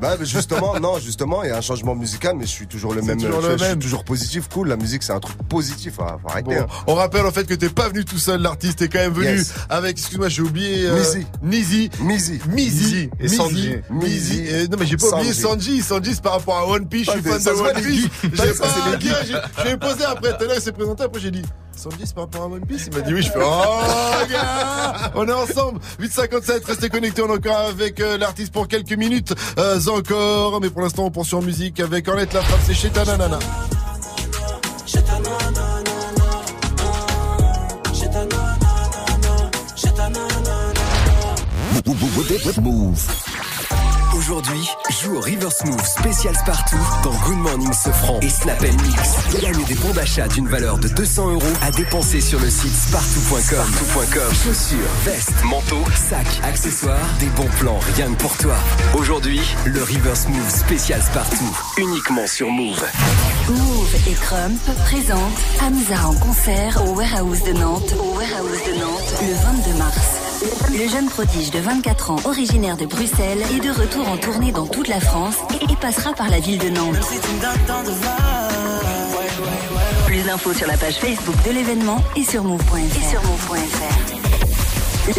[0.00, 3.02] Bah justement, non, justement, il y a un changement musical, mais je suis toujours le
[3.02, 3.16] même.
[3.20, 3.78] toujours je, le je suis même.
[3.78, 4.68] toujours positif, cool.
[4.68, 5.94] La musique, c'est un truc positif.
[5.94, 6.56] Faut, faut arrêter.
[6.56, 6.66] Bon, hein.
[6.86, 9.24] on rappelle en fait que t'es pas venu tout seul, l'artiste est quand même venu
[9.36, 9.54] Yes.
[9.70, 10.86] avec, excuse-moi, j'ai oublié.
[10.86, 10.98] euh,
[11.42, 11.90] Nizi.
[12.00, 12.40] Nizi.
[12.48, 13.10] Mizi.
[13.20, 13.76] Et Sanji.
[13.90, 14.40] Mizi.
[14.40, 15.80] Et non, mais j'ai pas oublié Sanji.
[15.82, 17.06] Sanji, c'est par rapport à One Piece.
[17.06, 18.08] Je suis Ah, fan ça de One Piece.
[18.22, 20.36] J'ai pas j'ai posé après.
[20.36, 21.04] Tout à l'heure, il s'est présenté.
[21.04, 21.42] Après, j'ai dit.
[21.76, 22.86] Sanji, c'est par rapport à One Piece.
[22.86, 23.22] Il m'a dit oui.
[23.22, 25.80] Je fais oh gars, on est ensemble.
[25.98, 27.22] 857, restez connectés.
[27.22, 30.60] On est encore avec euh, l'artiste pour quelques minutes euh, encore.
[30.60, 32.60] Mais pour l'instant, on poursuit en musique avec Ornette La Frappe.
[32.64, 33.38] C'est chez Tananana.
[42.60, 43.33] Move.
[44.34, 44.68] Aujourd'hui,
[45.00, 49.40] joue au River Smooth spécial Spartoo dans Good Morning Sofran et Snap Mix.
[49.40, 54.34] Gagne des bons d'achat d'une valeur de 200 euros à dépenser sur le site spartoo.com.
[54.34, 58.56] Chaussures, vestes, manteaux, sacs, accessoires, des bons plans rien que pour toi.
[58.98, 61.44] Aujourd'hui, le River Smooth spécial Spartoo,
[61.78, 62.84] uniquement sur Move.
[63.48, 69.14] Move et Crump présentent Hamza en concert au Warehouse de Nantes, au Warehouse de Nantes,
[69.22, 70.23] le 22 mars.
[70.72, 74.66] Le jeune prodige de 24 ans, originaire de Bruxelles, est de retour en tournée dans
[74.66, 75.36] toute la France
[75.70, 76.96] et, passera par la ville de Nantes.
[80.06, 82.76] Plus d'infos sur la page Facebook de l'événement et sur move.fr.
[82.76, 84.14] Et sur move.fr.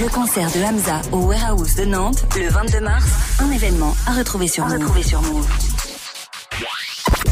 [0.02, 3.06] Le concert de Hamza au Warehouse de Nantes, le 22 mars,
[3.40, 5.75] un événement à retrouver sur Move.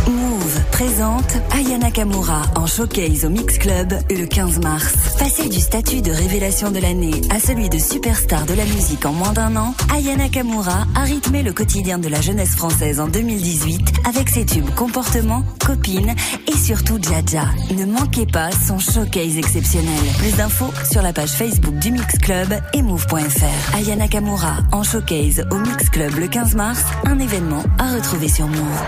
[0.09, 0.59] Move.
[0.72, 4.93] Présente Aya Nakamura en showcase au Mix Club le 15 mars.
[5.17, 9.14] Passé du statut de révélation de l'année à celui de superstar de la musique en
[9.14, 13.93] moins d'un an, Aya Nakamura a rythmé le quotidien de la jeunesse française en 2018
[14.06, 16.15] avec ses tubes Comportement, Copine
[16.48, 17.45] et surtout Jaja.
[17.75, 20.03] Ne manquez pas son showcase exceptionnel.
[20.17, 23.75] Plus d'infos sur la page Facebook du Mix Club et move.fr.
[23.75, 28.48] Aya Nakamura en showcase au Mix Club le 15 mars, un événement à retrouver sur
[28.48, 28.83] Move.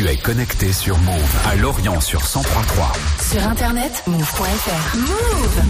[0.00, 2.92] Tu es connecté sur Move à Lorient sur 1033.
[3.20, 4.96] Sur internet, move.fr.
[4.96, 5.60] Move.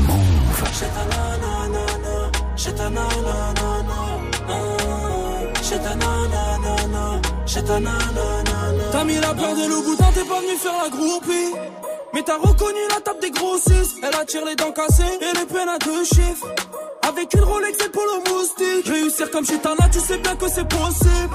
[8.93, 11.53] T'as mis la peur de loup boutin, t'es pas venu faire la groupie.
[12.15, 13.97] Mais t'as reconnu la table des grossistes.
[14.01, 16.47] Elle attire les dents cassées et les peines à deux chiffres.
[17.03, 18.87] Avec une Rolex et le polo moustique.
[18.87, 21.35] Réussir comme chez Tana, tu sais bien que c'est possible.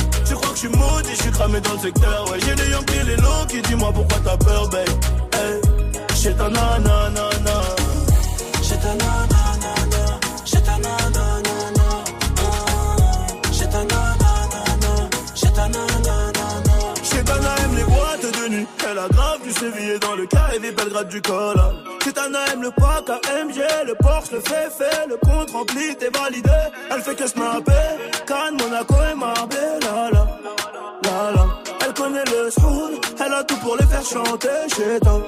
[0.31, 2.39] Je crois que je suis maudit, je suis cramé dans le secteur, ouais.
[2.45, 4.87] J'ai les Yankees, les longs qui dis-moi pourquoi t'as peur, babe?
[5.33, 5.59] Hey,
[6.21, 7.25] j'ai ta nanana.
[8.63, 10.03] J'ai ta nanana.
[10.45, 11.87] J'ai ta nanana.
[13.51, 14.93] J'ai ta nanana.
[15.35, 16.77] J'ai ta nanana.
[17.03, 18.67] Chez Tana aime les boîtes de nuit.
[18.89, 21.59] Elle a grave du sévillé dans le cas et des Belgrade du col.
[22.03, 26.09] Chez Tana aime le pack AMG, le Porsche, le fait fait, le compte rempli, t'es
[26.09, 26.49] validé.
[26.89, 27.71] Elle fait que snapper.
[28.25, 30.20] Cannes, Monaco et Marbella.
[33.25, 35.21] Elle a tout pour les faire chanter chez toi.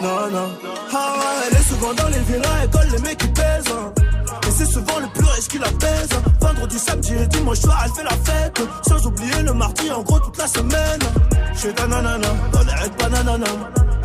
[0.00, 0.48] Non.
[0.92, 1.14] Ah
[1.46, 3.64] elle est souvent dans les villas, elle colle les mecs qui pèsent.
[3.72, 3.92] hein.
[4.46, 6.08] Et c'est souvent le plus riche qui la pèse.
[6.40, 8.60] Vendredi, samedi et dimanche soir, elle fait la fête.
[8.88, 11.00] Sans oublier le mardi, en gros, toute la semaine.
[11.60, 13.46] Chez ta nanana, dans les raids bananana.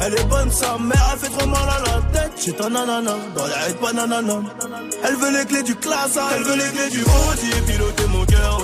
[0.04, 2.32] Elle est bonne, sa mère, elle fait trop mal à la tête.
[2.44, 4.34] Chez ta nanana, dans les raids bananana.
[5.04, 8.26] Elle veut les clés du classe, elle veut les clés du Audi et piloter mon
[8.26, 8.62] cœur.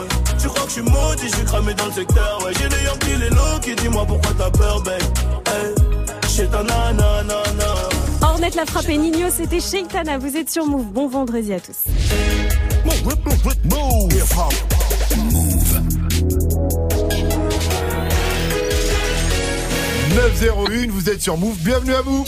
[0.48, 2.54] Tu crois que je suis maudit, je suis cramé dans le secteur, ouais.
[2.58, 5.02] J'ai les Yankees, les low qui dis-moi pourquoi t'as peur, babe.
[5.46, 5.76] Hey,
[6.30, 7.44] chez ta nanana.
[8.22, 8.96] Ornette l'a frappé.
[8.96, 10.18] Nino, c'était Sheitana.
[10.18, 10.86] Vous êtes sur Move.
[10.86, 11.92] Bon vendredi à tous.
[15.18, 15.82] Move.
[20.16, 21.58] 901, vous êtes sur Move.
[21.58, 22.24] Bienvenue à vous.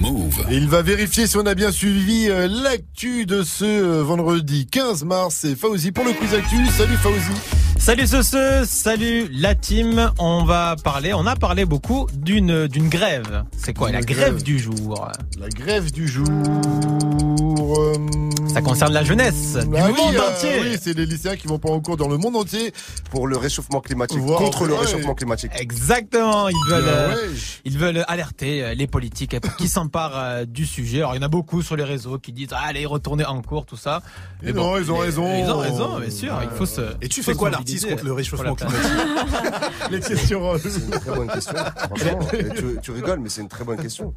[0.00, 0.46] Move.
[0.50, 4.66] Et il va vérifier si on a bien suivi euh, l'actu de ce euh, vendredi
[4.66, 5.36] 15 mars.
[5.40, 6.56] C'est Fauzi pour le quiz actu.
[6.68, 7.38] Salut Fauzi.
[7.78, 10.10] Salut ce, ce, salut la team.
[10.18, 13.44] On va parler, on a parlé beaucoup d'une d'une grève.
[13.56, 14.42] C'est quoi la grève, grève.
[14.42, 15.08] du jour?
[15.38, 16.28] La grève du jour.
[16.28, 17.94] euh,
[18.52, 20.60] Ça concerne la jeunesse du ah oui, monde euh, entier.
[20.60, 22.72] oui, c'est les lycéens qui vont pas en cours dans le monde entier.
[23.10, 25.52] Pour le réchauffement climatique, Wow, contre le réchauffement climatique.
[25.58, 27.38] Exactement, ils veulent, Ah euh, ouais.
[27.64, 30.98] ils veulent alerter euh, les politiques pour qu'ils s'emparent euh, du sujet.
[30.98, 33.40] Alors il y en a beaucoup sur les réseaux qui disent ah, allez retournez en
[33.42, 34.02] cours tout ça.
[34.42, 35.28] Et non, ils ont raison.
[35.32, 36.34] Ils ont raison, bien sûr.
[36.42, 36.80] Il faut se.
[37.00, 38.80] Et tu faut fais quoi l'artiste contre le réchauffement climatique
[39.90, 40.42] Les questions.
[40.58, 41.54] C'est une très bonne question.
[41.76, 42.18] Franchement,
[42.56, 44.14] tu, tu rigoles, mais c'est une très bonne question.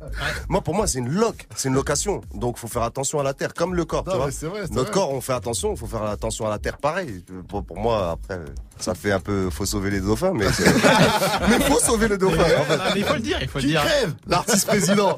[0.49, 2.21] Moi, pour moi, c'est une loc, c'est une location.
[2.33, 4.03] Donc, faut faire attention à la terre, comme le corps.
[4.07, 4.27] Non, vois.
[4.27, 4.93] mais c'est vrai, c'est Notre vrai.
[4.93, 5.73] corps, on fait attention.
[5.73, 7.23] Il faut faire attention à la terre, pareil.
[7.47, 8.39] Pour, pour moi, après,
[8.79, 10.65] ça fait un peu, faut sauver les dauphins, mais c'est-
[11.49, 12.41] mais faut sauver le dauphin.
[12.43, 12.77] En fait.
[12.81, 13.81] Ah, mais il faut le dire, il faut le dire.
[13.83, 15.17] crève L'artiste président.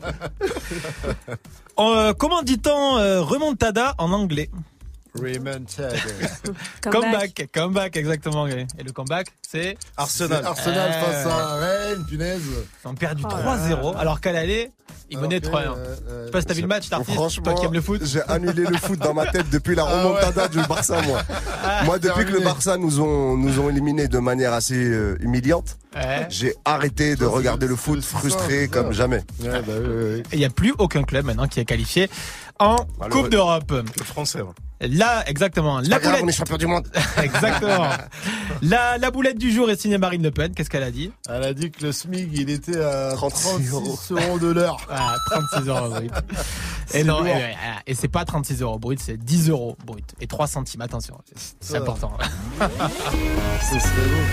[1.79, 4.49] Euh, comment dit-on euh, remontada en anglais?
[5.15, 5.95] Remontada.
[6.81, 8.47] Comeback, comeback, exactement.
[8.47, 10.45] Et le comeback, c'est Arsenal.
[10.45, 11.05] Arsenal Eh.
[11.05, 12.41] face à Rennes, punaise.
[12.83, 14.71] Ils ont perdu Oh là 3-0, alors qu'à l'aller,
[15.09, 15.73] ils menaient Alors 3-1.
[15.73, 17.73] que, euh, euh, Je sais pas si t'as vu le match, Franchement, toi qui aimes
[17.73, 18.01] le foot.
[18.03, 21.21] j'ai annulé le foot dans ma tête depuis la Ah remontada du Barça, moi.
[21.85, 22.39] moi, depuis que le.
[22.41, 26.25] Barça nous ont, nous ont éliminés de manière assez euh, humiliante, Ouais.
[26.29, 29.23] j'ai arrêté de regarder le foot frustré comme jamais.
[29.41, 29.87] Ouais, bah, oui,
[30.17, 32.09] oui, il n'y a plus aucun club maintenant qui est qualifié
[32.59, 32.75] en.
[33.09, 33.71] Coupe d'Europe.
[33.71, 34.41] Le français.
[34.81, 35.79] Là, exactement.
[35.79, 36.35] La Pas grave, on est boulette.
[36.35, 36.87] champion du monde.
[37.23, 37.87] Exactement.
[38.61, 40.53] La, la boulette du jour est signée Marine Le Pen.
[40.53, 41.11] Qu'est-ce qu'elle a dit?
[41.29, 43.97] Elle a dit que le SMIC, il était à 36 36 euros.
[44.11, 44.77] euros de l'heure.
[44.89, 46.11] ah, 36 euros brut.
[46.87, 47.27] C'est Et non, lourd.
[47.27, 47.55] et,
[47.87, 50.13] et- c'est pas 36 euros brut, c'est 10 euros brut.
[50.21, 51.17] Et 3 centimes, attention.
[51.59, 51.81] C'est Ah.
[51.81, 52.11] important.
[52.59, 54.23] Ce serait beau.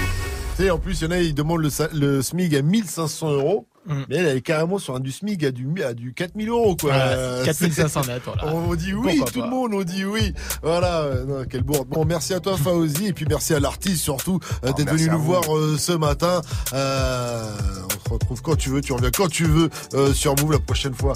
[0.57, 3.31] Tu sais, en plus, il y en a, ils demandent le, le SMIC à 1500
[3.31, 3.67] euros.
[3.87, 4.03] Mm.
[4.09, 6.77] Mais elle, elle est carrément sur un du SMIC à du, à du 4000 euros,
[6.77, 6.91] quoi.
[6.93, 8.55] Voilà, Euh, 4500 mètres, voilà.
[8.55, 9.45] On dit oui, Pourquoi tout pas.
[9.47, 10.35] le monde, on dit oui.
[10.63, 11.89] Voilà, euh, non, quelle bourde.
[11.89, 15.09] Bon, merci à toi, Faouzi, et puis merci à l'artiste surtout euh, Oh, d'être venu
[15.09, 15.25] nous vous.
[15.25, 16.43] voir euh, ce matin.
[16.73, 17.51] Euh,
[17.87, 20.59] on se retrouve quand tu veux, tu reviens quand tu veux euh, sur Move la
[20.59, 21.15] prochaine fois.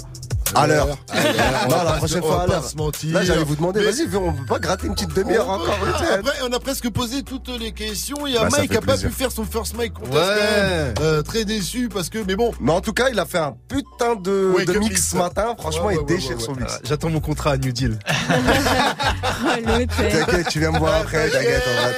[0.55, 0.87] À l'heure.
[1.69, 2.63] Non, la prochaine fois va à pas l'heure.
[2.63, 3.13] se mentir.
[3.13, 6.19] Là, j'allais vous demander, vas-y, on peut pas gratter une petite demi-heure encore, peut- peut-être
[6.19, 8.25] Après, on a presque posé toutes les questions.
[8.25, 10.13] Il y a Bah, Mike qui a pas pu faire son first mic contest.
[10.13, 10.21] Ouais.
[10.21, 10.93] quand même.
[11.01, 12.53] Euh, très déçu parce que, mais bon.
[12.59, 15.09] Mais en tout cas, il a fait un putain de, Ouais, de mix mix.
[15.11, 15.55] ce matin.
[15.59, 16.73] Franchement, Ouais, ouais, il ouais, déchire ouais, son mix.
[16.73, 17.99] Euh, J'attends mon contrat à New Deal.
[19.97, 21.89] T'inquiète, tu viens me voir après, t'inquiète, on va-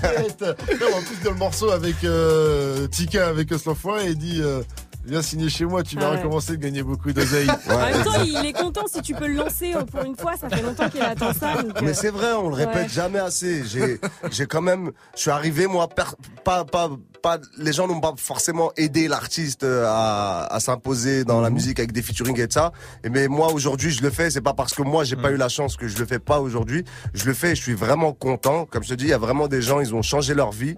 [0.00, 0.80] T'inquiète.
[0.80, 4.62] Non, En plus, dans le morceau avec euh, Tika, avec Oslofoin, il dit euh,
[5.04, 6.16] Viens signer chez moi, tu vas Ah ouais.
[6.18, 7.48] recommencer de gagner beaucoup d'oseille.
[7.70, 10.36] En même temps, il est content si tu peux le lancer euh, pour une fois.
[10.36, 11.60] Ça fait longtemps qu'il attend ça.
[11.62, 12.88] donc, euh, Mais c'est vrai, on le répète Ouais.
[12.88, 13.64] jamais assez.
[13.64, 14.00] J'ai,
[14.30, 16.14] j'ai quand même, je suis arrivé moi, per-
[16.44, 16.88] pas, pas,
[17.20, 21.54] pas, les gens n'ont pas forcément aidé l'artiste euh, à, à s'imposer dans la Mhm.
[21.54, 22.72] musique avec des featuring et de ça.
[23.04, 24.30] Et mais moi aujourd'hui, je le fais.
[24.30, 25.34] C'est pas parce que moi j'ai pas Mhm.
[25.34, 26.84] eu la chance que je le fais pas aujourd'hui.
[27.14, 27.52] Je le fais.
[27.52, 28.66] et Je suis vraiment content.
[28.66, 30.76] Comme je te dis, il y a vraiment des gens, ils ont changé leur vie.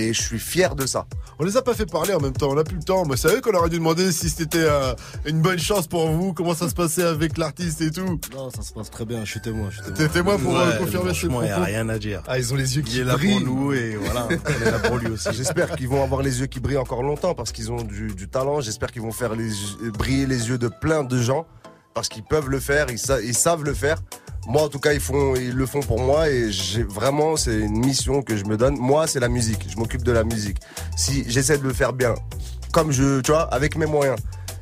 [0.00, 1.06] Et je suis fier de ça.
[1.40, 3.04] On les a pas fait parler en même temps, on a plus le temps.
[3.04, 4.94] Mais c'est eux qu'on aurait dû demander si c'était euh,
[5.26, 8.20] une bonne chance pour vous, comment ça se passait avec l'artiste et tout.
[8.32, 9.70] Non, ça se passe très bien, je suis témoin.
[9.96, 11.46] T'es témoin pour euh, Ouais, confirmer franchement, propos.
[11.48, 12.22] y a rien à dire.
[12.28, 13.42] Ah, ils ont les yeux Il qui est là pour brillent.
[13.44, 15.30] nous et voilà, on est là pour lui aussi.
[15.32, 18.28] J'espère qu'ils vont avoir les yeux qui brillent encore longtemps parce qu'ils ont du, du
[18.28, 18.60] talent.
[18.60, 19.50] J'espère qu'ils vont faire les,
[19.98, 21.44] briller les yeux de plein de gens
[21.94, 23.98] parce qu'ils peuvent le faire, ils, sa- ils savent le faire.
[24.46, 27.58] Moi, en tout cas, ils, font, ils le font pour moi et j'ai vraiment, c'est
[27.58, 28.78] une mission que je me donne.
[28.78, 29.66] Moi, c'est la musique.
[29.68, 30.58] Je m'occupe de la musique.
[30.96, 32.14] Si j'essaie de le faire bien,
[32.72, 34.18] comme je, tu vois, avec mes moyens.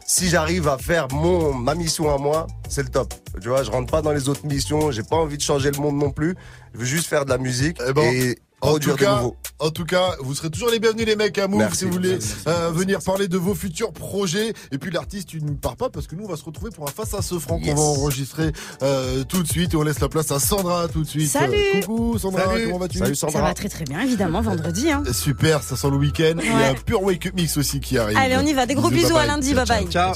[0.09, 3.13] Si j'arrive à faire mon, ma mission à moi, c'est le top.
[3.41, 4.93] Tu vois, je rentre pas dans les autres missions.
[4.93, 6.37] J'ai pas envie de changer le monde non plus.
[6.75, 9.37] Je veux juste faire de la musique Eh ben, et En tout, cas, nouveau.
[9.59, 11.79] en tout cas, vous serez toujours les bienvenus les mecs à Move Merci.
[11.81, 12.35] si vous voulez Merci.
[12.49, 14.55] euh, venir parler de vos futurs projets.
[14.73, 16.89] Et puis l'artiste, tu ne pars pas parce que nous on va se retrouver pour
[16.89, 17.75] un face à ce franc Yes.
[17.75, 18.53] qu'on va enregistrer
[18.83, 21.29] euh, tout de suite et on laisse la place à Sandra tout de suite.
[21.31, 21.55] Salut.
[21.77, 22.65] Euh, coucou Sandra, Salut.
[22.67, 22.99] comment vas-tu?
[22.99, 24.91] Salut Ça va très très bien, évidemment, vendredi.
[24.91, 25.03] Hein.
[25.13, 26.35] Super, ça sent le week-end.
[26.43, 28.17] Il y a un pur wake up mix aussi qui arrive.
[28.17, 28.65] Allez, on y va.
[28.67, 29.53] Des gros bisous à lundi.
[29.55, 29.87] Bye bye.
[29.89, 30.15] Ciao.